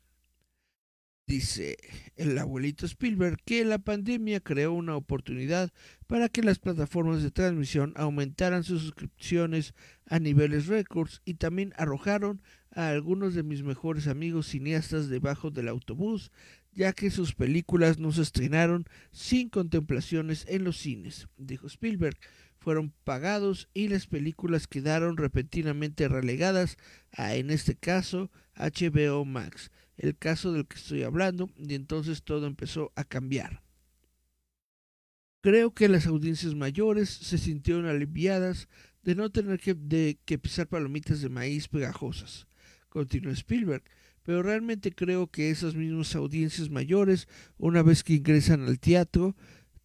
Dice 1.26 1.78
el 2.17 2.38
abuelito 2.38 2.86
Spielberg 2.86 3.38
que 3.45 3.63
la 3.63 3.80
pandemia 3.80 4.41
creó 4.41 4.74
una 4.74 4.97
oportunidad 4.97 5.71
para 6.05 6.28
que 6.28 6.43
las 6.43 6.59
plataformas 6.59 7.24
de 7.24 7.32
transmisión 7.32 7.93
aumentaran 7.95 8.63
sus 8.63 8.82
suscripciones 8.82 9.74
a 10.05 10.19
niveles 10.19 10.67
récords 10.67 11.21
y 11.24 11.36
también 11.36 11.74
arrojaron 11.78 12.41
a 12.71 12.89
algunos 12.89 13.36
de 13.36 13.43
mis 13.43 13.63
mejores 13.63 14.07
amigos 14.07 14.47
cineastas 14.47 15.07
debajo 15.07 15.49
del 15.49 15.69
autobús 15.69 16.32
ya 16.76 16.93
que 16.93 17.11
sus 17.11 17.34
películas 17.36 17.99
no 17.99 18.11
se 18.11 18.21
estrenaron 18.21 18.86
sin 19.11 19.49
contemplaciones 19.49 20.45
en 20.47 20.63
los 20.63 20.78
cines, 20.78 21.28
dijo 21.38 21.67
Spielberg. 21.67 22.17
Fueron 22.57 22.93
pagados 23.03 23.67
y 23.74 23.89
las 23.89 24.07
películas 24.07 24.67
quedaron 24.67 25.17
repentinamente 25.17 26.07
relegadas 26.07 26.78
a, 27.11 27.36
en 27.36 27.49
este 27.49 27.76
caso, 27.76 28.32
HBO 28.55 29.26
Max, 29.26 29.69
el 29.98 30.18
caso 30.18 30.52
del 30.52 30.68
que 30.68 30.78
estoy 30.78 31.04
hablando, 31.04 31.50
y 31.58 31.76
entonces 31.76 32.24
todo 32.24 32.48
empezó 32.48 32.91
a 32.96 33.04
cambiar. 33.04 33.62
Creo 35.41 35.74
que 35.74 35.89
las 35.89 36.08
audiencias 36.08 36.56
mayores 36.56 37.10
se 37.10 37.38
sintieron 37.38 37.86
aliviadas 37.86 38.70
de 39.04 39.16
no 39.16 39.30
tener 39.30 39.60
que, 39.60 39.74
de, 39.74 40.18
que 40.26 40.39
pisar 40.39 40.68
palomitas 40.68 41.22
de 41.22 41.30
maíz 41.30 41.68
pegajosas, 41.68 42.48
continuó 42.89 43.32
Spielberg 43.34 43.84
pero 44.24 44.41
realmente 44.41 44.94
creo 44.94 45.28
que 45.28 45.52
esas 45.52 45.76
mismas 45.76 46.16
audiencias 46.16 46.70
mayores, 46.70 47.28
una 47.58 47.84
vez 47.84 48.04
que 48.04 48.14
ingresan 48.14 48.66
al 48.66 48.80
teatro, 48.80 49.36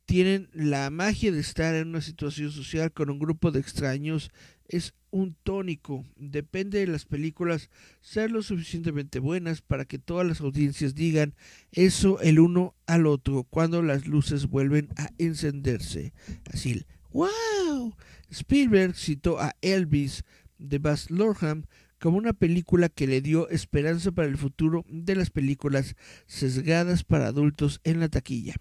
tienen 0.06 0.48
la 0.54 0.88
magia 0.90 1.32
de 1.32 1.40
estar 1.40 1.74
en 1.74 1.88
una 1.88 2.00
situación 2.00 2.50
social 2.50 2.92
con 2.92 3.10
un 3.10 3.18
grupo 3.18 3.50
de 3.50 3.60
extraños. 3.60 4.30
Es 4.68 4.94
un 5.10 5.36
tónico. 5.42 6.04
Depende 6.16 6.80
de 6.80 6.86
las 6.86 7.04
películas 7.04 7.70
ser 8.00 8.30
lo 8.30 8.42
suficientemente 8.42 9.18
buenas 9.18 9.62
para 9.62 9.84
que 9.84 9.98
todas 9.98 10.26
las 10.26 10.40
audiencias 10.40 10.94
digan 10.94 11.34
eso 11.72 12.20
el 12.20 12.38
uno 12.38 12.74
al 12.86 13.06
otro 13.06 13.44
cuando 13.44 13.82
las 13.82 14.06
luces 14.06 14.46
vuelven 14.46 14.88
a 14.96 15.10
encenderse. 15.18 16.12
Así, 16.52 16.84
¡wow! 17.12 17.94
Spielberg 18.30 18.94
citó 18.94 19.40
a 19.40 19.54
Elvis 19.62 20.24
de 20.58 20.78
Baz 20.78 21.10
Luhrmann 21.10 21.66
como 21.98 22.18
una 22.18 22.32
película 22.32 22.88
que 22.88 23.06
le 23.06 23.20
dio 23.20 23.48
esperanza 23.48 24.12
para 24.12 24.28
el 24.28 24.36
futuro 24.36 24.84
de 24.88 25.16
las 25.16 25.30
películas 25.30 25.96
sesgadas 26.26 27.04
para 27.04 27.26
adultos 27.26 27.80
en 27.84 28.00
la 28.00 28.08
taquilla. 28.08 28.54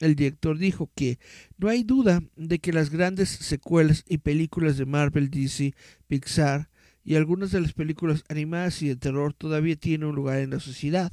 El 0.00 0.16
director 0.16 0.58
dijo 0.58 0.90
que 0.94 1.18
no 1.58 1.68
hay 1.68 1.84
duda 1.84 2.22
de 2.34 2.58
que 2.58 2.72
las 2.72 2.90
grandes 2.90 3.28
secuelas 3.28 4.02
y 4.08 4.18
películas 4.18 4.78
de 4.78 4.86
Marvel, 4.86 5.30
DC, 5.30 5.74
Pixar 6.08 6.70
y 7.04 7.14
algunas 7.14 7.52
de 7.52 7.60
las 7.60 7.74
películas 7.74 8.24
animadas 8.28 8.80
y 8.82 8.88
de 8.88 8.96
terror 8.96 9.34
todavía 9.34 9.76
tienen 9.76 10.08
un 10.08 10.16
lugar 10.16 10.38
en 10.38 10.50
la 10.50 10.60
sociedad. 10.60 11.12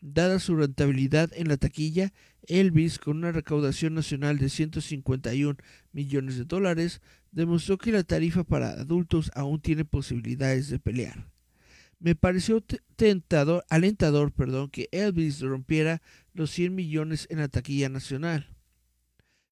Dada 0.00 0.40
su 0.40 0.56
rentabilidad 0.56 1.30
en 1.34 1.48
la 1.48 1.58
taquilla, 1.58 2.12
Elvis, 2.48 2.98
con 2.98 3.18
una 3.18 3.32
recaudación 3.32 3.94
nacional 3.94 4.38
de 4.38 4.48
151 4.48 5.56
millones 5.92 6.38
de 6.38 6.44
dólares, 6.44 7.00
demostró 7.30 7.78
que 7.78 7.92
la 7.92 8.02
tarifa 8.02 8.44
para 8.44 8.70
adultos 8.70 9.30
aún 9.34 9.60
tiene 9.60 9.84
posibilidades 9.84 10.68
de 10.70 10.80
pelear. 10.80 11.31
Me 12.02 12.16
pareció 12.16 12.64
alentador 13.70 14.32
perdón, 14.32 14.70
que 14.70 14.88
Elvis 14.90 15.40
rompiera 15.40 16.02
los 16.34 16.50
100 16.50 16.74
millones 16.74 17.28
en 17.30 17.38
la 17.38 17.46
taquilla 17.46 17.88
nacional. 17.88 18.48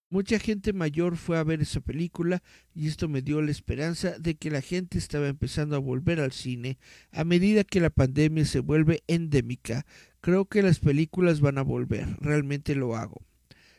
Mucha 0.08 0.40
gente 0.40 0.72
mayor 0.72 1.16
fue 1.16 1.38
a 1.38 1.44
ver 1.44 1.60
esa 1.60 1.80
película 1.80 2.42
y 2.74 2.88
esto 2.88 3.08
me 3.08 3.22
dio 3.22 3.40
la 3.40 3.52
esperanza 3.52 4.18
de 4.18 4.34
que 4.34 4.50
la 4.50 4.62
gente 4.62 4.98
estaba 4.98 5.28
empezando 5.28 5.76
a 5.76 5.78
volver 5.78 6.18
al 6.18 6.32
cine 6.32 6.78
a 7.12 7.22
medida 7.22 7.62
que 7.62 7.78
la 7.78 7.90
pandemia 7.90 8.44
se 8.44 8.58
vuelve 8.58 9.04
endémica. 9.06 9.86
Creo 10.20 10.46
que 10.46 10.62
las 10.62 10.80
películas 10.80 11.40
van 11.40 11.58
a 11.58 11.62
volver, 11.62 12.16
realmente 12.18 12.74
lo 12.74 12.96
hago. 12.96 13.22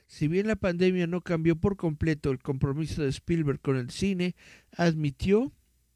Si 0.07 0.29
bien 0.29 0.47
la 0.47 0.55
pandemia 0.55 1.07
no 1.07 1.19
cambió 1.19 1.57
por 1.57 1.75
completo 1.75 2.31
el 2.31 2.39
compromiso 2.39 3.01
de 3.03 3.09
Spielberg 3.09 3.59
con 3.59 3.75
el 3.75 3.89
cine, 3.89 4.37
admitió 4.77 5.51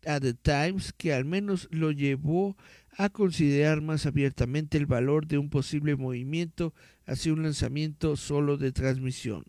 a 0.05 0.19
The 0.19 0.33
Times 0.33 0.93
que 0.93 1.13
al 1.13 1.25
menos 1.25 1.67
lo 1.71 1.91
llevó 1.91 2.55
a 2.97 3.09
considerar 3.09 3.81
más 3.81 4.05
abiertamente 4.05 4.77
el 4.77 4.85
valor 4.85 5.27
de 5.27 5.37
un 5.37 5.49
posible 5.49 5.95
movimiento 5.95 6.73
hacia 7.05 7.33
un 7.33 7.43
lanzamiento 7.43 8.15
solo 8.15 8.57
de 8.57 8.71
transmisión. 8.71 9.43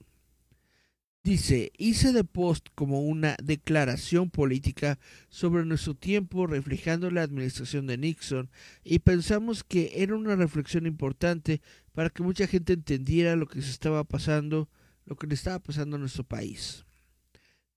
Dice, 1.26 1.72
hice 1.76 2.12
The 2.12 2.22
Post 2.22 2.68
como 2.76 3.00
una 3.00 3.36
declaración 3.42 4.30
política 4.30 5.00
sobre 5.28 5.64
nuestro 5.64 5.94
tiempo 5.94 6.46
reflejando 6.46 7.10
la 7.10 7.22
administración 7.22 7.88
de 7.88 7.98
Nixon 7.98 8.48
y 8.84 9.00
pensamos 9.00 9.64
que 9.64 9.90
era 9.96 10.14
una 10.14 10.36
reflexión 10.36 10.86
importante 10.86 11.62
para 11.92 12.10
que 12.10 12.22
mucha 12.22 12.46
gente 12.46 12.74
entendiera 12.74 13.34
lo 13.34 13.48
que 13.48 13.60
se 13.60 13.70
estaba 13.70 14.04
pasando, 14.04 14.68
lo 15.04 15.16
que 15.16 15.26
le 15.26 15.34
estaba 15.34 15.58
pasando 15.58 15.96
a 15.96 15.98
nuestro 15.98 16.22
país. 16.22 16.84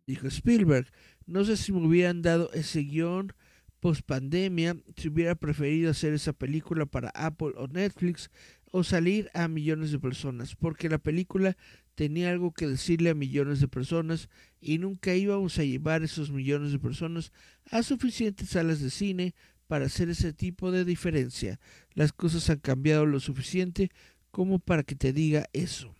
Dijo 0.05 0.27
Spielberg, 0.27 0.87
no 1.29 1.45
sé 1.45 1.57
si 1.57 1.71
me 1.71 1.85
hubieran 1.85 2.21
dado 2.21 2.51
ese 2.53 2.81
guion 2.81 3.33
post 3.79 4.01
pandemia, 4.01 4.75
si 4.97 5.07
hubiera 5.07 5.35
preferido 5.35 5.91
hacer 5.91 6.13
esa 6.13 6.33
película 6.33 6.85
para 6.85 7.09
Apple 7.09 7.53
o 7.55 7.67
Netflix 7.67 8.29
o 8.71 8.83
salir 8.83 9.29
a 9.33 9.47
millones 9.47 9.91
de 9.91 9.99
personas, 9.99 10.55
porque 10.55 10.89
la 10.89 10.97
película 10.97 11.55
tenía 11.95 12.29
algo 12.29 12.51
que 12.51 12.67
decirle 12.67 13.09
a 13.09 13.15
millones 13.15 13.59
de 13.59 13.67
personas 13.67 14.29
y 14.59 14.77
nunca 14.77 15.15
íbamos 15.15 15.57
a 15.59 15.63
llevar 15.63 16.03
esos 16.03 16.31
millones 16.31 16.71
de 16.71 16.79
personas 16.79 17.31
a 17.71 17.83
suficientes 17.83 18.49
salas 18.49 18.79
de 18.81 18.89
cine 18.89 19.33
para 19.67 19.85
hacer 19.85 20.09
ese 20.09 20.33
tipo 20.33 20.71
de 20.71 20.83
diferencia. 20.83 21.59
Las 21.93 22.11
cosas 22.11 22.49
han 22.49 22.59
cambiado 22.59 23.05
lo 23.05 23.19
suficiente 23.19 23.91
como 24.31 24.59
para 24.59 24.83
que 24.83 24.95
te 24.95 25.13
diga 25.13 25.45
eso. 25.53 25.93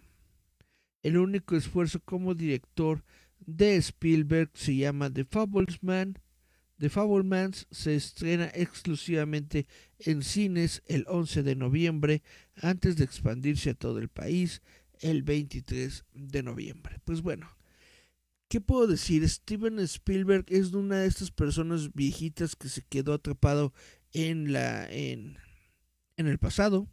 El 1.02 1.18
único 1.18 1.56
esfuerzo 1.56 2.00
como 2.04 2.34
director 2.34 3.04
de 3.58 3.78
Spielberg 3.78 4.52
se 4.54 4.76
llama 4.76 5.12
The 5.12 5.26
Fablesman. 5.26 6.18
The 6.80 6.89
Fablemans 6.89 7.68
se 7.72 7.95
estrena 7.95 8.50
exclusivamente 8.54 9.68
en 10.00 10.24
cines 10.24 10.82
el 10.86 11.04
11 11.10 11.43
de 11.43 11.56
noviembre 11.56 12.24
antes 12.56 12.95
de 12.95 13.04
expandirse 13.04 13.72
a 13.72 13.74
todo 13.74 14.00
el 14.00 14.08
país 14.08 14.62
el 15.02 15.24
23 15.24 16.06
de 16.14 16.43
noviembre. 16.43 17.00
Pues 17.04 17.22
bueno, 17.22 17.50
¿qué 18.47 18.62
puedo 18.62 18.88
decir? 18.88 19.28
Steven 19.28 19.80
Spielberg 19.80 20.45
es 20.47 20.72
una 20.72 21.00
de 21.00 21.08
estas 21.08 21.32
personas 21.32 21.93
viejitas 21.93 22.56
que 22.56 22.70
se 22.70 22.84
quedó 22.84 23.14
atrapado 23.14 23.74
en 24.14 24.54
la 24.54 24.89
en, 24.89 25.38
en 26.16 26.28
el 26.28 26.39
pasado 26.39 26.88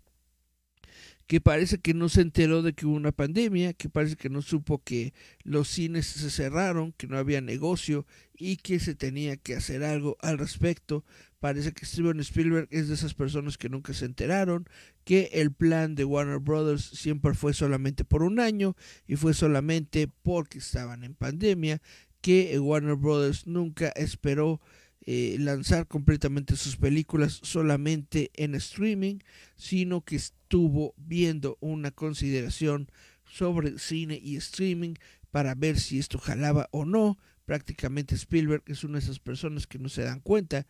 que 1.26 1.40
parece 1.40 1.78
que 1.78 1.92
no 1.92 2.08
se 2.08 2.20
enteró 2.20 2.62
de 2.62 2.72
que 2.72 2.86
hubo 2.86 2.94
una 2.94 3.10
pandemia, 3.10 3.72
que 3.72 3.88
parece 3.88 4.16
que 4.16 4.30
no 4.30 4.42
supo 4.42 4.82
que 4.82 5.12
los 5.42 5.68
cines 5.68 6.06
se 6.06 6.30
cerraron, 6.30 6.92
que 6.92 7.08
no 7.08 7.18
había 7.18 7.40
negocio 7.40 8.06
y 8.34 8.58
que 8.58 8.78
se 8.78 8.94
tenía 8.94 9.36
que 9.36 9.56
hacer 9.56 9.82
algo 9.82 10.16
al 10.20 10.38
respecto. 10.38 11.04
Parece 11.40 11.72
que 11.72 11.84
Steven 11.84 12.20
Spielberg 12.20 12.68
es 12.70 12.88
de 12.88 12.94
esas 12.94 13.14
personas 13.14 13.58
que 13.58 13.68
nunca 13.68 13.92
se 13.92 14.04
enteraron, 14.04 14.68
que 15.04 15.30
el 15.32 15.52
plan 15.52 15.96
de 15.96 16.04
Warner 16.04 16.38
Brothers 16.38 16.84
siempre 16.84 17.34
fue 17.34 17.54
solamente 17.54 18.04
por 18.04 18.22
un 18.22 18.38
año 18.38 18.76
y 19.06 19.16
fue 19.16 19.34
solamente 19.34 20.08
porque 20.22 20.58
estaban 20.58 21.02
en 21.02 21.14
pandemia, 21.14 21.82
que 22.20 22.58
Warner 22.58 22.96
Brothers 22.96 23.46
nunca 23.46 23.88
esperó 23.90 24.60
eh, 25.06 25.36
lanzar 25.38 25.86
completamente 25.86 26.56
sus 26.56 26.76
películas 26.76 27.38
solamente 27.42 28.32
en 28.34 28.56
streaming, 28.56 29.20
sino 29.56 30.00
que 30.00 30.16
estuvo 30.16 30.94
viendo 30.96 31.56
una 31.60 31.92
consideración 31.92 32.90
sobre 33.24 33.78
cine 33.78 34.18
y 34.20 34.36
streaming 34.36 34.94
para 35.30 35.54
ver 35.54 35.78
si 35.78 36.00
esto 36.00 36.18
jalaba 36.18 36.68
o 36.72 36.84
no. 36.84 37.18
Prácticamente 37.44 38.16
Spielberg 38.16 38.64
es 38.66 38.82
una 38.82 38.94
de 38.94 39.04
esas 39.04 39.20
personas 39.20 39.68
que 39.68 39.78
no 39.78 39.88
se 39.88 40.02
dan 40.02 40.18
cuenta 40.18 40.66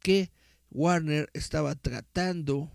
que 0.00 0.30
Warner 0.70 1.30
estaba 1.32 1.74
tratando 1.74 2.70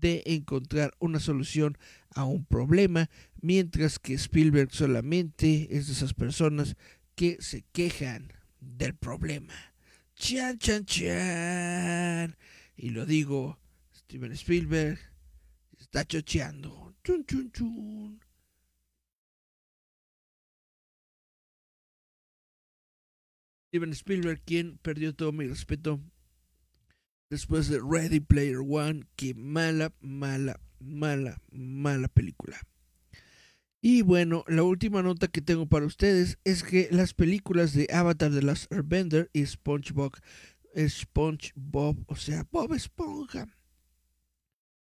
de 0.00 0.22
encontrar 0.24 0.92
una 0.98 1.20
solución 1.20 1.76
a 2.10 2.24
un 2.24 2.44
problema, 2.44 3.10
mientras 3.40 3.98
que 3.98 4.14
Spielberg 4.14 4.72
solamente 4.72 5.68
es 5.76 5.88
de 5.88 5.92
esas 5.92 6.14
personas 6.14 6.74
que 7.14 7.36
se 7.40 7.64
quejan 7.72 8.32
del 8.60 8.94
problema. 8.94 9.71
Chan, 10.22 10.56
chan, 10.58 10.84
chan. 10.84 12.36
Y 12.76 12.90
lo 12.90 13.04
digo, 13.04 13.58
Steven 13.92 14.30
Spielberg 14.30 15.00
está 15.80 16.04
chocheando. 16.04 16.94
Chun, 17.02 17.24
chun, 17.26 17.50
chun. 17.50 18.20
Steven 23.66 23.90
Spielberg, 23.94 24.40
quien 24.44 24.78
perdió 24.78 25.12
todo 25.12 25.32
mi 25.32 25.48
respeto 25.48 26.00
después 27.28 27.68
de 27.68 27.80
Ready 27.82 28.20
Player 28.20 28.58
One. 28.58 29.02
Qué 29.16 29.34
mala, 29.34 29.92
mala, 30.00 30.60
mala, 30.78 31.42
mala 31.50 32.06
película. 32.06 32.60
Y 33.84 34.02
bueno, 34.02 34.44
la 34.46 34.62
última 34.62 35.02
nota 35.02 35.26
que 35.26 35.40
tengo 35.40 35.66
para 35.66 35.86
ustedes 35.86 36.38
es 36.44 36.62
que 36.62 36.86
las 36.92 37.14
películas 37.14 37.74
de 37.74 37.88
Avatar 37.92 38.30
de 38.30 38.42
las 38.42 38.68
Airbender 38.70 39.28
y 39.32 39.44
SpongeBob, 39.44 40.12
SpongeBob, 40.78 41.96
o 42.06 42.14
sea, 42.14 42.46
Bob 42.52 42.74
Esponja, 42.74 43.48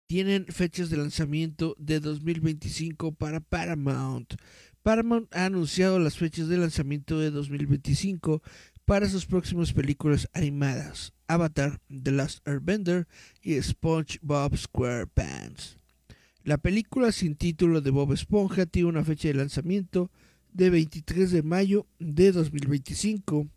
tienen 0.06 0.44
fechas 0.48 0.90
de 0.90 0.98
lanzamiento 0.98 1.74
de 1.78 1.98
2025 1.98 3.12
para 3.12 3.40
Paramount. 3.40 4.34
Paramount 4.82 5.34
ha 5.34 5.46
anunciado 5.46 5.98
las 5.98 6.18
fechas 6.18 6.48
de 6.48 6.58
lanzamiento 6.58 7.18
de 7.18 7.30
2025 7.30 8.42
para 8.84 9.08
sus 9.08 9.24
próximas 9.24 9.72
películas 9.72 10.28
animadas, 10.34 11.14
Avatar, 11.26 11.80
The 11.88 12.12
Last 12.12 12.46
Airbender 12.46 13.08
y 13.40 13.58
SpongeBob 13.62 14.54
SquarePants. 14.58 15.78
La 16.44 16.58
película 16.58 17.10
sin 17.10 17.36
título 17.36 17.80
de 17.80 17.90
Bob 17.90 18.12
Esponja 18.12 18.66
tiene 18.66 18.90
una 18.90 19.02
fecha 19.02 19.28
de 19.28 19.34
lanzamiento 19.34 20.10
de 20.52 20.68
23 20.68 21.30
de 21.30 21.42
mayo 21.42 21.86
de 21.98 22.32
2025. 22.32 23.48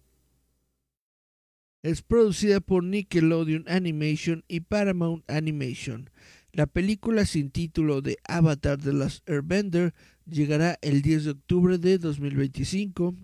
Es 1.84 2.02
producida 2.02 2.62
por 2.62 2.86
Nickelodeon 2.86 3.66
Animation 3.68 4.46
y 4.48 4.62
Paramount 4.62 5.30
Animation. 5.30 6.10
La 6.54 6.66
película 6.66 7.26
sin 7.26 7.52
título 7.52 8.02
de 8.02 8.20
Avatar 8.24 8.78
The 8.78 8.94
Last 8.94 9.30
Airbender 9.30 9.94
llegará 10.26 10.80
el 10.82 11.02
10 11.02 11.26
de 11.26 11.32
octubre 11.32 11.78
de 11.78 11.98
2025. 11.98 13.16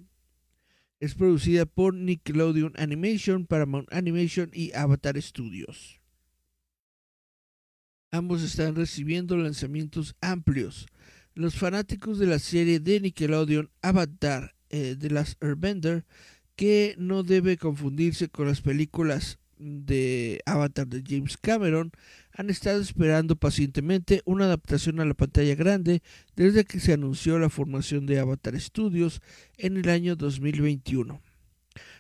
Es 0.99 1.16
producida 1.16 1.66
por 1.66 1.93
Nickelodeon 1.93 2.74
Animation, 2.76 3.45
Paramount 3.45 3.88
Animation 3.93 4.49
y 4.51 4.74
Avatar 4.74 5.22
Studios. 5.22 6.03
Ambos 8.14 8.43
están 8.43 8.76
recibiendo 8.76 9.36
lanzamientos 9.38 10.16
amplios. 10.22 10.86
Los 11.34 11.55
fanáticos 11.55 12.20
de 12.20 12.28
la 12.28 12.38
serie 12.38 12.80
de 12.80 12.99
Nickelodeon 12.99 13.72
Avatar 13.82 14.53
eh, 14.70 14.95
de 14.95 15.09
las 15.09 15.36
Airbender, 15.41 16.05
que 16.55 16.93
no 16.99 17.24
debe 17.24 17.57
confundirse 17.57 18.30
con 18.30 18.45
las 18.45 18.61
películas 18.61 19.39
de 19.57 20.43
Avatar 20.45 20.86
de 20.86 21.01
James 21.03 21.38
Cameron, 21.38 21.91
han 22.34 22.51
estado 22.51 22.80
esperando 22.82 23.36
pacientemente 23.36 24.22
una 24.26 24.45
adaptación 24.45 24.99
a 24.99 25.05
la 25.05 25.16
pantalla 25.16 25.55
grande 25.55 26.03
desde 26.36 26.66
que 26.66 26.80
se 26.80 26.93
anunció 26.93 27.39
la 27.39 27.49
formación 27.49 28.05
de 28.05 28.20
Avatar 28.20 28.61
Studios 28.61 29.22
en 29.57 29.78
el 29.78 29.89
año 29.89 30.16
2021. 30.16 31.20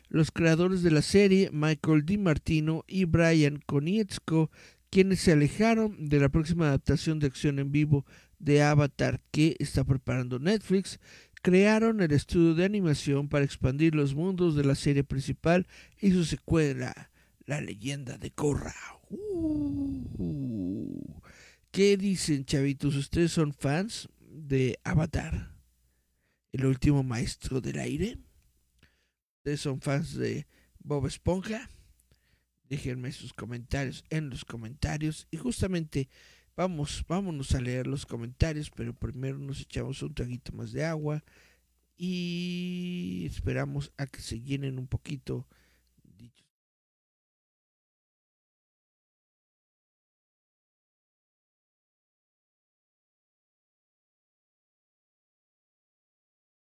Los 0.09 0.29
creadores 0.29 0.83
de 0.83 0.91
la 0.91 1.01
serie, 1.01 1.49
Michael 1.51 2.05
DiMartino 2.05 2.83
y 2.87 3.05
Brian 3.05 3.63
Konietzko, 3.65 4.51
quienes 4.93 5.21
se 5.21 5.31
alejaron 5.31 6.07
de 6.07 6.19
la 6.19 6.29
próxima 6.29 6.67
adaptación 6.67 7.17
de 7.17 7.25
acción 7.25 7.57
en 7.57 7.71
vivo 7.71 8.05
de 8.37 8.61
Avatar 8.61 9.23
que 9.31 9.55
está 9.57 9.83
preparando 9.83 10.37
Netflix, 10.37 10.99
crearon 11.41 11.99
el 11.99 12.11
estudio 12.11 12.53
de 12.53 12.63
animación 12.63 13.27
para 13.27 13.43
expandir 13.43 13.95
los 13.95 14.13
mundos 14.13 14.55
de 14.55 14.63
la 14.63 14.75
serie 14.75 15.03
principal 15.03 15.65
y 15.99 16.11
su 16.11 16.25
secuela, 16.25 17.09
La 17.47 17.59
leyenda 17.59 18.19
de 18.19 18.29
Korra. 18.29 18.75
Uh, 19.09 20.03
¿Qué 21.71 21.97
dicen, 21.97 22.45
chavitos? 22.45 22.95
¿Ustedes 22.95 23.31
son 23.31 23.51
fans 23.51 24.09
de 24.19 24.77
Avatar? 24.83 25.55
El 26.51 26.67
último 26.67 27.01
maestro 27.01 27.61
del 27.61 27.79
aire. 27.79 28.19
¿Ustedes 29.39 29.59
son 29.59 29.81
fans 29.81 30.13
de 30.13 30.45
Bob 30.77 31.07
Esponja? 31.07 31.67
Déjenme 32.69 33.11
sus 33.11 33.33
comentarios 33.33 34.03
en 34.09 34.29
los 34.29 34.45
comentarios 34.45 35.27
y 35.31 35.37
justamente 35.37 36.09
vamos, 36.55 37.03
vámonos 37.07 37.53
a 37.55 37.61
leer 37.61 37.87
los 37.87 38.05
comentarios, 38.05 38.69
pero 38.71 38.93
primero 38.93 39.37
nos 39.37 39.61
echamos 39.61 40.01
un 40.01 40.13
traguito 40.13 40.51
más 40.53 40.71
de 40.71 40.85
agua 40.85 41.23
y 41.97 43.25
esperamos 43.29 43.91
a 43.97 44.07
que 44.07 44.21
se 44.21 44.41
llenen 44.41 44.79
un 44.79 44.87
poquito. 44.87 45.47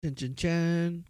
Chan, 0.03 0.15
chan, 0.17 0.35
chan. 0.35 1.05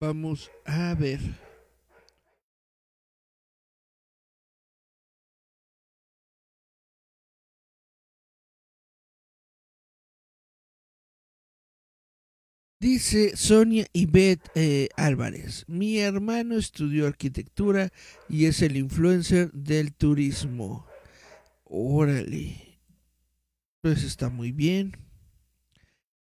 Vamos 0.00 0.50
a 0.64 0.94
ver. 0.94 1.47
Dice 12.80 13.36
Sonia 13.36 13.88
Ivette 13.92 14.52
eh, 14.54 14.88
Álvarez, 14.96 15.64
mi 15.66 15.98
hermano 15.98 16.56
estudió 16.56 17.08
arquitectura 17.08 17.92
y 18.28 18.44
es 18.44 18.62
el 18.62 18.76
influencer 18.76 19.50
del 19.50 19.92
turismo. 19.92 20.86
Órale. 21.64 22.78
Pues 23.80 24.04
está 24.04 24.28
muy 24.30 24.52
bien. 24.52 24.96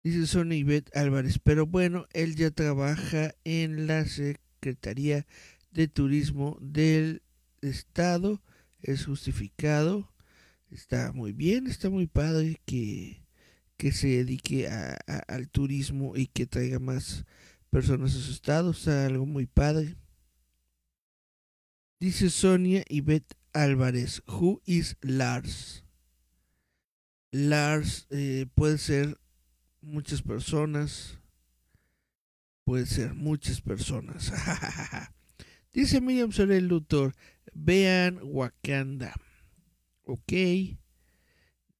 Dice 0.02 0.26
Sonia 0.26 0.58
Ivette 0.58 0.90
Álvarez, 0.98 1.38
pero 1.38 1.68
bueno, 1.68 2.08
él 2.14 2.36
ya 2.36 2.50
trabaja 2.50 3.36
en 3.44 3.86
la 3.86 4.06
Secretaría 4.06 5.28
de 5.70 5.88
Turismo 5.88 6.58
del 6.60 7.22
Estado. 7.62 8.42
Es 8.82 9.06
justificado. 9.06 10.12
Está 10.72 11.12
muy 11.12 11.34
bien, 11.34 11.68
está 11.68 11.92
muy 11.92 12.08
padre 12.08 12.60
que 12.66 13.27
que 13.78 13.92
se 13.92 14.08
dedique 14.08 14.68
al 14.68 15.50
turismo 15.50 16.16
y 16.16 16.28
que 16.28 16.48
traiga 16.48 16.80
más 16.80 17.26
personas 17.70 18.16
a 18.16 18.20
su 18.20 18.32
estado. 18.32 18.72
O 18.72 18.90
algo 18.92 19.26
muy 19.26 19.46
padre. 19.46 19.96
Dice 22.00 22.30
Sonia 22.30 22.84
Beth 23.04 23.34
Álvarez, 23.54 24.22
Who 24.28 24.62
is 24.66 24.98
Lars? 25.02 25.84
Lars 27.32 28.08
eh, 28.10 28.46
puede 28.54 28.78
ser 28.78 29.20
muchas 29.82 30.22
personas. 30.22 31.20
Puede 32.64 32.86
ser 32.86 33.14
muchas 33.14 33.62
personas. 33.62 34.34
Dice 35.74 36.02
Miriam 36.02 36.32
Sorel 36.32 36.68
Luthor, 36.68 37.14
vean 37.54 38.20
Wakanda. 38.24 39.14
Ok. 40.04 40.34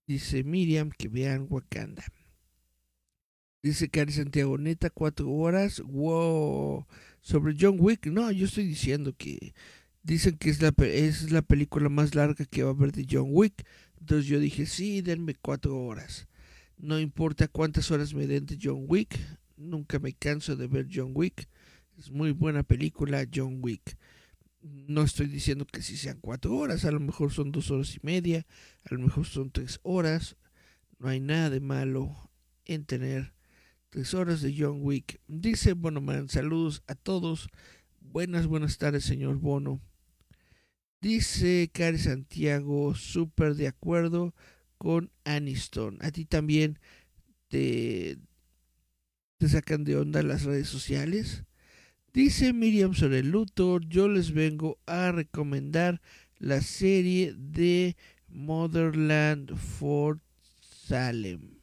Dice 0.08 0.46
Miriam 0.46 0.90
que 0.90 1.10
vean 1.10 1.48
Wakanda. 1.50 2.06
Dice 3.62 3.90
Cari 3.90 4.14
Santiago, 4.14 4.58
neta, 4.58 4.90
cuatro 4.90 5.30
horas. 5.30 5.82
Wow. 5.82 6.88
Sobre 7.20 7.56
John 7.60 7.76
Wick. 7.80 8.06
No, 8.08 8.32
yo 8.32 8.46
estoy 8.46 8.66
diciendo 8.66 9.14
que 9.18 9.54
dicen 10.04 10.38
que 10.38 10.50
es 10.50 10.62
la, 10.62 10.74
es 10.86 11.32
la 11.32 11.42
película 11.42 11.90
más 11.90 12.16
larga 12.16 12.46
que 12.46 12.64
va 12.64 12.70
a 12.70 12.74
haber 12.74 12.94
de 12.94 13.06
John 13.10 13.28
Wick. 13.30 13.66
Entonces 14.00 14.28
yo 14.28 14.40
dije, 14.40 14.66
sí, 14.66 15.02
denme 15.02 15.36
cuatro 15.36 15.78
horas. 15.78 16.28
No 16.78 17.00
importa 17.00 17.50
cuántas 17.50 17.92
horas 17.92 18.14
me 18.14 18.28
den 18.28 18.46
de 18.46 18.58
John 18.62 18.86
Wick. 18.88 19.20
Nunca 19.58 20.00
me 20.00 20.14
canso 20.14 20.56
de 20.56 20.68
ver 20.68 20.88
John 20.90 21.12
Wick. 21.14 21.50
Es 21.98 22.12
muy 22.12 22.32
buena 22.32 22.64
película 22.64 23.28
John 23.34 23.60
Wick 23.62 23.98
no 24.62 25.04
estoy 25.04 25.28
diciendo 25.28 25.66
que 25.66 25.82
si 25.82 25.98
sean 25.98 26.20
cuatro 26.20 26.56
horas, 26.56 26.86
a 26.86 26.92
lo 26.92 27.00
mejor 27.00 27.32
son 27.32 27.52
dos 27.52 27.72
horas 27.72 27.96
y 27.96 28.00
media, 28.02 28.46
a 28.84 28.94
lo 28.94 29.00
mejor 29.00 29.26
son 29.26 29.52
tres 29.52 29.80
horas. 29.84 30.38
No 31.00 31.10
hay 31.10 31.20
nada 31.20 31.50
de 31.50 31.60
malo 31.60 32.32
en 32.66 32.86
tener 32.86 33.34
tres 33.90 34.14
horas 34.14 34.42
de 34.42 34.56
John 34.58 34.80
Wick. 34.82 35.22
Dice 35.28 35.74
Bono 35.74 36.02
Man, 36.02 36.30
saludos 36.30 36.84
a 36.88 36.96
todos. 36.96 37.50
Buenas, 38.00 38.48
buenas 38.48 38.78
tardes, 38.78 39.04
señor 39.06 39.38
Bono. 39.38 39.82
Dice 41.02 41.70
Cari 41.72 42.00
Santiago, 42.00 42.96
súper 42.96 43.56
de 43.56 43.68
acuerdo 43.68 44.34
con 44.78 45.12
Aniston. 45.26 45.98
A 46.02 46.12
ti 46.12 46.26
también 46.26 46.80
te, 47.48 48.18
te 49.38 49.50
sacan 49.50 49.84
de 49.84 49.98
onda 49.98 50.24
las 50.24 50.44
redes 50.44 50.68
sociales. 50.68 51.44
Dice 52.18 52.52
Miriam 52.52 52.96
sobre 52.96 53.20
el 53.20 53.30
Luthor, 53.30 53.88
yo 53.88 54.08
les 54.08 54.32
vengo 54.34 54.80
a 54.88 55.12
recomendar 55.12 56.02
la 56.40 56.62
serie 56.62 57.36
de 57.38 57.96
Motherland 58.28 59.56
for 59.56 60.20
Salem. 60.88 61.60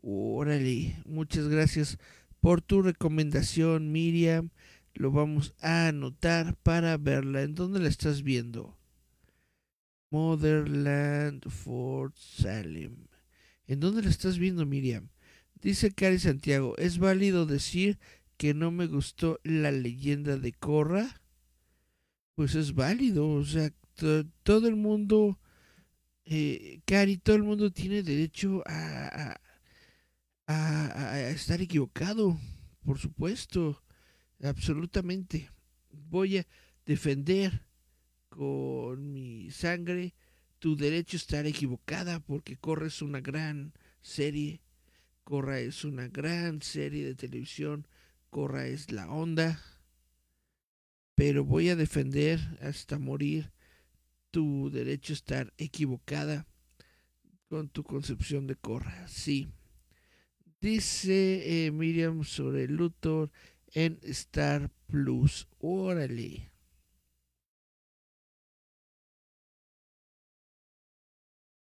Órale, 0.00 0.94
muchas 1.06 1.48
gracias 1.48 1.98
por 2.40 2.62
tu 2.62 2.82
recomendación, 2.82 3.90
Miriam. 3.90 4.50
Lo 4.94 5.10
vamos 5.10 5.54
a 5.58 5.88
anotar 5.88 6.54
para 6.62 6.96
verla. 6.98 7.42
¿En 7.42 7.56
dónde 7.56 7.80
la 7.80 7.88
estás 7.88 8.22
viendo? 8.22 8.78
Motherland 10.10 11.50
Fort 11.50 12.16
Salem. 12.16 13.08
¿En 13.66 13.80
dónde 13.80 14.02
la 14.02 14.10
estás 14.10 14.38
viendo, 14.38 14.64
Miriam? 14.66 15.08
Dice 15.60 15.90
Cari 15.90 16.20
Santiago, 16.20 16.76
¿es 16.78 16.98
válido 16.98 17.44
decir 17.44 17.98
que 18.42 18.54
no 18.54 18.72
me 18.72 18.88
gustó 18.88 19.38
la 19.44 19.70
leyenda 19.70 20.36
de 20.36 20.52
Corra? 20.52 21.22
Pues 22.34 22.56
es 22.56 22.74
válido, 22.74 23.28
o 23.28 23.44
sea, 23.44 23.72
todo 24.42 24.66
el 24.66 24.74
mundo, 24.74 25.38
eh, 26.24 26.80
Cari, 26.84 27.18
todo 27.18 27.36
el 27.36 27.44
mundo 27.44 27.70
tiene 27.70 28.02
derecho 28.02 28.64
a, 28.66 29.38
a, 30.48 31.20
estar 31.30 31.60
equivocado, 31.62 32.36
por 32.84 32.98
supuesto, 32.98 33.80
absolutamente. 34.42 35.48
Voy 35.92 36.38
a 36.38 36.46
defender 36.84 37.68
con 38.28 39.12
mi 39.12 39.52
sangre 39.52 40.16
tu 40.58 40.74
derecho 40.74 41.16
a 41.16 41.18
estar 41.18 41.46
equivocada 41.46 42.18
porque 42.18 42.56
Corra 42.56 42.88
es 42.88 43.02
una 43.02 43.20
gran 43.20 43.72
serie, 44.00 44.62
Corra 45.22 45.60
es 45.60 45.84
una 45.84 46.08
gran 46.08 46.60
serie 46.60 47.04
de 47.04 47.14
televisión, 47.14 47.86
Corra 48.32 48.66
es 48.66 48.90
la 48.90 49.10
onda, 49.12 49.60
pero 51.14 51.44
voy 51.44 51.68
a 51.68 51.76
defender 51.76 52.40
hasta 52.62 52.98
morir 52.98 53.52
tu 54.30 54.70
derecho 54.70 55.12
a 55.12 55.16
estar 55.16 55.52
equivocada 55.58 56.46
con 57.48 57.68
tu 57.68 57.84
concepción 57.84 58.46
de 58.46 58.56
Corra, 58.56 59.06
sí. 59.06 59.52
Dice 60.62 61.66
eh, 61.66 61.70
Miriam 61.72 62.24
sobre 62.24 62.68
Luthor 62.68 63.30
en 63.74 63.98
Star 64.00 64.70
Plus. 64.86 65.46
Órale. 65.58 66.50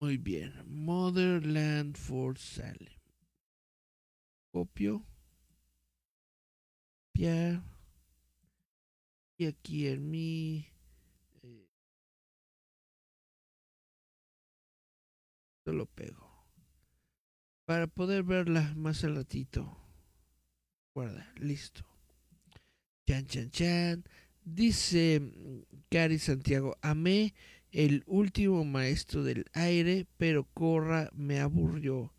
Muy 0.00 0.16
bien. 0.16 0.64
Motherland 0.66 1.96
for 1.96 2.36
Salem. 2.36 2.98
Copio. 4.50 5.04
Y 9.38 9.46
aquí 9.46 9.86
en 9.88 10.10
mi. 10.10 10.68
Eh, 11.42 11.66
lo 15.64 15.86
pego 15.86 16.26
para 17.66 17.88
poder 17.88 18.22
verla 18.22 18.72
más 18.76 19.04
al 19.04 19.16
ratito. 19.16 19.76
Guarda, 20.94 21.30
listo. 21.38 21.84
Chan, 23.06 23.26
chan, 23.26 23.50
chan. 23.50 24.04
Dice 24.44 25.20
Cari 25.90 26.18
Santiago, 26.18 26.76
amé 26.80 27.34
el 27.72 28.04
último 28.06 28.64
maestro 28.64 29.24
del 29.24 29.44
aire, 29.52 30.06
pero 30.16 30.44
Corra 30.54 31.10
me 31.12 31.40
aburrió. 31.40 32.12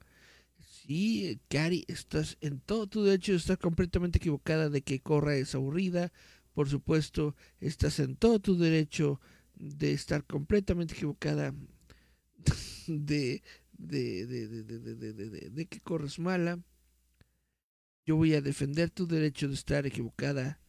Sí, 0.87 1.41
Cari, 1.49 1.83
estás 1.89 2.37
en 2.39 2.61
todo 2.61 2.87
tu 2.87 3.03
derecho, 3.03 3.33
estás 3.33 3.57
completamente 3.57 4.19
equivocada 4.19 4.69
de 4.69 4.81
que 4.81 5.01
Corra 5.01 5.35
es 5.35 5.53
aburrida. 5.53 6.13
Por 6.53 6.69
supuesto, 6.69 7.35
estás 7.59 7.99
en 7.99 8.15
todo 8.15 8.39
tu 8.39 8.57
derecho 8.57 9.19
de 9.55 9.91
estar 9.91 10.23
completamente 10.23 10.93
equivocada 10.93 11.53
de, 12.87 13.43
de, 13.77 14.25
de, 14.25 14.47
de, 14.47 15.49
de, 15.49 15.65
que 15.65 15.81
corres 15.81 16.19
mala. 16.19 16.59
Yo 18.05 18.15
voy 18.15 18.33
a 18.33 18.41
defender 18.41 18.89
tu 18.89 19.07
derecho 19.07 19.49
de 19.49 19.55
estar 19.55 19.85
equivocada, 19.85 20.61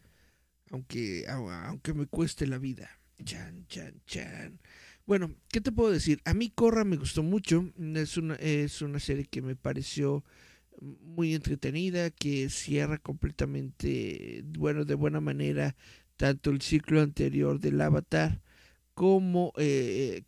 aunque, 0.72 1.26
aunque 1.28 1.94
me 1.94 2.06
cueste 2.06 2.48
la 2.48 2.58
vida. 2.58 2.90
Chan, 3.24 3.66
chan, 3.68 4.02
chan. 4.04 4.60
Bueno, 5.08 5.34
¿qué 5.48 5.62
te 5.62 5.72
puedo 5.72 5.90
decir? 5.90 6.20
A 6.26 6.34
mí 6.34 6.50
Corra 6.50 6.84
me 6.84 6.98
gustó 6.98 7.22
mucho. 7.22 7.72
Es 7.94 8.18
una, 8.18 8.34
es 8.34 8.82
una 8.82 9.00
serie 9.00 9.24
que 9.24 9.40
me 9.40 9.56
pareció 9.56 10.22
muy 10.82 11.34
entretenida, 11.34 12.10
que 12.10 12.50
cierra 12.50 12.98
completamente, 12.98 14.42
bueno, 14.44 14.84
de 14.84 14.94
buena 14.94 15.22
manera, 15.22 15.76
tanto 16.18 16.50
el 16.50 16.60
ciclo 16.60 17.00
anterior 17.00 17.58
del 17.58 17.80
Avatar 17.80 18.42
como 18.92 19.54
eh, 19.56 20.24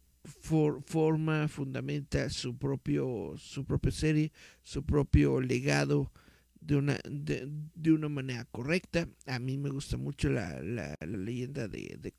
forma, 0.86 1.46
fundamenta 1.48 2.30
su 2.30 2.56
propio, 2.56 3.34
su 3.36 3.66
propia 3.66 3.92
serie, 3.92 4.32
su 4.62 4.82
propio 4.82 5.42
legado 5.42 6.10
de 6.58 6.76
una, 6.76 6.98
de, 7.04 7.92
una 7.92 8.08
manera 8.08 8.46
correcta. 8.46 9.06
A 9.26 9.38
mí 9.40 9.58
me 9.58 9.68
gusta 9.68 9.98
mucho 9.98 10.30
la, 10.30 10.62
la, 10.62 10.96
leyenda 11.06 11.68
de, 11.68 11.98
de. 12.00 12.12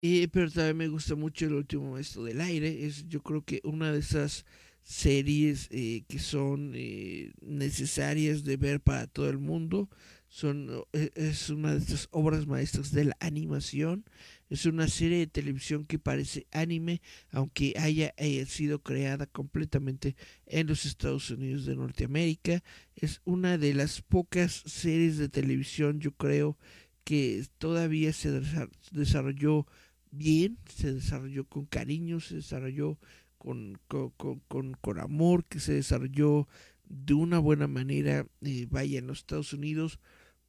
Y, 0.00 0.28
pero 0.28 0.50
también 0.50 0.76
me 0.76 0.88
gusta 0.88 1.16
mucho 1.16 1.46
el 1.46 1.54
último 1.54 1.92
maestro 1.92 2.24
del 2.24 2.40
aire. 2.40 2.86
Es 2.86 3.08
yo 3.08 3.22
creo 3.22 3.44
que 3.44 3.60
una 3.64 3.92
de 3.92 3.98
esas 3.98 4.44
series 4.88 5.68
eh, 5.70 6.04
que 6.08 6.18
son 6.18 6.72
eh, 6.74 7.32
necesarias 7.42 8.42
de 8.44 8.56
ver 8.56 8.80
para 8.80 9.06
todo 9.06 9.28
el 9.28 9.38
mundo. 9.38 9.90
Son, 10.28 10.84
e, 10.92 11.10
es 11.14 11.50
una 11.50 11.72
de 11.72 11.78
estas 11.78 12.08
obras 12.10 12.46
maestras 12.46 12.92
de 12.92 13.06
la 13.06 13.16
animación. 13.20 14.04
Es 14.50 14.66
una 14.66 14.88
serie 14.88 15.18
de 15.18 15.26
televisión 15.26 15.84
que 15.84 15.98
parece 15.98 16.46
anime, 16.52 17.02
aunque 17.32 17.74
haya, 17.76 18.14
sido 18.46 18.82
creada 18.82 19.26
completamente 19.26 20.16
en 20.46 20.68
los 20.68 20.86
Estados 20.86 21.30
Unidos 21.30 21.66
de 21.66 21.76
Norteamérica. 21.76 22.62
Es 22.94 23.20
una 23.24 23.58
de 23.58 23.74
las 23.74 24.00
pocas 24.00 24.62
series 24.64 25.18
de 25.18 25.28
televisión, 25.28 26.00
yo 26.00 26.12
creo, 26.12 26.56
que 27.04 27.44
todavía 27.58 28.12
se 28.12 28.40
desarrolló 28.92 29.66
bien, 30.10 30.58
se 30.68 30.94
desarrolló 30.94 31.44
con 31.44 31.66
cariño, 31.66 32.20
se 32.20 32.36
desarrolló 32.36 32.98
con, 33.38 33.78
con, 33.88 34.98
amor, 34.98 35.44
que 35.44 35.60
se 35.60 35.74
desarrolló 35.74 36.48
de 36.88 37.14
una 37.14 37.38
buena 37.38 37.68
manera, 37.68 38.26
eh, 38.42 38.66
vaya, 38.70 38.98
en 38.98 39.06
los 39.06 39.18
Estados 39.18 39.52
Unidos, 39.52 40.00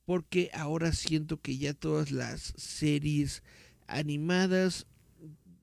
porque 0.05 0.49
ahora 0.53 0.91
siento 0.91 1.39
que 1.39 1.57
ya 1.57 1.73
todas 1.73 2.11
las 2.11 2.53
series 2.57 3.43
animadas 3.87 4.87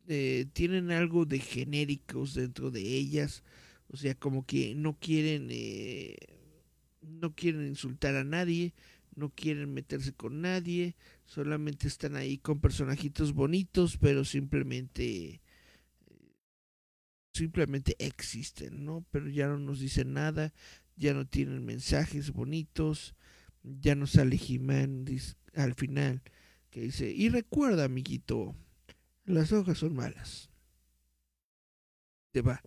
eh, 0.09 0.47
tienen 0.53 0.90
algo 0.92 1.24
de 1.24 1.40
genéricos 1.40 2.34
dentro 2.34 2.70
de 2.70 2.82
ellas, 2.82 3.42
o 3.88 3.97
sea, 3.97 4.14
como 4.14 4.47
que 4.47 4.74
no 4.74 4.99
quieren, 4.99 5.49
eh, 5.51 6.16
no 7.01 7.34
quieren 7.34 7.66
insultar 7.66 8.14
a 8.14 8.24
nadie, 8.24 8.72
no 9.16 9.30
quieren 9.30 9.74
meterse 9.74 10.12
con 10.12 10.42
nadie, 10.42 10.94
solamente 11.24 11.88
están 11.88 12.14
ahí 12.16 12.38
con 12.38 12.60
personajitos 12.60 13.32
bonitos, 13.32 13.96
pero 13.98 14.24
simplemente 14.24 15.40
simplemente 17.32 17.96
existen, 17.98 18.84
¿no? 18.84 19.04
Pero 19.10 19.28
ya 19.28 19.48
no 19.48 19.58
nos 19.58 19.80
dicen 19.80 20.14
nada, 20.14 20.54
ya 20.96 21.12
no 21.12 21.26
tienen 21.26 21.64
mensajes 21.64 22.32
bonitos, 22.32 23.14
ya 23.62 23.94
no 23.94 24.06
sale 24.06 24.38
Jimán 24.38 25.04
al 25.54 25.74
final 25.74 26.22
que 26.70 26.82
dice, 26.82 27.10
y 27.10 27.28
recuerda, 27.28 27.84
amiguito, 27.84 28.54
las 29.24 29.52
hojas 29.52 29.78
son 29.78 29.94
malas. 29.94 30.50
Te 32.32 32.42
va. 32.42 32.62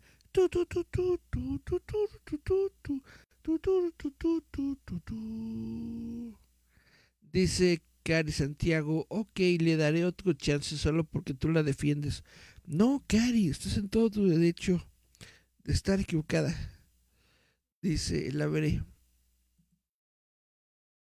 Dice 7.21 7.81
Cari 8.03 8.31
Santiago, 8.31 9.05
ok, 9.09 9.39
le 9.59 9.77
daré 9.77 10.05
otro 10.05 10.33
chance 10.33 10.77
solo 10.77 11.03
porque 11.03 11.33
tú 11.33 11.49
la 11.49 11.63
defiendes. 11.63 12.23
No, 12.65 13.03
Cari, 13.07 13.49
estás 13.49 13.77
en 13.77 13.89
todo 13.89 14.09
tu 14.09 14.27
derecho 14.27 14.85
de 15.63 15.73
estar 15.73 15.99
equivocada. 15.99 16.55
Dice, 17.81 18.31
la 18.31 18.47
veré. 18.47 18.83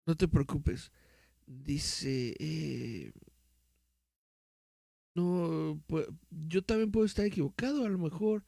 No 0.07 0.17
te 0.17 0.29
preocupes 0.29 0.91
dice, 1.47 2.35
eh, 2.39 3.13
no, 5.15 5.81
yo 6.31 6.63
también 6.63 6.91
puedo 6.91 7.07
estar 7.07 7.27
equivocado, 7.27 7.85
a 7.85 7.89
lo 7.89 7.99
mejor 7.99 8.45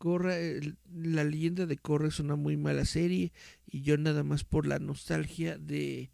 Corra, 0.00 0.34
la 0.90 1.24
leyenda 1.24 1.66
de 1.66 1.76
Corra 1.76 2.08
es 2.08 2.20
una 2.20 2.34
muy 2.34 2.56
mala 2.56 2.86
serie 2.86 3.34
y 3.66 3.82
yo 3.82 3.98
nada 3.98 4.22
más 4.22 4.44
por 4.44 4.66
la 4.66 4.78
nostalgia 4.78 5.58
de 5.58 6.10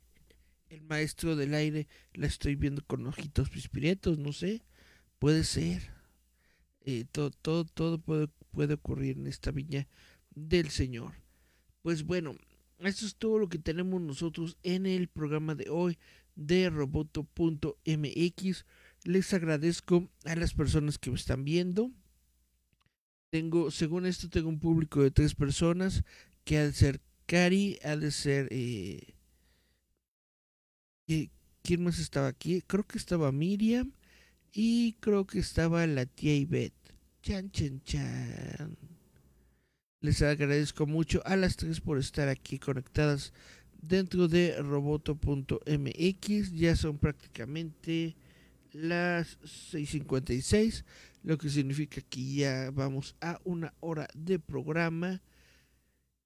el 0.70 0.82
maestro 0.82 1.36
del 1.36 1.54
aire 1.54 1.86
la 2.12 2.26
estoy 2.26 2.56
viendo 2.56 2.82
con 2.84 3.06
ojitos 3.06 3.48
pispiretos, 3.48 4.18
no 4.18 4.32
sé, 4.32 4.64
puede 5.20 5.44
ser. 5.44 5.92
Eh, 6.80 7.04
todo, 7.12 7.30
todo, 7.30 7.64
todo 7.64 8.00
puede, 8.00 8.26
puede 8.50 8.74
ocurrir 8.74 9.18
en 9.18 9.28
esta 9.28 9.52
viña 9.52 9.86
del 10.34 10.70
Señor. 10.70 11.12
Pues 11.82 12.02
bueno, 12.02 12.34
eso 12.80 13.06
es 13.06 13.14
todo 13.14 13.38
lo 13.38 13.48
que 13.48 13.60
tenemos 13.60 14.02
nosotros 14.02 14.58
en 14.64 14.86
el 14.86 15.06
programa 15.06 15.54
de 15.54 15.70
hoy 15.70 15.96
de 16.34 16.70
roboto.mx. 16.70 18.66
Les 19.04 19.32
agradezco 19.32 20.10
a 20.24 20.34
las 20.34 20.54
personas 20.54 20.98
que 20.98 21.10
me 21.10 21.16
están 21.16 21.44
viendo. 21.44 21.92
Tengo, 23.30 23.70
según 23.70 24.06
esto, 24.06 24.28
tengo 24.28 24.48
un 24.48 24.58
público 24.58 25.02
de 25.02 25.10
tres 25.10 25.34
personas 25.34 26.04
que 26.44 26.58
al 26.58 26.74
ser 26.74 27.00
Cari, 27.26 27.78
ha 27.82 27.96
de 27.96 28.10
ser... 28.10 28.48
Eh, 28.50 29.12
¿Quién 31.62 31.82
más 31.82 31.98
estaba 31.98 32.28
aquí? 32.28 32.62
Creo 32.62 32.84
que 32.84 32.98
estaba 32.98 33.32
Miriam 33.32 33.92
y 34.52 34.94
creo 35.00 35.26
que 35.26 35.40
estaba 35.40 35.86
la 35.86 36.06
tía 36.06 36.36
Ivette. 36.36 36.94
Chan, 37.22 37.50
chan, 37.50 37.82
chan. 37.82 38.76
Les 40.00 40.22
agradezco 40.22 40.86
mucho 40.86 41.20
a 41.24 41.34
las 41.34 41.56
tres 41.56 41.80
por 41.80 41.98
estar 41.98 42.28
aquí 42.28 42.60
conectadas 42.60 43.32
dentro 43.82 44.28
de 44.28 44.62
roboto.mx. 44.62 46.52
Ya 46.52 46.76
son 46.76 46.98
prácticamente 46.98 48.16
las 48.76 49.40
6.56, 49.40 50.84
lo 51.22 51.38
que 51.38 51.48
significa 51.48 52.00
que 52.02 52.34
ya 52.34 52.70
vamos 52.70 53.16
a 53.20 53.40
una 53.44 53.74
hora 53.80 54.08
de 54.14 54.38
programa. 54.38 55.22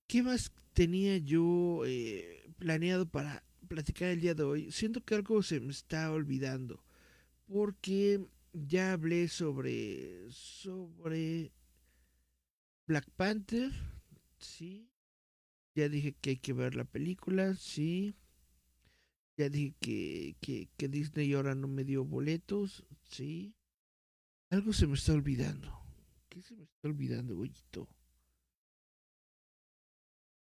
¿Qué 0.06 0.22
más 0.22 0.52
tenía 0.72 1.16
yo 1.18 1.82
eh, 1.86 2.52
planeado 2.58 3.06
para 3.06 3.44
platicar 3.68 4.08
el 4.08 4.20
día 4.20 4.34
de 4.34 4.42
hoy? 4.42 4.72
Siento 4.72 5.00
que 5.02 5.14
algo 5.14 5.42
se 5.42 5.60
me 5.60 5.70
está 5.70 6.10
olvidando, 6.10 6.82
porque 7.46 8.20
ya 8.52 8.92
hablé 8.92 9.28
sobre 9.28 10.30
sobre 10.30 11.52
Black 12.86 13.08
Panther, 13.16 13.70
sí. 14.38 14.90
Ya 15.76 15.88
dije 15.88 16.12
que 16.12 16.30
hay 16.30 16.36
que 16.36 16.52
ver 16.52 16.74
la 16.74 16.84
película, 16.84 17.54
sí. 17.54 18.16
Ya 19.40 19.48
dije 19.48 19.74
que, 19.80 20.68
que, 20.76 20.88
Disney 20.88 21.32
ahora 21.32 21.54
no 21.54 21.66
me 21.66 21.82
dio 21.82 22.04
boletos, 22.04 22.84
sí. 23.08 23.56
Algo 24.50 24.74
se 24.74 24.86
me 24.86 24.96
está 24.96 25.14
olvidando. 25.14 25.72
¿Qué 26.28 26.42
se 26.42 26.54
me 26.54 26.64
está 26.64 26.88
olvidando, 26.88 27.34
bollito? 27.36 27.88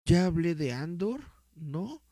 Ya 0.05 0.27
hablé 0.27 0.55
de 0.55 0.75
Andor, 0.75 1.23
¿no? 1.55 2.03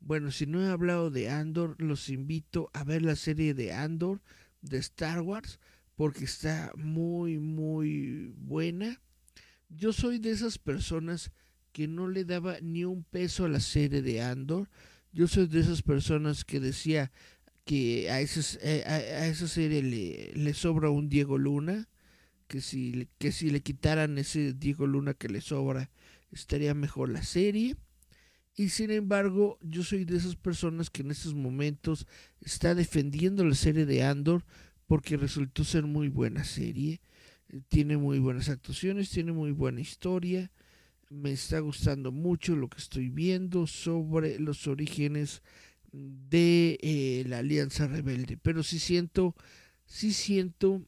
Bueno, 0.00 0.32
si 0.32 0.46
no 0.46 0.60
he 0.60 0.68
hablado 0.68 1.12
de 1.12 1.30
Andor, 1.30 1.80
los 1.80 2.08
invito 2.08 2.70
a 2.72 2.82
ver 2.82 3.02
la 3.02 3.14
serie 3.14 3.54
de 3.54 3.72
Andor 3.72 4.20
de 4.62 4.78
Star 4.78 5.20
Wars 5.20 5.60
porque 5.94 6.24
está 6.24 6.72
muy, 6.74 7.38
muy 7.38 8.34
buena. 8.36 9.00
Yo 9.68 9.92
soy 9.92 10.18
de 10.18 10.32
esas 10.32 10.58
personas 10.58 11.30
que 11.70 11.86
no 11.86 12.08
le 12.08 12.24
daba 12.24 12.58
ni 12.62 12.84
un 12.84 13.04
peso 13.04 13.44
a 13.44 13.48
la 13.48 13.60
serie 13.60 14.02
de 14.02 14.22
Andor. 14.22 14.68
Yo 15.16 15.26
soy 15.26 15.46
de 15.46 15.60
esas 15.60 15.80
personas 15.80 16.44
que 16.44 16.60
decía 16.60 17.10
que 17.64 18.10
a, 18.10 18.20
eh, 18.20 18.84
a, 18.86 19.26
esa 19.26 19.48
serie 19.48 19.82
le, 19.82 20.30
le, 20.34 20.52
sobra 20.52 20.90
un 20.90 21.08
Diego 21.08 21.38
Luna, 21.38 21.88
que 22.48 22.60
si, 22.60 23.08
que 23.16 23.32
si 23.32 23.48
le 23.48 23.62
quitaran 23.62 24.18
ese 24.18 24.52
Diego 24.52 24.86
Luna 24.86 25.14
que 25.14 25.30
le 25.30 25.40
sobra, 25.40 25.88
estaría 26.32 26.74
mejor 26.74 27.08
la 27.08 27.22
serie. 27.22 27.76
Y 28.56 28.68
sin 28.68 28.90
embargo, 28.90 29.58
yo 29.62 29.84
soy 29.84 30.04
de 30.04 30.18
esas 30.18 30.36
personas 30.36 30.90
que 30.90 31.00
en 31.00 31.10
estos 31.10 31.32
momentos 31.34 32.06
está 32.42 32.74
defendiendo 32.74 33.42
la 33.42 33.54
serie 33.54 33.86
de 33.86 34.02
Andor 34.02 34.44
porque 34.86 35.16
resultó 35.16 35.64
ser 35.64 35.84
muy 35.84 36.08
buena 36.08 36.44
serie. 36.44 37.00
Eh, 37.48 37.62
tiene 37.68 37.96
muy 37.96 38.18
buenas 38.18 38.50
actuaciones, 38.50 39.08
tiene 39.08 39.32
muy 39.32 39.52
buena 39.52 39.80
historia. 39.80 40.50
Me 41.08 41.32
está 41.32 41.60
gustando 41.60 42.12
mucho 42.12 42.56
lo 42.56 42.68
que 42.68 42.78
estoy 42.78 43.10
viendo 43.10 43.66
sobre 43.66 44.38
los 44.38 44.66
orígenes 44.66 45.42
de 45.92 46.78
eh, 46.82 47.24
la 47.26 47.38
Alianza 47.38 47.86
Rebelde. 47.86 48.36
Pero 48.36 48.62
sí 48.62 48.78
siento, 48.78 49.34
sí 49.86 50.12
siento 50.12 50.82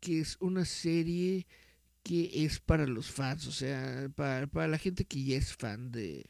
que 0.00 0.20
es 0.20 0.36
una 0.40 0.64
serie 0.64 1.46
que 2.02 2.44
es 2.44 2.58
para 2.58 2.86
los 2.86 3.10
fans, 3.10 3.46
o 3.46 3.52
sea, 3.52 4.10
para, 4.16 4.46
para 4.48 4.66
la 4.66 4.78
gente 4.78 5.04
que 5.04 5.22
ya 5.22 5.36
es 5.36 5.54
fan 5.54 5.92
de, 5.92 6.26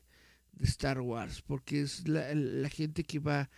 de 0.53 0.65
Star 0.67 1.01
Wars, 1.01 1.43
porque 1.43 1.81
es 1.81 2.07
la, 2.07 2.35
la 2.35 2.69
gente 2.69 3.05
que 3.05 3.19
va 3.19 3.49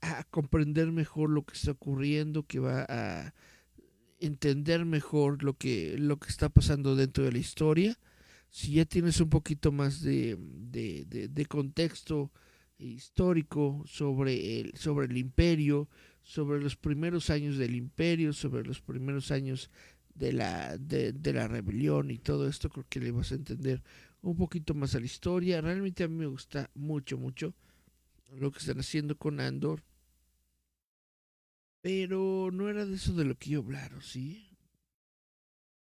a, 0.00 0.24
comprender 0.30 0.92
mejor 0.92 1.30
lo 1.30 1.44
que 1.44 1.54
está 1.54 1.72
ocurriendo, 1.72 2.46
que 2.46 2.58
va 2.58 2.86
a 2.88 3.34
entender 4.20 4.84
mejor 4.84 5.42
lo 5.42 5.54
que, 5.54 5.96
lo 5.98 6.18
que 6.18 6.28
está 6.28 6.48
pasando 6.48 6.96
dentro 6.96 7.24
de 7.24 7.32
la 7.32 7.38
historia. 7.38 7.98
Si 8.52 8.72
ya 8.72 8.84
tienes 8.84 9.18
un 9.18 9.30
poquito 9.30 9.72
más 9.72 10.02
de, 10.02 10.36
de, 10.36 11.46
contexto 11.46 12.30
histórico 12.76 13.82
sobre 13.86 14.60
el, 14.60 14.76
sobre 14.76 15.06
el 15.06 15.16
imperio, 15.16 15.88
sobre 16.22 16.60
los 16.60 16.76
primeros 16.76 17.30
años 17.30 17.56
del 17.56 17.74
imperio, 17.74 18.34
sobre 18.34 18.62
los 18.62 18.82
primeros 18.82 19.30
años 19.30 19.70
de 20.14 20.34
la, 20.34 20.76
de, 20.76 21.14
de, 21.14 21.32
la 21.32 21.48
rebelión 21.48 22.10
y 22.10 22.18
todo 22.18 22.46
esto, 22.46 22.68
creo 22.68 22.84
que 22.90 23.00
le 23.00 23.10
vas 23.10 23.32
a 23.32 23.36
entender 23.36 23.82
un 24.20 24.36
poquito 24.36 24.74
más 24.74 24.94
a 24.94 25.00
la 25.00 25.06
historia. 25.06 25.62
Realmente 25.62 26.04
a 26.04 26.08
mí 26.08 26.16
me 26.16 26.26
gusta 26.26 26.70
mucho, 26.74 27.16
mucho 27.16 27.54
lo 28.32 28.52
que 28.52 28.58
están 28.58 28.80
haciendo 28.80 29.16
con 29.16 29.40
Andor. 29.40 29.82
Pero 31.80 32.50
no 32.52 32.68
era 32.68 32.84
de 32.84 32.96
eso 32.96 33.14
de 33.14 33.24
lo 33.24 33.34
que 33.34 33.48
yo 33.48 33.60
hablar, 33.60 34.02
¿sí? 34.02 34.58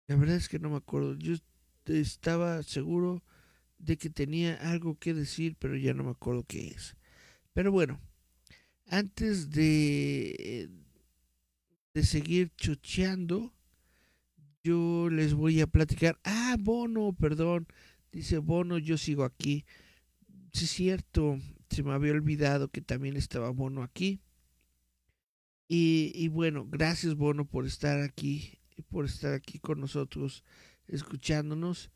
La 0.06 0.16
verdad 0.16 0.36
es 0.36 0.48
que 0.48 0.58
no 0.58 0.70
me 0.70 0.76
acuerdo. 0.76 1.16
Yo 1.16 1.34
estaba 1.88 2.62
seguro 2.62 3.22
de 3.78 3.96
que 3.96 4.10
tenía 4.10 4.54
algo 4.70 4.98
que 4.98 5.14
decir, 5.14 5.56
pero 5.58 5.76
ya 5.76 5.94
no 5.94 6.04
me 6.04 6.10
acuerdo 6.10 6.44
qué 6.44 6.68
es. 6.68 6.96
Pero 7.52 7.72
bueno, 7.72 8.00
antes 8.86 9.50
de, 9.50 10.68
de 11.94 12.02
seguir 12.02 12.52
chocheando, 12.56 13.54
yo 14.62 15.08
les 15.10 15.34
voy 15.34 15.60
a 15.60 15.66
platicar. 15.66 16.18
Ah, 16.24 16.56
Bono, 16.58 17.12
perdón. 17.12 17.66
Dice 18.12 18.38
Bono, 18.38 18.78
yo 18.78 18.96
sigo 18.98 19.24
aquí. 19.24 19.64
Sí, 20.52 20.64
es 20.64 20.70
cierto 20.70 21.38
se 21.70 21.82
me 21.82 21.92
había 21.92 22.12
olvidado 22.12 22.68
que 22.68 22.80
también 22.80 23.16
estaba 23.16 23.50
Bono 23.50 23.82
aquí. 23.82 24.20
Y, 25.68 26.28
bueno, 26.28 26.66
gracias 26.68 27.16
Bono 27.16 27.44
por 27.44 27.66
estar 27.66 28.00
aquí, 28.00 28.60
por 28.88 29.04
estar 29.04 29.34
aquí 29.34 29.58
con 29.58 29.80
nosotros, 29.80 30.44
escuchándonos. 30.88 31.90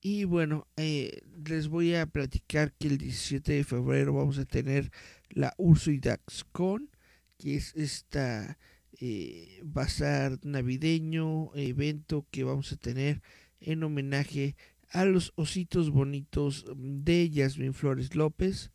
Y 0.00 0.24
bueno, 0.24 0.68
eh, 0.76 1.22
les 1.44 1.68
voy 1.68 1.94
a 1.94 2.06
platicar 2.06 2.72
que 2.74 2.88
el 2.88 2.98
17 2.98 3.52
de 3.52 3.64
febrero 3.64 4.14
vamos 4.14 4.38
a 4.38 4.44
tener 4.44 4.92
la 5.30 5.54
Urso 5.58 5.90
y 5.90 6.00
que 6.00 7.56
es 7.56 7.74
esta 7.74 8.58
eh, 9.00 9.60
bazar 9.64 10.38
navideño, 10.44 11.54
evento 11.54 12.26
que 12.30 12.44
vamos 12.44 12.72
a 12.72 12.76
tener 12.76 13.22
en 13.60 13.82
homenaje 13.82 14.56
a 14.90 15.04
los 15.04 15.32
ositos 15.36 15.90
bonitos 15.90 16.64
de 16.76 17.30
Yasmin 17.30 17.74
Flores 17.74 18.14
López. 18.14 18.70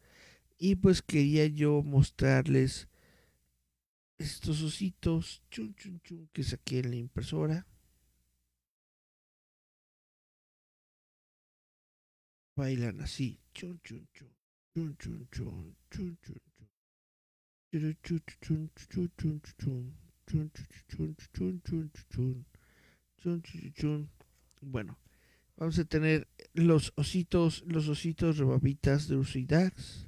Y 0.57 0.75
pues 0.75 1.01
quería 1.01 1.45
yo 1.47 1.83
mostrarles 1.83 2.87
estos 4.17 4.61
ositos 4.61 5.43
chun, 5.49 5.75
chun, 5.75 5.99
chun, 6.01 6.29
que 6.31 6.43
saqué 6.43 6.79
en 6.79 6.91
la 6.91 6.95
impresora. 6.97 7.67
Bailan 12.55 13.01
así. 13.01 13.39
Chun, 13.53 13.79
chun, 13.83 14.07
chun. 14.13 14.29
Chun, 14.73 14.95
chun, 14.97 15.27
chun. 15.31 15.75
Chun, 15.91 16.17
chun, 23.41 23.73
chun. 23.73 24.09
Bueno, 24.61 24.99
vamos 25.57 25.79
a 25.79 25.85
tener 25.85 26.27
los 26.53 26.93
ositos, 26.95 27.63
los 27.67 27.87
ositos 27.87 28.37
rebabitas 28.37 29.07
de 29.07 29.17
Usidax 29.17 30.07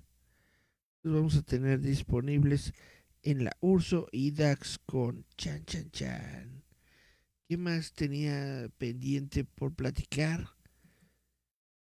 vamos 1.09 1.35
a 1.35 1.43
tener 1.43 1.81
disponibles 1.81 2.73
en 3.21 3.43
la 3.43 3.55
Urso 3.59 4.07
y 4.11 4.31
Dax 4.31 4.79
con 4.85 5.25
Chan 5.37 5.65
Chan 5.65 5.91
Chan. 5.91 6.63
¿Qué 7.47 7.57
más 7.57 7.93
tenía 7.93 8.69
pendiente 8.77 9.43
por 9.43 9.73
platicar? 9.73 10.55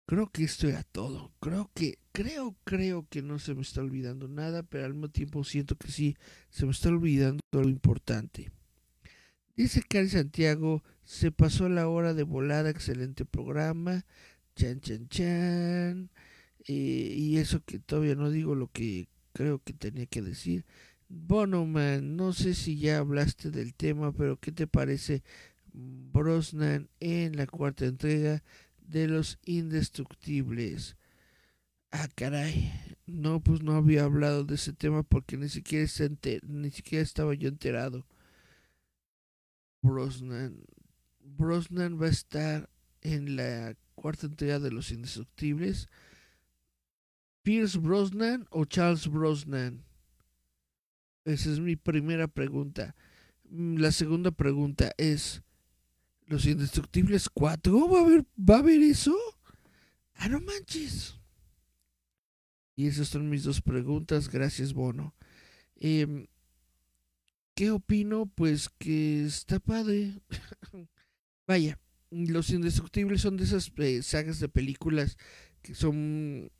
Creo 0.05 0.29
que 0.29 0.43
esto 0.43 0.67
era 0.67 0.83
todo. 0.83 1.31
Creo 1.39 1.71
que, 1.73 1.97
creo, 2.11 2.55
creo 2.65 3.07
que 3.09 3.21
no 3.21 3.39
se 3.39 3.55
me 3.55 3.61
está 3.61 3.81
olvidando 3.81 4.27
nada, 4.27 4.63
pero 4.63 4.85
al 4.85 4.93
mismo 4.93 5.09
tiempo 5.09 5.43
siento 5.43 5.75
que 5.77 5.89
sí, 5.89 6.17
se 6.49 6.65
me 6.65 6.71
está 6.71 6.89
olvidando 6.89 7.41
lo 7.51 7.69
importante. 7.69 8.51
Dice 9.55 9.83
Cari 9.87 10.09
Santiago, 10.09 10.83
se 11.03 11.31
pasó 11.31 11.69
la 11.69 11.87
hora 11.87 12.13
de 12.13 12.23
volada, 12.23 12.69
excelente 12.69 13.23
programa. 13.23 14.05
Chan, 14.55 14.81
chan, 14.81 15.07
chan. 15.07 16.09
Eh, 16.67 17.15
y 17.17 17.37
eso 17.37 17.61
que 17.65 17.79
todavía 17.79 18.15
no 18.15 18.29
digo 18.29 18.55
lo 18.55 18.67
que 18.67 19.07
creo 19.33 19.59
que 19.59 19.73
tenía 19.73 20.05
que 20.07 20.21
decir. 20.21 20.65
Bueno, 21.09 21.65
man, 21.65 22.15
no 22.15 22.33
sé 22.33 22.55
si 22.55 22.77
ya 22.77 22.97
hablaste 22.99 23.51
del 23.51 23.73
tema, 23.73 24.11
pero 24.11 24.37
¿qué 24.39 24.51
te 24.51 24.67
parece 24.67 25.23
Brosnan 25.73 26.89
en 26.99 27.35
la 27.35 27.47
cuarta 27.47 27.85
entrega 27.85 28.43
de 28.93 29.07
Los 29.07 29.39
Indestructibles? 29.43 30.95
Ah, 31.91 32.07
caray. 32.15 32.71
No, 33.05 33.41
pues 33.41 33.61
no 33.61 33.73
había 33.73 34.03
hablado 34.03 34.45
de 34.45 34.55
ese 34.55 34.71
tema 34.71 35.03
porque 35.03 35.35
ni 35.35 35.49
siquiera, 35.49 35.87
ni 36.43 36.71
siquiera 36.71 37.03
estaba 37.03 37.33
yo 37.33 37.49
enterado. 37.49 38.05
Brosnan. 39.81 40.63
Brosnan 41.19 41.99
va 42.01 42.05
a 42.05 42.11
estar 42.11 42.69
en 43.01 43.35
la 43.35 43.75
cuarta 43.95 44.27
entrega 44.27 44.59
de 44.59 44.71
Los 44.71 44.91
Indestructibles 44.91 45.89
¿Pierce 47.43 47.77
Brosnan 47.77 48.47
o 48.51 48.63
Charles 48.63 49.09
Brosnan? 49.09 49.83
Esa 51.25 51.51
es 51.51 51.59
mi 51.59 51.75
primera 51.75 52.29
pregunta. 52.29 52.95
Mm, 53.49 53.77
la 53.79 53.91
segunda 53.91 54.31
pregunta 54.31 54.93
es, 54.97 55.43
¿Los 56.27 56.45
Indestructibles 56.45 57.29
4? 57.29 57.89
¿Va 57.89 57.99
a 57.99 58.01
haber, 58.01 58.25
va 58.37 58.55
a 58.55 58.59
haber 58.59 58.81
eso? 58.81 59.15
Ah, 60.15 60.29
no 60.29 60.39
manches. 60.41 61.19
Y 62.75 62.87
esas 62.87 63.09
son 63.09 63.29
mis 63.29 63.43
dos 63.43 63.61
preguntas. 63.61 64.29
Gracias, 64.29 64.73
Bono. 64.73 65.13
Em, 65.75 66.27
¿Qué 67.55 67.71
opino? 67.71 68.25
Pues 68.25 68.69
que 68.69 69.25
está 69.25 69.59
padre. 69.59 70.19
Vaya, 71.47 71.79
Los 72.09 72.49
Indestructibles 72.49 73.21
son 73.21 73.37
de 73.37 73.43
esas 73.43 73.71
eh, 73.77 74.01
sagas 74.01 74.39
de 74.39 74.49
películas 74.49 75.17
que 75.61 75.75
son 75.75 76.51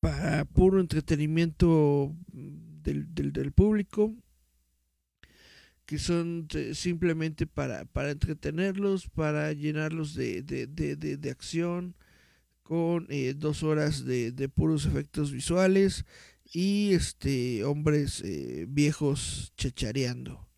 para 0.00 0.44
puro 0.44 0.80
entretenimiento 0.80 2.14
del, 2.30 3.14
del, 3.14 3.52
público, 3.52 4.14
que 5.86 5.98
son 5.98 6.48
eh, 6.54 6.74
simplemente 6.74 7.46
para, 7.46 7.84
para 7.84 8.10
entretenerlos, 8.10 9.08
para 9.08 9.52
llenarlos 9.52 10.14
de, 10.14 10.42
de, 10.42 10.66
de, 10.66 10.96
de 10.96 11.30
acción, 11.30 11.94
con 12.62 13.06
eh, 13.10 13.34
dos 13.36 13.62
horas 13.62 14.04
de, 14.04 14.32
de, 14.32 14.48
puros 14.48 14.86
efectos 14.86 15.30
visuales 15.30 16.06
y 16.50 16.92
este 16.92 17.62
hombres 17.64 18.22
eh, 18.24 18.64
viejos 18.68 19.52
chachareando. 19.56 20.48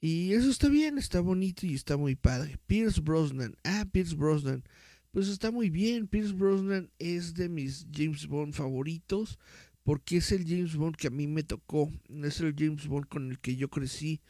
Y 0.00 0.32
eso 0.34 0.50
está 0.50 0.68
bien, 0.68 0.98
está 0.98 1.20
bonito 1.20 1.64
y 1.66 1.74
está 1.74 1.96
muy 1.96 2.16
padre. 2.16 2.58
Pierce 2.66 3.00
Brosnan, 3.00 3.56
ah, 3.64 3.86
Pierce 3.90 4.14
Brosnan, 4.14 4.64
pues 5.10 5.28
está 5.28 5.50
muy 5.50 5.70
bien. 5.70 6.06
Pierce 6.06 6.34
Brosnan 6.34 6.90
es 6.98 7.34
de 7.34 7.48
mis 7.48 7.86
James 7.92 8.26
Bond 8.26 8.52
favoritos 8.52 9.38
porque 9.82 10.18
es 10.18 10.32
el 10.32 10.46
James 10.46 10.76
Bond 10.76 10.96
que 10.96 11.08
a 11.08 11.10
mí 11.10 11.26
me 11.26 11.42
tocó. 11.42 11.90
Es 12.22 12.40
el 12.40 12.54
James 12.56 12.86
Bond 12.86 13.08
con 13.08 13.30
el 13.30 13.38
que 13.38 13.56
yo 13.56 13.68
crecí 13.68 14.20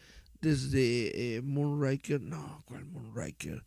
desde 0.40 1.36
eh, 1.36 1.42
Moonraker. 1.42 2.20
No, 2.20 2.62
¿cuál 2.66 2.86
Moonraker? 2.86 3.64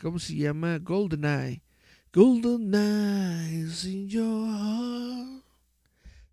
¿Cómo 0.00 0.18
se 0.18 0.34
llama? 0.36 0.78
GoldenEye. 0.78 1.62
Golden 2.10 2.74
eyes 2.74 3.84
in 3.84 4.08
your 4.08 4.46
heart, 4.46 5.44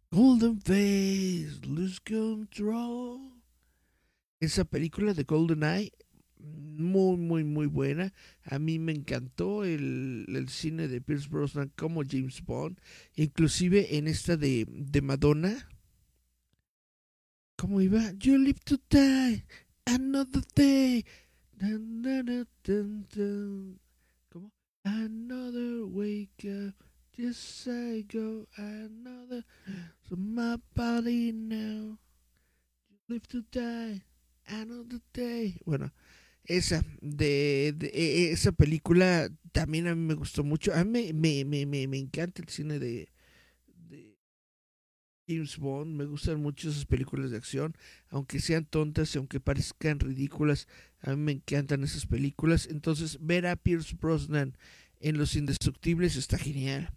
golden 0.10 0.58
face, 0.62 1.60
lose 1.66 2.00
control. 2.00 3.20
Esa 4.40 4.64
película 4.64 5.14
de 5.14 5.26
Golden 5.26 5.64
Eye, 5.64 5.92
muy, 6.78 7.18
muy, 7.18 7.44
muy 7.44 7.68
buena. 7.68 8.14
A 8.44 8.60
mí 8.60 8.80
me 8.80 8.92
encantó 8.92 9.64
el, 9.64 10.26
el, 10.28 10.50
cine 10.50 10.88
de 10.88 11.02
Pierce 11.02 11.30
Brosnan 11.30 11.72
como 11.76 12.04
James 12.08 12.44
Bond. 12.44 12.80
Inclusive 13.16 13.98
en 13.98 14.08
esta 14.08 14.38
de, 14.38 14.66
de 14.70 15.02
Madonna. 15.02 15.68
¿Cómo 17.58 17.80
iba? 17.82 18.12
You 18.20 18.38
live 18.38 18.60
to 18.66 18.78
die, 18.90 19.46
another 19.86 20.44
day. 20.56 21.06
Another 24.84 25.86
wake 25.88 26.46
up, 26.46 26.76
just 27.16 27.64
say 27.64 28.04
go. 28.04 28.46
Another, 28.58 29.44
so 30.08 30.16
my 30.18 30.58
body 30.76 31.32
now. 31.32 31.98
You 32.90 32.98
live 33.08 33.28
to 33.30 33.42
die, 33.52 34.02
another 34.48 35.00
day. 35.14 35.56
Bueno, 35.66 35.92
esa 36.46 36.84
de, 37.02 37.74
de, 37.76 37.88
e, 37.88 38.32
esa 38.32 38.52
película 38.52 39.30
también 39.52 39.88
a 39.88 39.96
mí 39.96 40.02
me 40.02 40.14
gustó 40.14 40.44
mucho. 40.44 40.74
A 40.74 40.84
mí 40.84 41.14
me, 41.14 41.46
me, 41.46 41.66
me, 41.66 41.88
me 41.88 41.98
encanta 41.98 42.42
el 42.42 42.50
cine 42.50 42.80
de, 42.80 43.10
de 43.68 44.18
James 45.28 45.58
Bond. 45.58 45.96
Me 45.96 46.06
gustan 46.06 46.42
mucho 46.42 46.70
esas 46.70 46.86
películas 46.86 47.32
de 47.32 47.38
acción, 47.38 47.76
aunque 48.10 48.40
sean 48.40 48.66
tontas 48.66 49.14
y 49.16 49.18
aunque 49.18 49.40
parezcan 49.40 50.00
ridículas. 50.00 50.68
A 51.02 51.12
mí 51.12 51.18
me 51.18 51.32
encantan 51.34 51.84
esas 51.84 52.06
películas. 52.06 52.68
Entonces, 52.70 53.18
ver 53.22 53.48
a 53.48 53.56
Pierce 53.56 53.96
Brosnan 54.00 54.58
en 55.00 55.18
Los 55.18 55.36
Indestructibles 55.36 56.16
está 56.16 56.38
genial. 56.38 56.94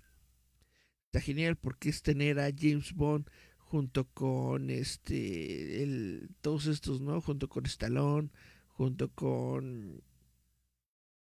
Está 1.06 1.20
genial 1.20 1.56
porque 1.56 1.88
es 1.88 2.02
tener 2.02 2.38
a 2.38 2.50
James 2.56 2.92
Bond 2.92 3.30
junto 3.68 4.06
con 4.08 4.70
este 4.70 5.82
el, 5.82 6.30
todos 6.40 6.66
estos, 6.66 7.00
¿no? 7.00 7.20
Junto 7.20 7.48
con 7.48 7.66
Stallone, 7.66 8.30
junto 8.78 9.08
con 9.12 10.02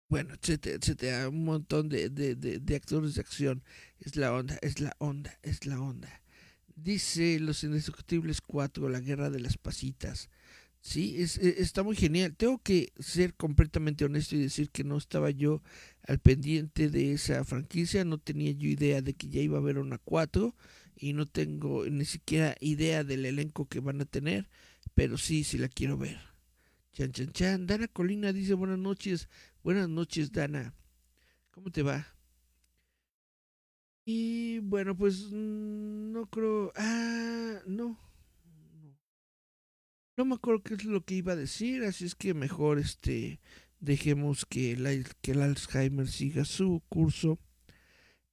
bueno, 0.08 0.34
etcétera, 0.34 0.76
etcétera, 0.76 1.30
un 1.30 1.45
montón 1.45 1.88
de, 1.88 2.10
de, 2.10 2.36
de, 2.36 2.60
de 2.60 2.76
actores 2.76 3.16
de 3.16 3.22
acción. 3.22 3.64
Es 3.99 4.18
la 4.18 4.34
onda, 4.34 4.58
es 4.62 4.82
la 4.82 4.93
onda, 4.99 5.38
es 5.41 5.66
la 5.66 5.80
onda. 5.80 6.22
Dice 6.76 7.39
Los 7.39 7.64
Indestructibles 7.64 8.41
4, 8.41 8.89
La 8.89 8.99
Guerra 8.99 9.30
de 9.30 9.39
las 9.39 9.58
Pasitas. 9.58 10.30
Sí, 10.82 11.22
es, 11.22 11.38
e, 11.38 11.62
está 11.62 11.84
muy 11.84 11.95
genial. 11.95 12.36
Tengo 12.36 12.58
que 12.62 12.91
ser 12.99 13.36
completamente 13.36 14.04
honesto 14.04 14.36
y 14.36 14.39
decir 14.39 14.70
que 14.70 14.84
no 14.84 14.97
estaba 14.97 15.30
yo 15.30 15.62
al 16.08 16.20
pendiente 16.20 16.89
de 16.89 17.14
esa 17.14 17.45
franquicia, 17.45 18.04
no 18.04 18.18
tenía 18.18 18.52
yo 18.52 18.68
idea 18.68 19.02
de 19.02 19.14
que 19.14 19.30
ya 19.30 19.41
iba 19.41 19.58
a 19.58 19.62
haber 19.62 19.78
una 19.78 19.97
4 19.97 20.56
y 20.97 21.14
no 21.14 21.26
tengo 21.26 21.86
ni 21.86 22.06
siquiera 22.06 22.56
idea 22.60 23.04
del 23.04 23.26
elenco 23.26 23.68
que 23.68 23.80
van 23.80 24.02
a 24.02 24.06
tener, 24.06 24.49
pero 24.93 25.18
sí, 25.18 25.43
sí 25.43 25.58
la 25.58 25.70
quiero 25.70 25.97
ver. 25.97 26.30
Chan, 26.93 27.11
chan, 27.11 27.31
chan. 27.31 27.67
Dana 27.67 27.87
Colina 27.87 28.33
dice 28.33 28.53
buenas 28.53 28.79
noches. 28.79 29.29
Buenas 29.63 29.89
noches, 29.89 30.31
Dana. 30.31 30.73
¿Cómo 31.51 31.71
te 31.71 31.83
va? 31.83 32.05
Y 34.05 34.59
bueno, 34.59 34.95
pues 34.95 35.27
mm, 35.31 36.11
no 36.11 36.25
creo... 36.27 36.71
Ah, 36.75 37.59
no 37.67 37.97
no 40.21 40.25
me 40.25 40.35
acuerdo 40.35 40.61
qué 40.61 40.75
es 40.75 40.85
lo 40.85 41.03
que 41.03 41.15
iba 41.15 41.33
a 41.33 41.35
decir, 41.35 41.83
así 41.83 42.05
es 42.05 42.13
que 42.13 42.35
mejor 42.35 42.77
este 42.77 43.39
dejemos 43.79 44.45
que 44.45 44.73
el, 44.73 45.07
que 45.21 45.31
el 45.31 45.41
Alzheimer 45.41 46.07
siga 46.07 46.45
su 46.45 46.83
curso. 46.89 47.39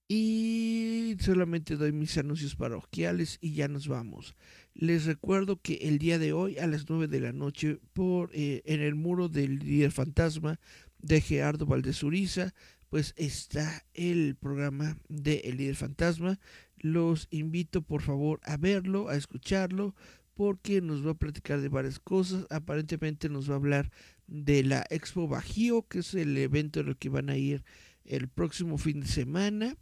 Y 0.06 1.16
solamente 1.20 1.76
doy 1.76 1.92
mis 1.92 2.18
anuncios 2.18 2.56
parroquiales 2.56 3.38
y 3.40 3.52
ya 3.52 3.68
nos 3.68 3.88
vamos. 3.88 4.36
Les 4.80 5.06
recuerdo 5.06 5.60
que 5.60 5.74
el 5.88 5.98
día 5.98 6.20
de 6.20 6.32
hoy 6.32 6.56
a 6.58 6.68
las 6.68 6.88
9 6.88 7.08
de 7.08 7.18
la 7.18 7.32
noche 7.32 7.80
por 7.94 8.30
eh, 8.32 8.62
en 8.64 8.80
el 8.80 8.94
muro 8.94 9.28
del 9.28 9.58
líder 9.58 9.90
fantasma 9.90 10.60
de 11.00 11.20
Gerardo 11.20 11.66
Valdezuriza 11.66 12.54
pues 12.88 13.12
está 13.16 13.84
el 13.92 14.36
programa 14.36 14.96
de 15.08 15.38
El 15.38 15.56
líder 15.56 15.74
fantasma. 15.74 16.38
Los 16.76 17.26
invito 17.32 17.82
por 17.82 18.02
favor 18.02 18.38
a 18.44 18.56
verlo, 18.56 19.08
a 19.08 19.16
escucharlo 19.16 19.96
porque 20.34 20.80
nos 20.80 21.04
va 21.04 21.10
a 21.10 21.18
platicar 21.18 21.60
de 21.60 21.70
varias 21.70 21.98
cosas. 21.98 22.46
Aparentemente 22.48 23.28
nos 23.28 23.50
va 23.50 23.54
a 23.54 23.56
hablar 23.56 23.90
de 24.28 24.62
la 24.62 24.86
Expo 24.90 25.26
Bajío, 25.26 25.88
que 25.88 25.98
es 25.98 26.14
el 26.14 26.38
evento 26.38 26.78
en 26.78 26.86
el 26.86 26.96
que 26.96 27.08
van 27.08 27.30
a 27.30 27.36
ir 27.36 27.64
el 28.04 28.28
próximo 28.28 28.78
fin 28.78 29.00
de 29.00 29.08
semana. 29.08 29.76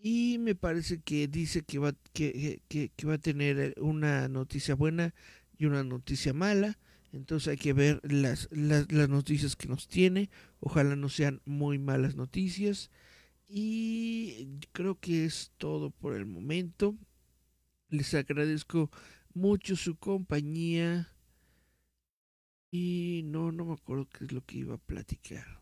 Y 0.00 0.38
me 0.38 0.54
parece 0.54 1.00
que 1.00 1.26
dice 1.26 1.62
que 1.62 1.78
va, 1.78 1.92
que, 2.12 2.62
que, 2.68 3.06
va 3.06 3.14
a 3.14 3.18
tener 3.18 3.74
una 3.80 4.28
noticia 4.28 4.74
buena 4.76 5.12
y 5.56 5.66
una 5.66 5.82
noticia 5.82 6.32
mala. 6.32 6.78
Entonces 7.12 7.48
hay 7.48 7.56
que 7.56 7.72
ver 7.72 8.00
las, 8.04 8.48
las, 8.52 8.90
las 8.92 9.08
noticias 9.08 9.56
que 9.56 9.66
nos 9.66 9.88
tiene. 9.88 10.30
Ojalá 10.60 10.94
no 10.94 11.08
sean 11.08 11.40
muy 11.44 11.78
malas 11.78 12.14
noticias. 12.14 12.90
Y 13.48 14.60
creo 14.72 15.00
que 15.00 15.24
es 15.24 15.52
todo 15.58 15.90
por 15.90 16.14
el 16.14 16.26
momento. 16.26 16.96
Les 17.88 18.14
agradezco 18.14 18.90
mucho 19.34 19.74
su 19.74 19.96
compañía. 19.96 21.12
Y 22.70 23.22
no, 23.24 23.50
no 23.50 23.64
me 23.64 23.72
acuerdo 23.72 24.08
qué 24.08 24.26
es 24.26 24.32
lo 24.32 24.44
que 24.44 24.58
iba 24.58 24.74
a 24.74 24.78
platicar. 24.78 25.57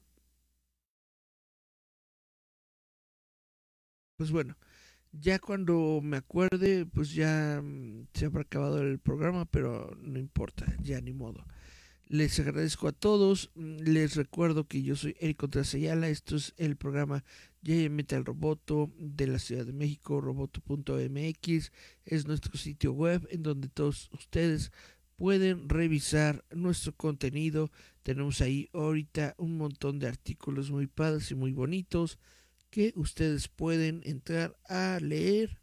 Pues 4.17 4.31
bueno, 4.31 4.57
ya 5.13 5.39
cuando 5.39 6.01
me 6.03 6.17
acuerde, 6.17 6.87
pues 6.87 7.13
ya 7.13 7.61
mm, 7.63 8.09
se 8.15 8.27
habrá 8.27 8.43
acabado 8.43 8.81
el 8.81 8.99
programa, 8.99 9.45
pero 9.45 9.95
no 10.01 10.19
importa, 10.19 10.65
ya 10.83 11.01
ni 11.03 11.13
modo. 11.13 11.45
Les 12.07 12.39
agradezco 12.41 12.89
a 12.89 12.93
todos. 12.93 13.51
Mm, 13.57 13.77
les 13.83 14.17
recuerdo 14.17 14.67
que 14.67 14.83
yo 14.83 14.97
soy 14.97 15.17
Eric 15.21 15.37
Contrasayala. 15.37 16.09
Esto 16.09 16.37
es 16.37 16.55
el 16.57 16.77
programa 16.77 17.25
Ya 17.61 17.91
Mete 17.91 18.17
al 18.17 18.25
Roboto 18.25 18.91
de 18.99 19.27
la 19.27 19.39
Ciudad 19.39 19.67
de 19.67 19.75
México, 19.75 20.21
roboto.mx. 20.23 21.73
Es 22.07 22.27
nuestro 22.27 22.57
sitio 22.57 22.93
web 22.93 23.29
en 23.31 23.43
donde 23.43 23.69
todos 23.69 24.09
ustedes 24.15 24.73
pueden 25.17 25.69
revisar 25.69 26.43
nuestro 26.55 26.95
contenido. 26.95 27.71
Tenemos 28.03 28.41
ahí 28.41 28.71
ahorita 28.73 29.35
un 29.37 29.59
montón 29.59 29.99
de 29.99 30.09
artículos 30.09 30.71
muy 30.71 30.87
padres 30.87 31.31
y 31.33 31.35
muy 31.35 31.53
bonitos 31.53 32.19
que 32.77 32.93
ustedes 32.95 33.49
pueden 33.49 34.03
entrar 34.05 34.55
a 34.69 34.99
leer 35.01 35.63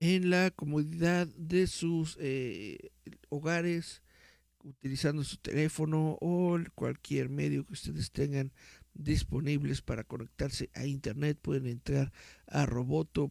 en 0.00 0.30
la 0.30 0.50
comodidad 0.50 1.26
de 1.36 1.66
sus 1.66 2.16
eh, 2.18 2.90
hogares 3.28 4.00
utilizando 4.64 5.22
su 5.22 5.36
teléfono 5.36 6.16
o 6.22 6.58
cualquier 6.74 7.28
medio 7.28 7.66
que 7.66 7.74
ustedes 7.74 8.10
tengan 8.12 8.50
disponibles 8.94 9.82
para 9.82 10.04
conectarse 10.04 10.70
a 10.72 10.86
internet. 10.86 11.38
Pueden 11.38 11.66
entrar 11.66 12.14
a 12.46 12.64
roboto.mx. 12.64 13.28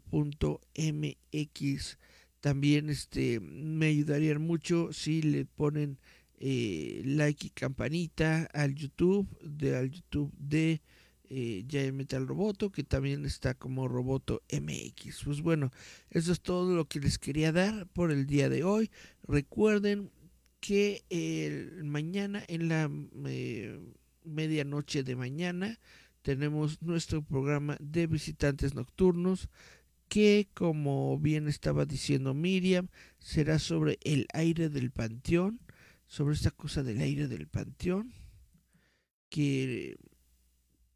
También 2.39 2.91
este, 2.91 3.39
me 3.39 3.87
ayudarían 3.87 4.43
mucho 4.43 4.93
si 4.93 5.23
le 5.23 5.45
ponen 5.45 5.97
eh, 6.37 7.01
like 7.03 7.47
y 7.47 7.49
campanita 7.49 8.43
al 8.53 8.75
YouTube, 8.75 9.27
de, 9.41 9.75
al 9.75 9.89
YouTube 9.89 10.31
de 10.37 10.83
eh, 11.30 11.63
ya 11.67 11.91
Metal 11.91 12.27
Roboto, 12.27 12.71
que 12.71 12.84
también 12.84 13.25
está 13.25 13.53
como 13.53 13.88
Roboto 13.88 14.41
MX. 14.51 15.23
Pues 15.25 15.41
bueno, 15.41 15.71
eso 16.09 16.32
es 16.32 16.41
todo 16.41 16.75
lo 16.75 16.86
que 16.86 16.99
les 16.99 17.19
quería 17.19 17.51
dar 17.51 17.88
por 17.88 18.11
el 18.11 18.25
día 18.25 18.49
de 18.49 18.63
hoy. 18.63 18.89
Recuerden 19.23 20.11
que 20.59 21.03
mañana 21.84 22.43
en 22.47 22.67
la 22.67 22.89
eh, 23.25 23.80
medianoche 24.23 25.03
de 25.03 25.15
mañana 25.15 25.80
tenemos 26.21 26.82
nuestro 26.82 27.23
programa 27.23 27.77
de 27.80 28.07
visitantes 28.07 28.73
nocturnos 28.73 29.49
que 30.07 30.49
como 30.53 31.17
bien 31.19 31.47
estaba 31.47 31.86
diciendo 31.86 32.34
Miriam 32.34 32.89
será 33.19 33.59
sobre 33.59 33.99
el 34.03 34.27
aire 34.34 34.69
del 34.69 34.91
panteón 34.91 35.61
sobre 36.07 36.34
esta 36.34 36.51
cosa 36.51 36.84
del 36.84 36.99
aire 36.99 37.27
del 37.27 37.47
panteón 37.47 38.11
que 39.30 39.97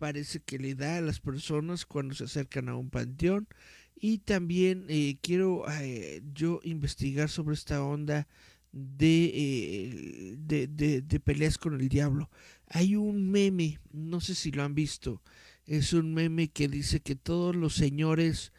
parece 0.03 0.41
que 0.41 0.59
le 0.59 0.75
da 0.75 0.97
a 0.97 1.01
las 1.01 1.21
personas 1.21 1.85
cuando 1.85 2.13
se 2.13 2.25
acercan 2.25 2.67
a 2.67 2.75
un 2.75 2.89
panteón 2.89 3.47
y 3.95 4.17
también 4.17 4.85
eh, 4.89 5.15
quiero 5.21 5.63
eh, 5.79 6.21
yo 6.33 6.59
investigar 6.65 7.29
sobre 7.29 7.53
esta 7.53 7.81
onda 7.81 8.27
eh, 8.73 10.35
de, 10.37 10.67
de, 10.67 11.01
de, 11.01 11.19
peleas 11.21 11.57
con 11.57 11.79
el 11.79 11.87
diablo. 11.87 12.29
Hay 12.67 12.97
un 12.97 13.31
meme, 13.31 13.79
no 13.93 14.19
sé 14.19 14.35
si 14.35 14.51
lo 14.51 14.63
han 14.63 14.75
visto, 14.75 15.21
es 15.65 15.93
un 15.93 16.13
meme 16.13 16.49
que 16.49 16.67
dice 16.67 16.99
que 16.99 17.15
todos 17.15 17.55
los 17.55 17.73
señores 17.73 18.51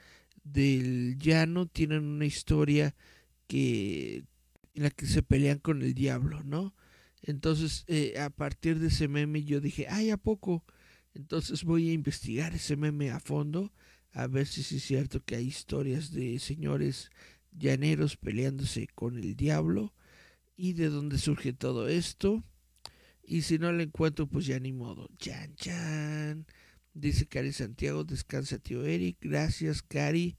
del 0.44 1.18
llano 1.18 1.66
tienen 1.66 2.04
una 2.04 2.24
historia 2.24 2.94
que 3.48 4.24
en 4.72 4.82
la 4.82 4.88
que 4.88 5.04
se 5.04 5.22
pelean 5.22 5.58
con 5.58 5.82
el 5.82 5.92
diablo, 5.92 6.42
¿no? 6.42 6.74
Entonces, 7.20 7.84
a 8.18 8.30
partir 8.30 8.78
de 8.78 8.86
ese 8.86 9.08
meme 9.08 9.44
yo 9.44 9.60
dije, 9.60 9.88
ay, 9.90 10.08
¿a 10.08 10.16
poco? 10.16 10.64
Entonces 11.14 11.64
voy 11.64 11.90
a 11.90 11.92
investigar 11.92 12.54
ese 12.54 12.76
meme 12.76 13.10
a 13.10 13.20
fondo, 13.20 13.72
a 14.12 14.26
ver 14.26 14.46
si 14.46 14.60
es 14.60 14.82
cierto 14.82 15.24
que 15.24 15.36
hay 15.36 15.46
historias 15.46 16.12
de 16.12 16.38
señores 16.38 17.10
llaneros 17.52 18.16
peleándose 18.16 18.88
con 18.94 19.18
el 19.18 19.36
diablo 19.36 19.94
y 20.56 20.72
de 20.74 20.88
dónde 20.88 21.18
surge 21.18 21.52
todo 21.52 21.88
esto. 21.88 22.44
Y 23.22 23.42
si 23.42 23.58
no 23.58 23.72
lo 23.72 23.82
encuentro, 23.82 24.26
pues 24.26 24.46
ya 24.46 24.58
ni 24.58 24.72
modo. 24.72 25.08
Chan, 25.18 25.54
chan. 25.56 26.46
Dice 26.92 27.26
Cari 27.26 27.52
Santiago, 27.52 28.04
descansa 28.04 28.58
tío 28.58 28.84
Eric. 28.84 29.16
Gracias, 29.20 29.82
Cari. 29.82 30.36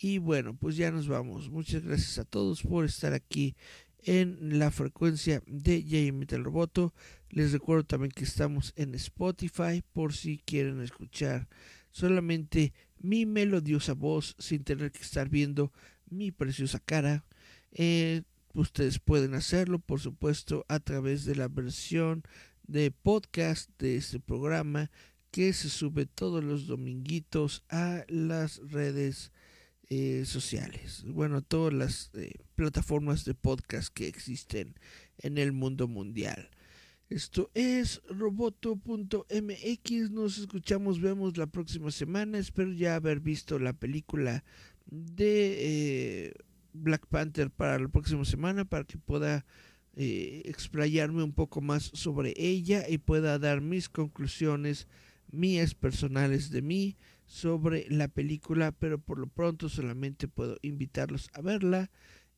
Y 0.00 0.18
bueno, 0.18 0.56
pues 0.56 0.76
ya 0.76 0.90
nos 0.90 1.08
vamos. 1.08 1.50
Muchas 1.50 1.82
gracias 1.82 2.18
a 2.18 2.24
todos 2.24 2.62
por 2.62 2.84
estar 2.84 3.14
aquí 3.14 3.56
en 4.02 4.58
la 4.58 4.70
frecuencia 4.70 5.42
de 5.46 5.82
J 5.82 6.12
Metal 6.16 6.44
Roboto. 6.44 6.94
Les 7.30 7.52
recuerdo 7.52 7.84
también 7.84 8.10
que 8.10 8.24
estamos 8.24 8.72
en 8.76 8.94
Spotify 8.94 9.82
por 9.92 10.14
si 10.14 10.38
quieren 10.38 10.80
escuchar 10.80 11.48
solamente 11.90 12.72
mi 12.98 13.26
melodiosa 13.26 13.94
voz 13.94 14.34
sin 14.38 14.64
tener 14.64 14.92
que 14.92 15.02
estar 15.02 15.28
viendo 15.28 15.72
mi 16.08 16.30
preciosa 16.30 16.78
cara. 16.78 17.24
Eh, 17.72 18.22
ustedes 18.54 18.98
pueden 18.98 19.34
hacerlo, 19.34 19.78
por 19.78 20.00
supuesto, 20.00 20.64
a 20.68 20.80
través 20.80 21.24
de 21.24 21.36
la 21.36 21.48
versión 21.48 22.22
de 22.66 22.90
podcast 22.90 23.70
de 23.78 23.96
este 23.96 24.20
programa 24.20 24.90
que 25.30 25.52
se 25.52 25.68
sube 25.68 26.06
todos 26.06 26.42
los 26.42 26.66
dominguitos 26.66 27.62
a 27.68 28.04
las 28.08 28.58
redes 28.70 29.32
eh, 29.90 30.24
sociales. 30.26 31.04
Bueno, 31.06 31.42
todas 31.42 31.72
las 31.72 32.10
eh, 32.14 32.32
plataformas 32.54 33.24
de 33.24 33.34
podcast 33.34 33.92
que 33.92 34.08
existen 34.08 34.74
en 35.18 35.38
el 35.38 35.52
mundo 35.52 35.88
mundial. 35.88 36.50
Esto 37.08 37.50
es 37.54 38.02
roboto.mx. 38.10 40.10
Nos 40.10 40.38
escuchamos, 40.38 41.00
vemos 41.00 41.38
la 41.38 41.46
próxima 41.46 41.90
semana. 41.90 42.38
Espero 42.38 42.70
ya 42.72 42.96
haber 42.96 43.20
visto 43.20 43.58
la 43.58 43.72
película 43.72 44.44
de 44.84 46.26
eh, 46.26 46.34
Black 46.74 47.06
Panther 47.06 47.50
para 47.50 47.78
la 47.78 47.88
próxima 47.88 48.26
semana 48.26 48.66
para 48.66 48.84
que 48.84 48.98
pueda 48.98 49.46
explayarme 50.00 51.24
un 51.24 51.32
poco 51.32 51.60
más 51.60 51.90
sobre 51.92 52.32
ella 52.36 52.88
y 52.88 52.98
pueda 52.98 53.36
dar 53.40 53.60
mis 53.60 53.88
conclusiones 53.88 54.86
mías 55.32 55.74
personales 55.74 56.50
de 56.50 56.62
mí 56.62 56.96
sobre 57.26 57.84
la 57.90 58.06
película, 58.06 58.70
pero 58.70 58.98
por 58.98 59.18
lo 59.18 59.26
pronto 59.26 59.68
solamente 59.68 60.28
puedo 60.28 60.56
invitarlos 60.62 61.30
a 61.32 61.40
verla. 61.40 61.90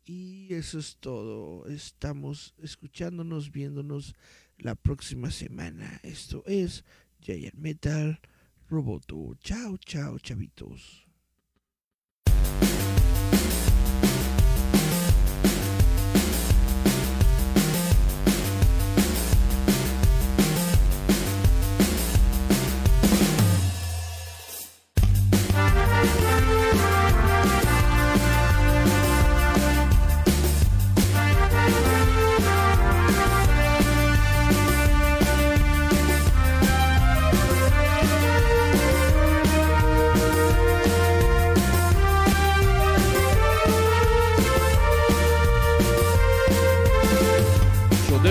Y 0.06 0.54
eso 0.54 0.78
es 0.78 0.96
todo. 0.98 1.66
Estamos 1.66 2.54
escuchándonos, 2.62 3.52
viéndonos 3.52 4.14
la 4.62 4.74
próxima 4.74 5.30
semana. 5.30 6.00
Esto 6.02 6.42
es 6.46 6.84
Giant 7.20 7.54
Metal 7.54 8.20
Roboto. 8.68 9.34
Chao, 9.40 9.76
chao, 9.78 10.18
chavitos. 10.18 11.06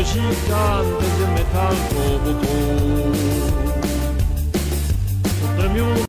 Gigante 0.04 1.06
de 1.18 1.26
metal 1.34 1.76
roboto. 1.94 3.00